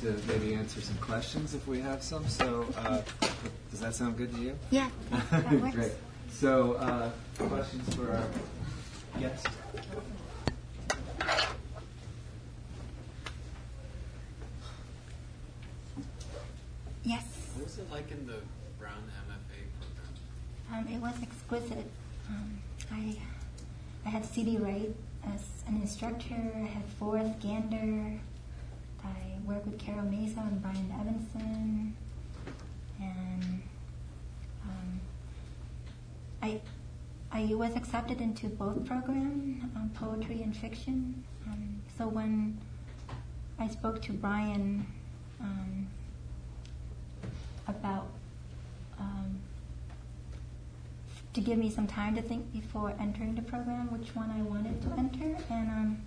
To 0.00 0.16
maybe 0.28 0.54
answer 0.54 0.80
some 0.80 0.96
questions 0.98 1.54
if 1.54 1.66
we 1.66 1.78
have 1.80 2.02
some. 2.02 2.26
So 2.28 2.66
uh, 2.78 3.02
does 3.70 3.80
that 3.80 3.94
sound 3.94 4.16
good 4.16 4.34
to 4.34 4.40
you? 4.40 4.58
Yeah, 4.70 4.88
that 5.30 5.52
works. 5.52 5.74
Great. 5.74 5.92
So 6.30 6.74
uh, 6.74 7.10
questions 7.48 7.94
for 7.94 8.12
our 8.12 8.26
guest? 9.20 9.46
Yes, 17.04 17.24
What 17.54 17.64
was 17.64 17.78
it 17.78 17.90
like 17.90 18.10
in 18.10 18.26
the 18.26 18.36
Brown 18.78 19.02
MFA 19.28 19.62
program? 19.80 20.86
um, 20.86 20.92
it 20.94 21.00
was 21.00 21.22
exquisite. 21.22 21.90
Um, 22.28 22.58
I, 22.92 23.16
I 24.06 24.10
had 24.10 24.24
CD 24.24 24.58
Wright 24.58 24.94
as 25.34 25.42
an 25.66 25.76
instructor. 25.80 26.34
I 26.54 26.66
had 26.66 26.84
Forrest 26.98 27.40
Gander. 27.40 28.20
I 29.04 29.38
work 29.44 29.64
with 29.66 29.78
Carole 29.78 30.02
Maso 30.04 30.40
and 30.40 30.60
Brian 30.62 30.92
Evenson. 31.00 31.96
And 33.00 33.62
um, 34.64 35.00
I, 36.42 36.60
I 37.32 37.54
was 37.54 37.74
accepted 37.76 38.20
into 38.20 38.46
both 38.46 38.84
programs, 38.86 39.62
um, 39.76 39.90
poetry 39.94 40.42
and 40.42 40.56
fiction. 40.56 41.24
Um, 41.46 41.80
so 41.96 42.08
when 42.08 42.58
I 43.58 43.68
spoke 43.68 44.00
to 44.02 44.12
Brian 44.12 44.86
um, 45.40 45.86
about 47.68 48.08
um, 48.98 49.38
to 51.32 51.40
give 51.40 51.58
me 51.58 51.70
some 51.70 51.86
time 51.86 52.14
to 52.16 52.22
think 52.22 52.52
before 52.52 52.94
entering 53.00 53.34
the 53.34 53.42
program 53.42 53.90
which 53.92 54.14
one 54.14 54.30
I 54.30 54.42
wanted 54.42 54.80
to 54.82 54.88
enter 54.98 55.36
and 55.50 55.68
um, 55.70 56.02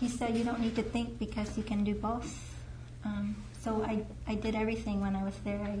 he 0.00 0.08
said 0.08 0.36
you 0.36 0.44
don't 0.44 0.60
need 0.60 0.76
to 0.76 0.82
think 0.82 1.18
because 1.18 1.56
you 1.56 1.62
can 1.62 1.84
do 1.84 1.94
both 1.94 2.54
um, 3.04 3.36
so 3.60 3.82
I, 3.84 4.04
I 4.26 4.34
did 4.34 4.54
everything 4.54 5.00
when 5.00 5.16
I 5.16 5.24
was 5.24 5.36
there 5.44 5.60
I, 5.60 5.78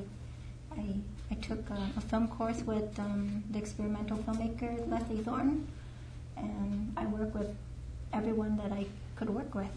I, 0.78 0.84
I 1.30 1.34
took 1.34 1.68
a, 1.70 1.90
a 1.96 2.00
film 2.00 2.28
course 2.28 2.62
with 2.62 2.98
um, 2.98 3.44
the 3.50 3.58
experimental 3.58 4.18
filmmaker 4.18 4.88
Leslie 4.88 5.22
Thornton 5.22 5.66
and 6.36 6.92
I 6.96 7.06
work 7.06 7.34
with 7.34 7.54
everyone 8.12 8.56
that 8.58 8.72
I 8.72 8.86
could 9.16 9.30
work 9.30 9.54
with 9.54 9.70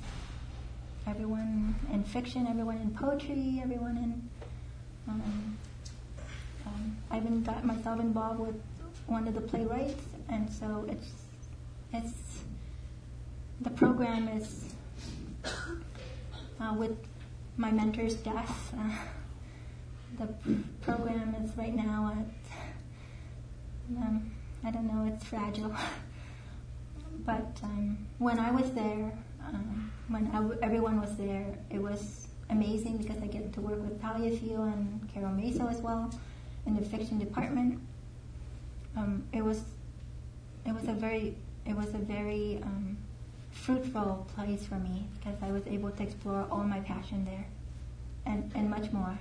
everyone 1.08 1.76
in 1.92 2.04
fiction, 2.04 2.48
everyone 2.48 2.78
in 2.78 2.92
poetry, 2.92 3.60
everyone 3.64 3.98
in. 3.98 4.30
Um, 5.08 5.58
um, 6.68 6.98
I 7.10 7.18
even 7.18 7.42
got 7.42 7.66
myself 7.66 8.00
involved 8.00 8.40
with 8.40 8.62
one 9.08 9.28
of 9.28 9.34
the 9.34 9.42
playwrights, 9.42 10.04
and 10.30 10.52
so 10.52 10.86
it's 10.88 11.10
it's 11.94 12.44
the 13.62 13.70
program 13.72 14.28
is 14.30 14.66
uh, 16.60 16.74
with 16.76 16.98
my 17.58 17.72
mentor's 17.72 18.16
death. 18.16 18.74
Uh, 18.78 18.96
the 20.18 20.28
program 20.82 21.36
is 21.44 21.56
right 21.58 21.76
now 21.76 22.14
at 22.18 23.98
um, 23.98 24.32
I 24.64 24.72
don't 24.72 24.88
know, 24.88 25.12
it's 25.12 25.26
fragile. 25.26 25.74
but 27.26 27.60
um, 27.64 27.98
when 28.18 28.40
I 28.40 28.52
was 28.52 28.72
there, 28.72 29.12
um, 29.48 29.92
when 30.10 30.30
everyone 30.62 31.00
was 31.00 31.16
there, 31.16 31.46
it 31.70 31.82
was 31.82 32.28
amazing 32.50 32.98
because 32.98 33.22
I 33.22 33.28
get 33.28 33.54
to 33.54 33.62
work 33.62 33.82
with 33.82 34.02
Thalia 34.02 34.38
Field 34.38 34.68
and 34.68 35.10
Carole 35.14 35.32
Maso 35.32 35.68
as 35.68 35.78
well 35.80 36.12
in 36.66 36.76
the 36.76 36.82
fiction 36.82 37.18
department. 37.20 37.80
um, 38.96 39.24
it 39.32 39.44
was 39.44 39.62
it 40.66 40.74
was 40.74 40.88
a 40.88 40.94
very 40.94 41.36
it 41.66 41.76
was 41.76 41.94
a 41.94 41.98
very 41.98 42.60
um, 42.64 42.98
fruitful 43.52 44.28
place 44.36 44.66
for 44.66 44.76
me 44.76 45.08
because 45.18 45.38
I 45.42 45.52
was 45.52 45.66
able 45.68 45.92
to 45.92 46.04
explore 46.04 46.46
all 46.52 46.64
my 46.64 46.80
passion 46.82 47.26
there, 47.26 47.46
and 48.26 48.52
and 48.56 48.70
much 48.70 48.92
more. 48.92 49.18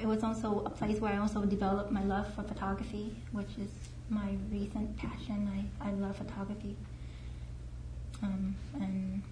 It 0.00 0.06
was 0.06 0.22
also 0.22 0.62
a 0.64 0.70
place 0.70 1.00
where 1.00 1.12
I 1.12 1.18
also 1.18 1.44
developed 1.44 1.90
my 1.90 2.04
love 2.04 2.32
for 2.34 2.42
photography, 2.42 3.16
which 3.32 3.58
is 3.58 3.70
my 4.08 4.36
recent 4.50 4.96
passion. 4.96 5.50
I, 5.80 5.88
I 5.88 5.92
love 5.92 6.16
photography. 6.16 6.76
Um, 8.22 8.54
and 8.74 9.22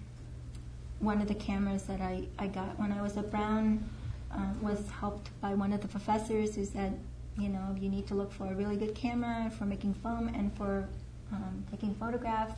one 0.99 1.21
of 1.21 1.27
the 1.27 1.35
cameras 1.35 1.83
that 1.83 2.01
I, 2.01 2.25
I 2.37 2.47
got 2.47 2.77
when 2.77 2.91
I 2.91 3.01
was 3.01 3.15
at 3.17 3.31
Brown 3.31 3.89
uh, 4.33 4.53
was 4.61 4.89
helped 4.99 5.29
by 5.41 5.53
one 5.53 5.71
of 5.73 5.81
the 5.81 5.87
professors 5.87 6.55
who 6.55 6.65
said, 6.65 6.99
you 7.37 7.49
know, 7.49 7.75
you 7.79 7.89
need 7.89 8.07
to 8.07 8.15
look 8.15 8.31
for 8.31 8.47
a 8.47 8.53
really 8.53 8.75
good 8.75 8.95
camera 8.95 9.49
for 9.57 9.65
making 9.65 9.93
film 9.95 10.27
and 10.29 10.55
for 10.57 10.87
um, 11.31 11.63
taking 11.71 11.93
photographs. 11.95 12.55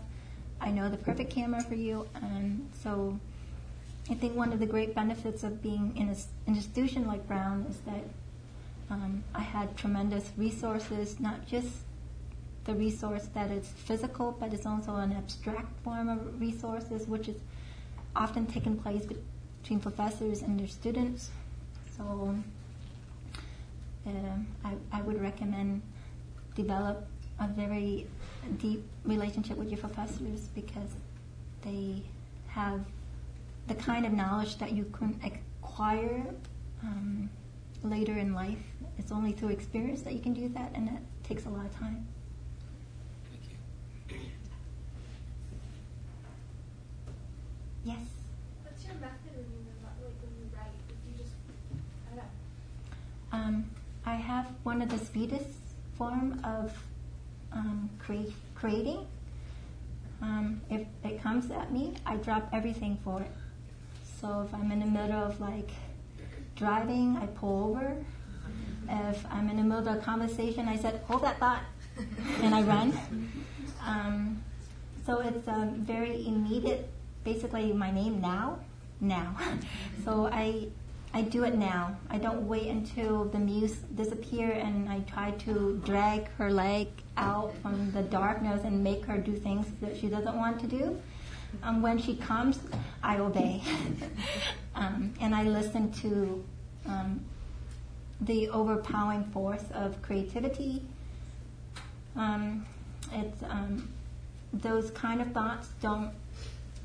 I 0.59 0.69
know 0.71 0.89
the 0.89 0.97
perfect 0.97 1.31
camera 1.31 1.63
for 1.63 1.75
you. 1.75 2.07
And 2.15 2.69
so 2.83 3.19
I 4.09 4.13
think 4.13 4.35
one 4.35 4.53
of 4.53 4.59
the 4.59 4.65
great 4.65 4.93
benefits 4.93 5.43
of 5.43 5.61
being 5.61 5.93
in 5.95 6.09
an 6.09 6.17
institution 6.47 7.07
like 7.07 7.27
Brown 7.27 7.65
is 7.69 7.77
that 7.81 8.03
um, 8.89 9.23
I 9.33 9.41
had 9.41 9.75
tremendous 9.77 10.31
resources, 10.37 11.19
not 11.19 11.47
just 11.47 11.69
the 12.65 12.75
resource 12.75 13.27
that 13.33 13.49
is 13.49 13.67
physical, 13.67 14.35
but 14.39 14.53
it's 14.53 14.65
also 14.65 14.95
an 14.95 15.13
abstract 15.13 15.71
form 15.83 16.09
of 16.09 16.39
resources, 16.39 17.07
which 17.07 17.27
is 17.27 17.37
often 18.15 18.45
taken 18.45 18.77
place 18.77 19.03
between 19.61 19.79
professors 19.79 20.41
and 20.41 20.59
their 20.59 20.67
students. 20.67 21.31
So 21.97 22.35
uh, 24.05 24.09
I, 24.65 24.73
I 24.91 25.01
would 25.01 25.21
recommend 25.21 25.81
develop 26.55 27.07
a 27.39 27.47
very 27.47 28.07
deep 28.49 28.83
relationship 29.05 29.57
with 29.57 29.69
your 29.69 29.79
professors 29.79 30.47
because 30.55 30.89
they 31.61 32.01
have 32.47 32.81
the 33.67 33.75
kind 33.75 34.05
of 34.05 34.11
knowledge 34.13 34.57
that 34.57 34.71
you 34.71 34.85
can 34.85 35.19
acquire 35.23 36.25
um, 36.83 37.29
later 37.83 38.17
in 38.17 38.33
life. 38.33 38.59
It's 38.97 39.11
only 39.11 39.31
through 39.31 39.49
experience 39.49 40.01
that 40.01 40.13
you 40.13 40.19
can 40.19 40.33
do 40.33 40.49
that, 40.49 40.71
and 40.75 40.87
that 40.87 41.01
takes 41.23 41.45
a 41.45 41.49
lot 41.49 41.65
of 41.65 41.75
time. 41.77 42.07
Thank 43.29 43.43
you. 44.09 44.17
Yes. 47.85 47.99
What's 48.63 48.83
your 48.85 48.95
method 48.95 49.33
when 49.33 49.45
you 49.49 49.73
like 49.83 50.15
when 50.21 50.31
you 50.37 50.49
write? 50.55 50.75
If 50.89 50.97
you 51.07 51.23
just 51.23 51.35
I 52.11 52.15
don't 52.15 53.45
Um, 53.45 53.65
I 54.05 54.15
have 54.15 54.47
one 54.63 54.81
of 54.81 54.89
the 54.89 55.03
sweetest 55.03 55.47
form 55.97 56.41
of 56.43 56.71
um, 57.53 57.89
cre- 57.99 58.33
creating. 58.55 59.05
Um, 60.21 60.61
if 60.69 60.85
it 61.03 61.21
comes 61.21 61.49
at 61.51 61.71
me, 61.71 61.95
I 62.05 62.17
drop 62.17 62.49
everything 62.53 62.97
for 63.03 63.21
it. 63.21 63.31
So 64.19 64.45
if 64.47 64.53
I'm 64.53 64.71
in 64.71 64.79
the 64.79 64.85
middle 64.85 65.23
of 65.23 65.39
like 65.39 65.71
driving, 66.55 67.17
I 67.17 67.25
pull 67.25 67.69
over. 67.69 67.95
If 68.87 69.25
I'm 69.31 69.49
in 69.49 69.57
the 69.57 69.63
middle 69.63 69.87
of 69.87 69.97
a 69.97 69.99
conversation, 70.01 70.67
I 70.67 70.77
said, 70.77 71.01
"Hold 71.07 71.23
that 71.23 71.39
thought," 71.39 71.63
and 72.41 72.53
I 72.53 72.61
run. 72.61 72.93
Um, 73.85 74.43
so 75.05 75.19
it's 75.21 75.47
um, 75.47 75.75
very 75.85 76.27
immediate. 76.27 76.89
Basically, 77.23 77.71
my 77.73 77.91
name 77.91 78.21
now, 78.21 78.59
now. 78.99 79.35
so 80.05 80.29
I 80.31 80.67
I 81.13 81.21
do 81.23 81.43
it 81.43 81.55
now. 81.55 81.97
I 82.09 82.17
don't 82.17 82.47
wait 82.47 82.67
until 82.67 83.25
the 83.25 83.39
muse 83.39 83.75
disappear 83.95 84.51
and 84.51 84.87
I 84.87 84.99
try 85.01 85.31
to 85.31 85.81
drag 85.85 86.29
her 86.37 86.49
leg 86.51 86.87
out 87.17 87.53
from 87.61 87.91
the 87.91 88.01
darkness 88.03 88.61
and 88.63 88.81
make 88.81 89.05
her 89.05 89.17
do 89.17 89.35
things 89.35 89.67
that 89.81 89.97
she 89.97 90.07
doesn't 90.07 90.37
want 90.37 90.59
to 90.61 90.67
do. 90.67 91.01
Um, 91.63 91.81
when 91.81 91.97
she 91.97 92.15
comes, 92.15 92.59
I 93.03 93.17
obey. 93.17 93.61
um, 94.75 95.13
and 95.19 95.35
I 95.35 95.43
listen 95.43 95.91
to 95.93 96.45
um, 96.85 97.25
the 98.21 98.47
overpowering 98.49 99.25
force 99.25 99.65
of 99.73 100.01
creativity. 100.01 100.81
Um, 102.15 102.65
it's 103.11 103.43
um, 103.49 103.91
those 104.53 104.91
kind 104.91 105.21
of 105.21 105.31
thoughts 105.33 105.69
don't 105.81 106.11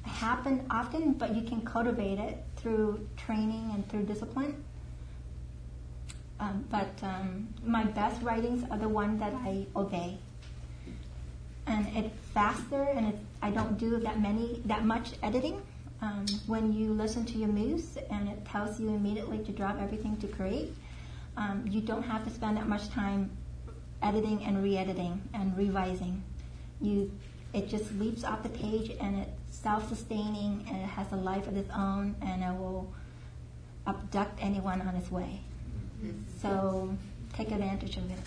happen 0.02 0.66
often, 0.68 1.12
but 1.12 1.34
you 1.34 1.42
can 1.42 1.60
cultivate 1.60 2.18
it 2.18 2.42
through 2.66 3.08
training 3.16 3.70
and 3.74 3.88
through 3.88 4.02
discipline. 4.02 4.64
Um, 6.40 6.64
but 6.68 6.90
um, 7.00 7.46
my 7.64 7.84
best 7.84 8.20
writings 8.22 8.68
are 8.72 8.76
the 8.76 8.88
ones 8.88 9.20
that 9.20 9.32
I 9.34 9.66
obey, 9.76 10.18
and 11.68 11.86
it's 11.96 12.12
faster, 12.34 12.82
and 12.82 13.16
I 13.40 13.50
don't 13.50 13.78
do 13.78 14.00
that 14.00 14.20
many 14.20 14.60
that 14.64 14.84
much 14.84 15.12
editing. 15.22 15.62
Um, 16.02 16.26
when 16.48 16.72
you 16.72 16.92
listen 16.92 17.24
to 17.26 17.38
your 17.38 17.48
muse 17.48 17.96
and 18.10 18.28
it 18.28 18.44
tells 18.44 18.80
you 18.80 18.88
immediately 18.88 19.38
to 19.44 19.52
drop 19.52 19.80
everything 19.80 20.16
to 20.18 20.26
create, 20.26 20.74
um, 21.36 21.64
you 21.70 21.80
don't 21.80 22.02
have 22.02 22.24
to 22.24 22.30
spend 22.30 22.56
that 22.56 22.68
much 22.68 22.90
time 22.90 23.30
editing 24.02 24.44
and 24.44 24.62
re-editing 24.62 25.22
and 25.32 25.56
revising. 25.56 26.22
You, 26.82 27.10
it 27.54 27.68
just 27.68 27.90
leaps 27.92 28.24
off 28.24 28.42
the 28.42 28.50
page 28.50 28.90
and 29.00 29.20
it's 29.20 29.30
self-sustaining 29.62 30.66
and 30.68 30.76
it 30.82 30.88
has 30.88 31.10
a 31.12 31.16
life 31.16 31.46
of 31.46 31.56
its 31.56 31.70
own 31.74 32.14
and 32.22 32.42
it 32.42 32.54
will 32.60 32.92
abduct 33.86 34.38
anyone 34.40 34.80
on 34.82 34.94
its 34.96 35.10
way. 35.10 35.40
So 36.42 36.94
take 37.32 37.50
advantage 37.50 37.96
of 37.96 38.10
it. 38.10 38.18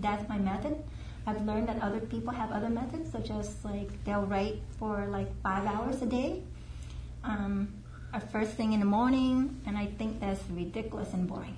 That's 0.00 0.28
my 0.28 0.38
method. 0.38 0.76
I've 1.26 1.44
learned 1.46 1.68
that 1.68 1.80
other 1.80 2.00
people 2.00 2.32
have 2.32 2.52
other 2.52 2.68
methods, 2.68 3.10
such 3.10 3.30
as 3.30 3.56
like 3.64 3.90
they'll 4.04 4.26
write 4.26 4.60
for 4.78 5.06
like 5.06 5.28
five 5.42 5.64
hours 5.66 6.02
a 6.02 6.06
day, 6.06 6.42
um, 7.22 7.72
first 8.30 8.52
thing 8.52 8.72
in 8.74 8.80
the 8.80 8.86
morning, 8.86 9.60
and 9.66 9.76
I 9.76 9.86
think 9.86 10.20
that's 10.20 10.42
ridiculous 10.50 11.12
and 11.14 11.26
boring. 11.26 11.56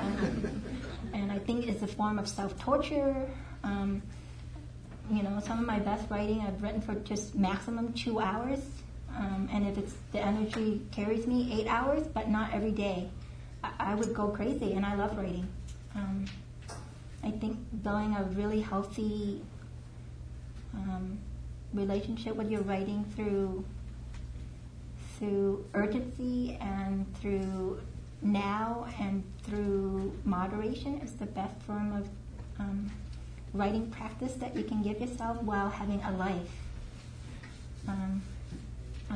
um, 0.00 0.62
and 1.14 1.30
I 1.30 1.38
think 1.38 1.68
it's 1.68 1.82
a 1.82 1.86
form 1.86 2.18
of 2.18 2.28
self-torture. 2.28 3.28
Um, 3.62 4.02
you 5.10 5.22
know, 5.22 5.40
some 5.44 5.58
of 5.58 5.66
my 5.66 5.78
best 5.78 6.10
writing 6.10 6.40
I've 6.40 6.62
written 6.62 6.80
for 6.80 6.94
just 6.96 7.34
maximum 7.34 7.92
two 7.92 8.20
hours, 8.20 8.60
um, 9.16 9.48
and 9.52 9.66
if 9.66 9.76
it's 9.76 9.94
the 10.12 10.20
energy 10.20 10.82
carries 10.92 11.26
me 11.26 11.52
eight 11.52 11.66
hours, 11.66 12.06
but 12.06 12.28
not 12.28 12.54
every 12.54 12.70
day, 12.70 13.08
I, 13.64 13.70
I 13.78 13.94
would 13.94 14.14
go 14.14 14.28
crazy. 14.28 14.72
And 14.72 14.86
I 14.86 14.94
love 14.94 15.16
writing. 15.16 15.48
Um, 15.94 16.26
I 17.22 17.30
think 17.30 17.58
building 17.82 18.16
a 18.16 18.22
really 18.34 18.60
healthy 18.60 19.42
um, 20.74 21.18
relationship 21.74 22.36
with 22.36 22.50
your 22.50 22.62
writing 22.62 23.04
through 23.16 23.64
through 25.18 25.64
urgency 25.74 26.56
and 26.62 27.04
through 27.16 27.78
now 28.22 28.86
and 28.98 29.22
through 29.42 30.12
moderation 30.24 30.98
is 31.00 31.12
the 31.12 31.26
best 31.26 31.60
form 31.62 31.92
of 31.92 32.08
um, 32.58 32.90
writing 33.52 33.90
practice 33.90 34.34
that 34.34 34.56
you 34.56 34.64
can 34.64 34.82
give 34.82 35.00
yourself 35.00 35.42
while 35.42 35.68
having 35.68 36.00
a 36.02 36.12
life. 36.12 36.50
Um, 37.88 38.22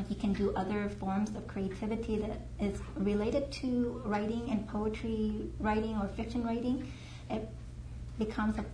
you 0.09 0.17
can 0.17 0.33
do 0.33 0.53
other 0.57 0.89
forms 1.01 1.31
of 1.31 1.47
creativity 1.47 2.19
that 2.19 2.41
is 2.61 2.81
related 2.97 3.53
to 3.53 4.03
writing 4.05 4.51
and 4.51 4.67
poetry 4.69 5.33
writing 5.61 5.97
or 5.97 6.09
fiction 6.09 6.45
writing. 6.45 6.93
It 7.31 7.49
becomes 8.19 8.59
a, 8.59 8.65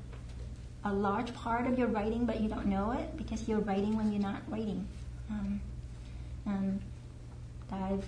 a 0.84 0.92
large 0.92 1.34
part 1.34 1.66
of 1.66 1.78
your 1.78 1.88
writing, 1.88 2.24
but 2.24 2.40
you 2.40 2.48
don't 2.48 2.66
know 2.66 2.92
it 2.92 3.16
because 3.18 3.46
you're 3.46 3.60
writing 3.60 3.96
when 3.96 4.10
you're 4.12 4.22
not 4.22 4.42
writing. 4.48 4.86
Um, 5.30 5.60
I've 7.90 8.04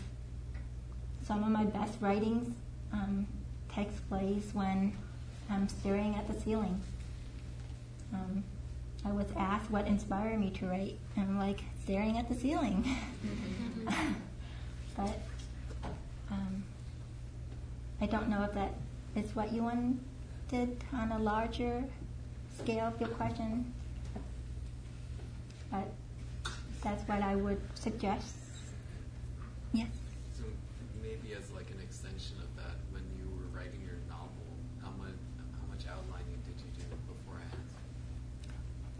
some 1.26 1.44
of 1.44 1.50
my 1.50 1.64
best 1.64 1.94
writings 2.00 2.54
um, 2.92 3.26
takes 3.72 3.94
place 4.08 4.50
when 4.52 4.92
I'm 5.48 5.68
staring 5.68 6.14
at 6.16 6.26
the 6.26 6.38
ceiling. 6.40 6.80
Um, 8.12 8.44
I 9.04 9.10
was 9.10 9.26
asked 9.36 9.70
what 9.70 9.86
inspired 9.86 10.38
me 10.38 10.50
to 10.50 10.66
write, 10.66 10.98
and 11.16 11.28
I'm 11.28 11.38
like 11.38 11.60
staring 11.82 12.18
at 12.18 12.28
the 12.28 12.34
ceiling. 12.34 12.84
but 14.96 15.18
um, 16.30 16.62
I 18.00 18.06
don't 18.06 18.28
know 18.28 18.42
if 18.44 18.52
that 18.54 18.74
is 19.16 19.34
what 19.34 19.52
you 19.52 19.62
wanted 19.62 20.84
on 20.92 21.12
a 21.12 21.18
larger 21.18 21.84
scale 22.58 22.86
of 22.86 23.00
your 23.00 23.10
question. 23.10 23.72
But 25.70 25.88
that's 26.82 27.06
what 27.08 27.22
I 27.22 27.34
would 27.34 27.60
suggest. 27.74 28.34
Yes. 29.72 29.88
So 30.36 30.44
maybe 31.02 31.34
as 31.34 31.50
like 31.50 31.70
an 31.70 31.80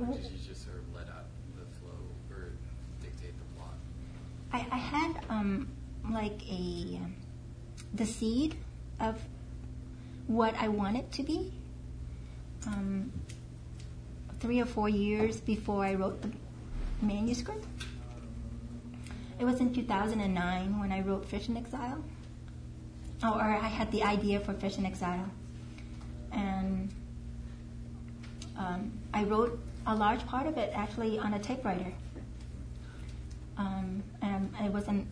Or 0.08 0.14
did 0.14 0.24
you 0.32 0.38
just 0.46 0.64
sort 0.64 0.78
of 0.78 0.94
let 0.94 1.08
out 1.08 1.26
the 1.56 1.64
flow 1.78 1.90
or 2.30 2.52
dictate 3.00 3.34
the 3.38 3.44
plot? 3.56 3.74
I, 4.52 4.66
I 4.70 4.78
had 4.78 5.24
um, 5.28 5.68
like 6.10 6.42
a 6.50 6.98
the 7.94 8.06
seed 8.06 8.56
of 9.00 9.20
what 10.26 10.54
I 10.58 10.68
want 10.68 10.96
it 10.96 11.12
to 11.12 11.22
be. 11.22 11.52
Um, 12.66 13.12
three 14.40 14.60
or 14.60 14.66
four 14.66 14.88
years 14.88 15.40
before 15.40 15.84
I 15.84 15.94
wrote 15.94 16.20
the 16.20 16.30
manuscript. 17.00 17.64
It 19.38 19.44
was 19.44 19.60
in 19.60 19.72
2009 19.72 20.80
when 20.80 20.90
I 20.92 21.00
wrote 21.00 21.26
Fish 21.26 21.48
in 21.48 21.56
Exile. 21.56 22.02
Oh, 23.22 23.34
or 23.34 23.42
I 23.42 23.68
had 23.68 23.90
the 23.92 24.02
idea 24.02 24.40
for 24.40 24.52
Fish 24.54 24.78
in 24.78 24.86
Exile. 24.86 25.30
And 26.32 26.92
um, 28.56 28.92
I 29.14 29.24
wrote 29.24 29.60
a 29.86 29.94
large 29.94 30.24
part 30.26 30.46
of 30.46 30.56
it 30.56 30.72
actually 30.74 31.18
on 31.18 31.34
a 31.34 31.38
typewriter. 31.38 31.92
Um, 33.56 34.02
and 34.20 34.52
it 34.64 34.72
was 34.72 34.88
an 34.88 35.06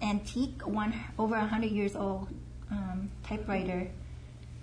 antique, 0.00 0.66
one 0.66 0.94
over 1.18 1.36
100 1.36 1.70
years 1.70 1.96
old 1.96 2.28
um, 2.70 3.10
typewriter. 3.24 3.88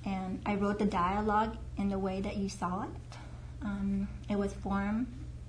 And 0.06 0.41
I 0.45 0.56
wrote 0.56 0.80
the 0.80 0.86
dialogue 0.86 1.58
in 1.78 1.89
the 1.89 2.00
way 2.00 2.22
that 2.22 2.38
you 2.38 2.50
saw 2.50 2.84
it. 2.84 2.89
Um, 3.62 4.08
it 4.30 4.38
was 4.38 4.54
formed 4.54 5.08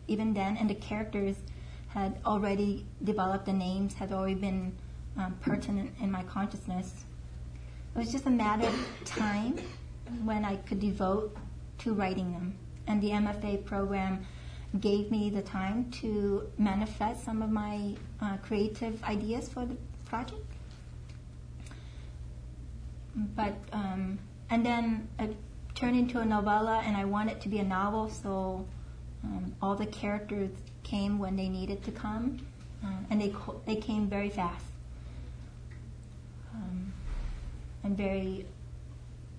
even 0.09 0.35
then, 0.35 0.57
and 0.57 0.69
the 0.69 0.75
characters 0.75 1.37
had 1.89 2.19
already 2.27 2.85
developed, 3.05 3.47
the 3.47 3.53
names 3.53 3.95
had 3.95 4.13
already 4.13 4.35
been 4.35 4.77
um, 5.17 5.37
pertinent 5.41 5.93
in 6.01 6.11
my 6.11 6.23
consciousness. 6.25 7.05
It 7.95 7.99
was 7.99 8.13
just 8.13 8.27
a 8.27 8.31
matter 8.31 8.67
of 8.67 8.87
time 9.05 9.59
when 10.25 10.45
I 10.45 10.57
could 10.57 10.81
devote 10.81 11.37
to 11.79 11.93
writing 11.93 12.33
them. 12.33 12.55
And 12.87 13.03
the 13.03 13.11
MFA 13.11 13.65
program 13.65 14.27
gave 14.79 15.11
me 15.11 15.31
the 15.31 15.43
time 15.43 15.91
to 15.91 16.49
manifest 16.59 17.25
some 17.25 17.43
of 17.43 17.51
my 17.51 17.95
uh, 18.21 18.37
creative 18.39 19.03
ideas 19.05 19.49
for 19.49 19.67
the 19.67 19.77
project. 20.05 20.47
But, 23.35 23.55
um, 23.73 24.19
and 24.49 24.65
then 24.65 25.09
it 25.19 25.37
turned 25.75 25.97
into 25.97 26.21
a 26.21 26.25
novella, 26.25 26.83
and 26.85 26.97
I 26.97 27.05
wanted 27.05 27.33
it 27.33 27.41
to 27.43 27.49
be 27.49 27.59
a 27.59 27.65
novel, 27.65 28.09
so 28.09 28.67
um, 29.25 29.55
all 29.61 29.75
the 29.75 29.87
characters 29.87 30.51
came 30.83 31.19
when 31.19 31.37
they 31.37 31.49
needed 31.49 31.83
to 31.85 31.91
come, 31.91 32.39
uh, 32.85 32.89
and 33.11 33.21
they, 33.21 33.31
co- 33.31 33.61
they 33.67 33.77
came 33.77 34.09
very 34.09 34.31
fast. 34.31 34.65
Um, 36.55 36.93
and 37.83 37.97
very, 37.97 38.47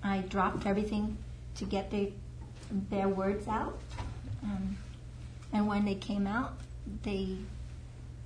I 0.03 0.19
dropped 0.19 0.65
everything 0.65 1.17
to 1.55 1.65
get 1.65 1.91
the, 1.91 2.11
their 2.89 3.07
words 3.07 3.47
out. 3.47 3.79
Um, 4.43 4.77
and 5.53 5.67
when 5.67 5.85
they 5.85 5.95
came 5.95 6.27
out, 6.27 6.57
they, 7.03 7.37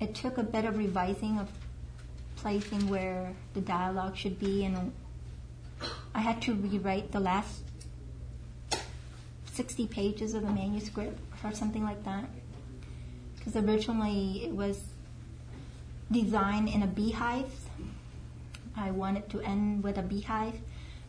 it 0.00 0.14
took 0.14 0.38
a 0.38 0.42
bit 0.42 0.64
of 0.64 0.78
revising 0.78 1.38
of 1.38 1.48
placing 2.36 2.88
where 2.88 3.32
the 3.54 3.60
dialogue 3.60 4.16
should 4.16 4.38
be, 4.38 4.64
and 4.64 4.92
I 6.14 6.20
had 6.20 6.40
to 6.42 6.54
rewrite 6.54 7.12
the 7.12 7.20
last 7.20 7.62
60 9.52 9.86
pages 9.86 10.34
of 10.34 10.42
the 10.42 10.52
manuscript 10.52 11.18
or 11.42 11.52
something 11.52 11.82
like 11.82 12.04
that. 12.04 12.28
Because 13.36 13.56
originally 13.56 14.44
it 14.44 14.52
was 14.52 14.82
designed 16.10 16.68
in 16.68 16.82
a 16.82 16.86
beehive. 16.86 17.50
I 18.76 18.90
wanted 18.90 19.28
to 19.30 19.40
end 19.40 19.82
with 19.82 19.96
a 19.96 20.02
beehive, 20.02 20.60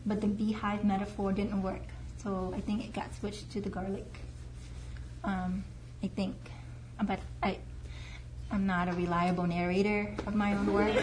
but 0.06 0.22
the 0.22 0.28
beehive 0.28 0.86
metaphor 0.86 1.34
didn't 1.34 1.62
work. 1.62 1.84
So 2.28 2.54
I 2.54 2.60
think 2.60 2.84
it 2.84 2.92
got 2.92 3.16
switched 3.16 3.50
to 3.52 3.62
the 3.62 3.70
garlic. 3.70 4.20
Um, 5.24 5.64
I 6.04 6.08
think, 6.08 6.36
but 7.04 7.20
I, 7.42 7.58
I'm 8.52 8.68
not 8.68 8.90
a 8.90 8.92
reliable 8.92 9.48
narrator 9.48 10.14
of 10.26 10.36
my 10.36 10.52
own 10.52 10.74
work. 10.74 10.94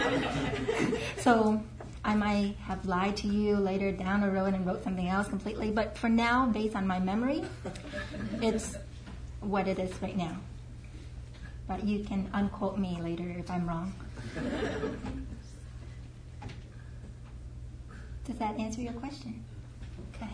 so 1.21 1.63
I 2.05 2.15
might 2.15 2.57
have 2.57 2.85
lied 2.85 3.17
to 3.19 3.27
you 3.27 3.57
later 3.57 3.91
down 3.91 4.21
the 4.21 4.31
road 4.31 4.53
and 4.53 4.67
wrote 4.67 4.85
something 4.85 5.09
else 5.09 5.27
completely. 5.27 5.71
But 5.71 5.97
for 5.97 6.11
now, 6.11 6.45
based 6.45 6.77
on 6.77 6.87
my 6.87 6.99
memory, 6.99 7.43
it's 8.43 8.77
what 9.41 9.67
it 9.67 9.79
is 9.79 10.03
right 10.03 10.19
now. 10.19 10.37
But 11.67 11.85
you 11.85 12.05
can 12.05 12.29
unquote 12.35 12.77
me 12.77 12.99
later 13.01 13.35
if 13.39 13.51
I'm 13.51 13.67
wrong. 13.67 13.95
Does 18.27 18.37
that 18.37 18.59
answer 18.59 18.83
your 18.83 18.93
question? 18.93 19.43
Go 20.21 20.27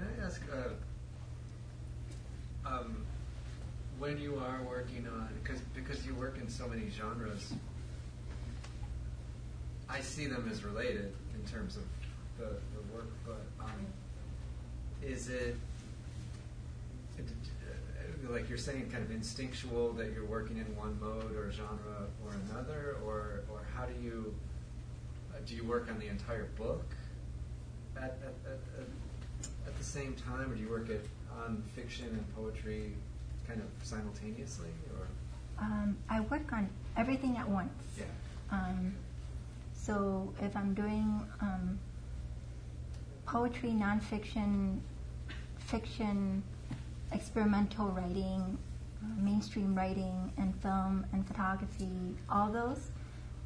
Can 0.00 0.08
I 0.18 0.26
ask, 0.26 0.40
uh, 2.64 2.68
um, 2.68 3.04
when 3.98 4.18
you 4.18 4.36
are 4.36 4.62
working 4.62 5.06
on, 5.06 5.28
because 5.42 5.60
because 5.74 6.06
you 6.06 6.14
work 6.14 6.38
in 6.40 6.48
so 6.48 6.66
many 6.66 6.88
genres, 6.88 7.52
I 9.90 10.00
see 10.00 10.26
them 10.26 10.48
as 10.50 10.64
related 10.64 11.12
in 11.34 11.50
terms 11.50 11.76
of 11.76 11.82
the, 12.38 12.46
the 12.46 12.94
work, 12.94 13.10
but 13.26 13.42
um, 13.62 13.86
is 15.02 15.28
it, 15.28 15.56
uh, 17.18 18.32
like 18.32 18.48
you're 18.48 18.56
saying, 18.56 18.88
kind 18.90 19.04
of 19.04 19.10
instinctual 19.10 19.92
that 19.94 20.12
you're 20.14 20.24
working 20.24 20.56
in 20.56 20.76
one 20.76 20.98
mode 20.98 21.36
or 21.36 21.52
genre 21.52 22.06
or 22.24 22.32
another, 22.50 22.96
or 23.04 23.42
or 23.50 23.66
how 23.76 23.84
do 23.84 23.92
you 24.02 24.34
uh, 25.34 25.36
do 25.44 25.54
you 25.54 25.64
work 25.64 25.88
on 25.90 25.98
the 25.98 26.06
entire 26.06 26.46
book 26.56 26.86
at, 27.96 28.02
at, 28.02 28.34
at, 28.46 28.60
at 28.78 28.80
at 28.80 28.88
the 29.80 29.86
same 29.86 30.14
time, 30.14 30.52
or 30.52 30.54
do 30.54 30.62
you 30.62 30.68
work 30.68 30.90
at, 30.90 31.00
on 31.42 31.62
fiction 31.74 32.06
and 32.06 32.34
poetry 32.36 32.92
kind 33.48 33.60
of 33.60 33.66
simultaneously, 33.82 34.68
or? 34.94 35.06
Um, 35.58 35.96
I 36.08 36.20
work 36.20 36.52
on 36.52 36.68
everything 36.96 37.36
at 37.38 37.48
once. 37.48 37.72
Yeah. 37.98 38.04
Um, 38.52 38.94
so 39.72 40.32
if 40.42 40.54
I'm 40.54 40.74
doing 40.74 41.22
um, 41.40 41.78
poetry, 43.24 43.70
nonfiction, 43.70 44.80
fiction, 45.58 46.42
experimental 47.12 47.88
writing, 47.88 48.58
uh, 49.02 49.22
mainstream 49.22 49.74
writing, 49.74 50.30
and 50.36 50.54
film 50.60 51.06
and 51.12 51.26
photography, 51.26 52.16
all 52.30 52.52
those, 52.52 52.90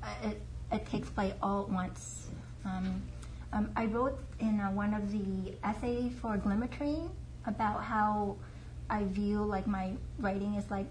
uh, 0.02 0.28
it, 0.28 0.40
it 0.72 0.84
takes 0.86 1.08
place 1.10 1.32
all 1.40 1.62
at 1.62 1.68
once. 1.68 2.28
Um, 2.64 3.02
um, 3.54 3.70
I 3.76 3.86
wrote 3.86 4.18
in 4.40 4.60
uh, 4.60 4.70
one 4.72 4.92
of 4.92 5.12
the 5.12 5.52
essays 5.62 6.12
for 6.20 6.36
Glimmer 6.36 6.66
Train 6.66 7.08
about 7.46 7.84
how 7.84 8.36
I 8.90 9.04
view 9.04 9.44
like 9.44 9.66
my 9.66 9.92
writing 10.18 10.56
is 10.56 10.68
like 10.70 10.90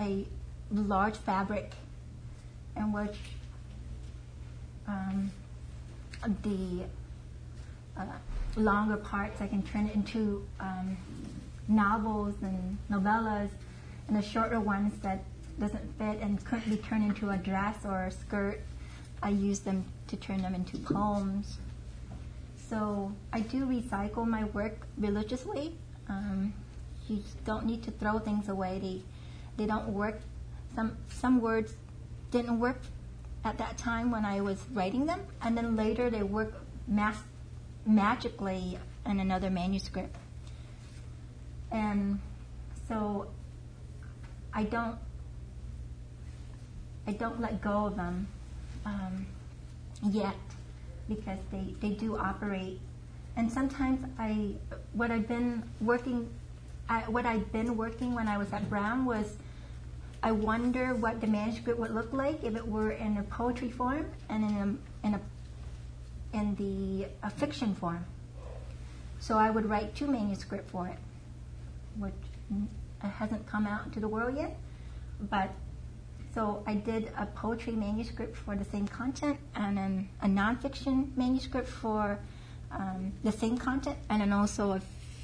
a 0.00 0.24
large 0.70 1.16
fabric 1.16 1.72
in 2.76 2.90
which 2.90 3.16
um, 4.88 5.30
the 6.42 6.84
uh, 7.98 8.06
longer 8.56 8.96
parts 8.96 9.42
I 9.42 9.46
can 9.46 9.62
turn 9.62 9.88
it 9.88 9.94
into 9.94 10.46
um, 10.58 10.96
novels 11.68 12.34
and 12.40 12.78
novellas, 12.90 13.50
and 14.08 14.16
the 14.16 14.22
shorter 14.22 14.58
ones 14.58 14.94
that 15.02 15.22
doesn't 15.60 15.98
fit 15.98 16.18
and 16.20 16.42
couldn't 16.46 16.70
be 16.70 16.78
turned 16.78 17.04
into 17.04 17.28
a 17.30 17.36
dress 17.36 17.84
or 17.84 18.04
a 18.04 18.10
skirt, 18.10 18.60
I 19.22 19.28
use 19.28 19.60
them 19.60 19.84
to 20.12 20.16
turn 20.18 20.42
them 20.42 20.54
into 20.54 20.76
poems. 20.78 21.58
So 22.68 23.12
I 23.32 23.40
do 23.40 23.64
recycle 23.64 24.26
my 24.26 24.44
work 24.44 24.86
religiously. 24.98 25.74
Um, 26.08 26.52
you 27.08 27.22
don't 27.44 27.64
need 27.64 27.82
to 27.84 27.90
throw 27.90 28.18
things 28.18 28.48
away. 28.48 28.78
They 28.78 29.02
they 29.56 29.66
don't 29.66 29.88
work. 29.88 30.20
Some 30.74 30.96
some 31.08 31.40
words 31.40 31.72
didn't 32.30 32.60
work 32.60 32.80
at 33.44 33.56
that 33.58 33.78
time 33.78 34.10
when 34.10 34.24
I 34.24 34.40
was 34.42 34.58
writing 34.72 35.06
them, 35.06 35.20
and 35.40 35.56
then 35.56 35.76
later 35.76 36.10
they 36.10 36.22
work 36.22 36.52
mass- 36.86 37.28
magically 37.86 38.78
in 39.06 39.18
another 39.18 39.50
manuscript. 39.50 40.16
And 41.70 42.20
so 42.86 43.28
I 44.52 44.64
don't 44.64 44.98
I 47.06 47.12
don't 47.12 47.40
let 47.40 47.62
go 47.62 47.86
of 47.86 47.96
them 47.96 48.28
um, 48.84 49.26
yet 50.02 50.36
because 51.08 51.38
they, 51.50 51.74
they 51.80 51.90
do 51.90 52.16
operate. 52.16 52.80
And 53.36 53.50
sometimes 53.50 54.04
I 54.18 54.54
what 54.92 55.10
I've 55.10 55.28
been 55.28 55.62
working 55.80 56.28
I, 56.88 57.00
what 57.02 57.24
I'd 57.24 57.50
been 57.52 57.76
working 57.76 58.14
when 58.14 58.28
I 58.28 58.36
was 58.36 58.52
at 58.52 58.68
Brown 58.68 59.04
was 59.04 59.36
I 60.22 60.32
wonder 60.32 60.94
what 60.94 61.20
the 61.20 61.26
manuscript 61.26 61.78
would 61.78 61.92
look 61.92 62.12
like 62.12 62.44
if 62.44 62.54
it 62.54 62.66
were 62.66 62.92
in 62.92 63.16
a 63.16 63.22
poetry 63.24 63.70
form 63.70 64.06
and 64.28 64.44
in 64.44 64.56
a, 65.02 65.06
in 65.06 65.14
a 65.14 65.20
in 66.32 66.54
the 66.56 67.06
a 67.22 67.30
fiction 67.30 67.74
form. 67.74 68.04
So 69.20 69.38
I 69.38 69.50
would 69.50 69.66
write 69.66 69.94
two 69.94 70.06
manuscripts 70.06 70.70
for 70.70 70.88
it, 70.88 70.98
which 71.96 72.12
hasn't 73.00 73.46
come 73.46 73.66
out 73.66 73.86
into 73.86 74.00
the 74.00 74.08
world 74.08 74.36
yet. 74.36 74.56
But 75.30 75.50
so 76.34 76.62
I 76.66 76.74
did 76.74 77.12
a 77.18 77.26
poetry 77.26 77.74
manuscript 77.74 78.36
for 78.36 78.56
the 78.56 78.64
same 78.64 78.88
content, 78.88 79.38
and 79.54 79.76
then 79.76 80.08
a 80.22 80.26
nonfiction 80.26 81.14
manuscript 81.16 81.68
for 81.68 82.18
um, 82.70 83.12
the 83.22 83.32
same 83.32 83.58
content, 83.58 83.98
and 84.08 84.22
then 84.22 84.32
also 84.32 84.72
a 84.72 84.80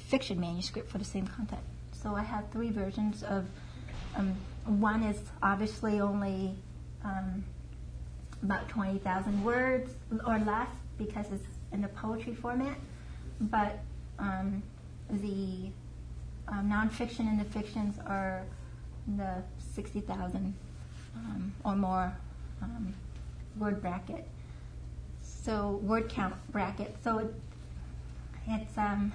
fiction 0.07 0.39
manuscript 0.39 0.89
for 0.89 0.99
the 0.99 1.05
same 1.05 1.25
content. 1.25 1.61
So 1.91 2.15
I 2.15 2.23
have 2.23 2.49
three 2.51 2.69
versions 2.69 3.23
of. 3.23 3.45
Um, 4.15 4.35
one 4.65 5.03
is 5.03 5.19
obviously 5.41 5.99
only 5.99 6.55
um, 7.03 7.43
about 8.43 8.69
20,000 8.69 9.43
words 9.43 9.93
or 10.27 10.39
less 10.39 10.69
because 10.97 11.25
it's 11.31 11.47
in 11.71 11.81
the 11.81 11.87
poetry 11.89 12.35
format. 12.35 12.77
But 13.41 13.79
um, 14.19 14.61
the 15.09 15.71
um, 16.47 16.69
nonfiction 16.69 17.21
and 17.21 17.39
the 17.39 17.45
fictions 17.45 17.97
are 18.05 18.43
the 19.17 19.41
60,000 19.73 20.53
um, 21.15 21.53
or 21.63 21.75
more 21.75 22.15
um, 22.61 22.93
word 23.57 23.81
bracket. 23.81 24.27
So 25.21 25.79
word 25.83 26.09
count 26.09 26.35
bracket. 26.51 26.95
So 27.03 27.19
it, 27.19 27.33
it's 28.47 28.77
um, 28.77 29.11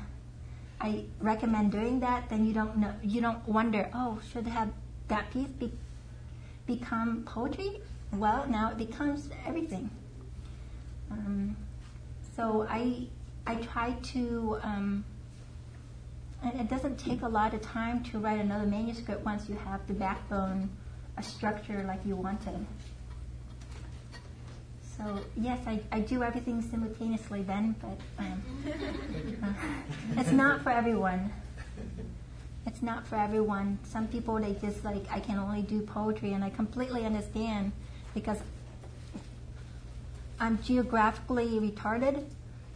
I 0.80 1.04
recommend 1.20 1.72
doing 1.72 2.00
that. 2.00 2.28
Then 2.28 2.46
you 2.46 2.52
don't 2.52 2.76
know 2.76 2.94
you 3.02 3.20
don't 3.20 3.46
wonder. 3.48 3.90
Oh, 3.94 4.20
should 4.32 4.46
have 4.46 4.70
that 5.08 5.30
piece 5.30 5.48
be 5.48 5.72
become 6.66 7.24
poetry? 7.24 7.80
Well, 8.12 8.46
now 8.48 8.70
it 8.70 8.78
becomes 8.78 9.28
everything. 9.46 9.90
Um, 11.10 11.56
so 12.36 12.66
I 12.68 13.06
I 13.46 13.56
try 13.56 13.92
to. 13.92 14.58
Um, 14.62 15.04
it 16.42 16.68
doesn't 16.68 16.98
take 16.98 17.22
a 17.22 17.28
lot 17.28 17.54
of 17.54 17.62
time 17.62 18.02
to 18.04 18.18
write 18.18 18.38
another 18.38 18.66
manuscript 18.66 19.24
once 19.24 19.48
you 19.48 19.54
have 19.54 19.86
the 19.86 19.94
backbone, 19.94 20.68
a 21.16 21.22
structure 21.22 21.84
like 21.86 22.00
you 22.04 22.16
wanted. 22.16 22.66
So 24.96 25.20
yes, 25.36 25.58
I, 25.66 25.80
I 25.90 26.00
do 26.00 26.22
everything 26.22 26.62
simultaneously 26.62 27.42
then, 27.42 27.74
but 27.80 27.98
um, 28.18 28.42
uh, 29.42 29.52
it's 30.20 30.30
not 30.30 30.62
for 30.62 30.70
everyone. 30.70 31.32
It's 32.66 32.80
not 32.80 33.06
for 33.06 33.16
everyone. 33.16 33.78
Some 33.82 34.06
people 34.06 34.36
they 34.36 34.54
just 34.54 34.84
like 34.84 35.04
I 35.10 35.20
can 35.20 35.38
only 35.38 35.62
do 35.62 35.80
poetry, 35.82 36.32
and 36.32 36.44
I 36.44 36.50
completely 36.50 37.04
understand 37.04 37.72
because 38.14 38.38
I'm 40.38 40.62
geographically 40.62 41.58
retarded. 41.58 42.24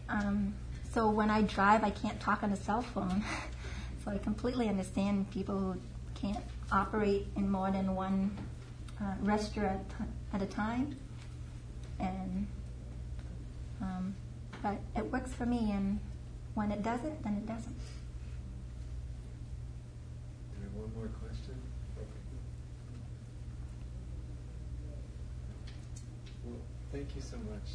Um, 0.09 0.55
so 0.93 1.11
when 1.11 1.31
I 1.31 1.43
drive, 1.43 1.85
I 1.85 1.91
can't 1.91 2.19
talk 2.19 2.43
on 2.43 2.53
a 2.53 2.57
cell 2.57 2.83
phone. 2.83 3.23
so 4.05 4.11
I 4.11 4.19
completely 4.19 4.69
understand 4.69 5.31
people 5.31 5.57
who 5.57 5.77
can't 6.15 6.45
operate 6.71 7.27
in 7.37 7.51
more 7.51 7.71
than 7.71 7.95
one 7.95 8.37
uh, 9.01 9.15
restaurant 9.21 9.85
at 10.33 10.43
a 10.43 10.47
time. 10.47 10.97
And 12.01 12.47
um, 13.81 14.15
but 14.63 14.77
it 14.97 15.05
works 15.13 15.33
for 15.33 15.47
me, 15.47 15.71
and 15.73 16.01
when 16.55 16.71
it 16.73 16.83
doesn't, 16.83 17.23
then 17.23 17.35
it 17.35 17.47
doesn't. 17.47 17.79
Do 20.51 20.57
we 20.59 20.65
have 20.65 20.75
one 20.75 20.93
more 20.97 21.09
question? 21.21 21.55
Well, 26.45 26.57
thank 26.93 27.15
you 27.15 27.23
so 27.23 27.37
much. 27.37 27.69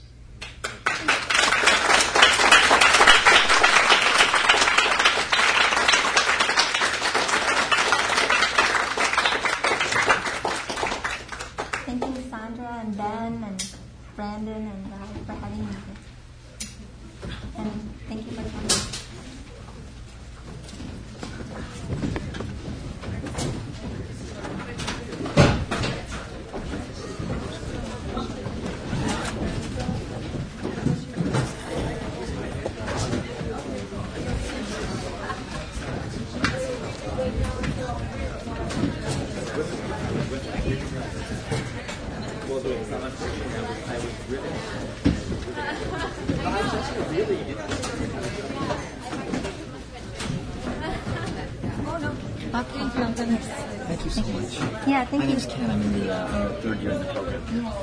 Thank 11.86 12.06
you, 12.06 12.24
Sandra 12.30 12.82
and 12.82 12.98
Ben 12.98 13.44
and 13.44 13.76
Brandon 14.16 14.68
and 14.68 14.92
Ralph 14.92 15.26
for 15.26 15.34
having 15.34 15.60
me 15.60 15.66
here. 15.66 15.98
And 17.58 17.72
thank 18.08 18.26
you 18.26 18.32
for 18.32 18.44
coming. 18.50 18.70
Thank 53.86 54.06
you 54.06 54.93
so 55.10 55.18
much. 55.18 55.20
Yeah, 55.20 55.20
thank 55.20 55.20
My 55.20 55.24
you. 55.24 55.30
name's 55.30 55.46
Ken. 55.46 55.72
I'm 55.72 55.82
in 55.82 56.00
the 56.00 56.14
uh, 56.14 56.54
third 56.62 56.80
year 56.80 56.92
in 56.92 57.00
the 57.00 57.06
program. 57.06 57.44
Yeah, 57.54 57.72
thank 57.72 57.83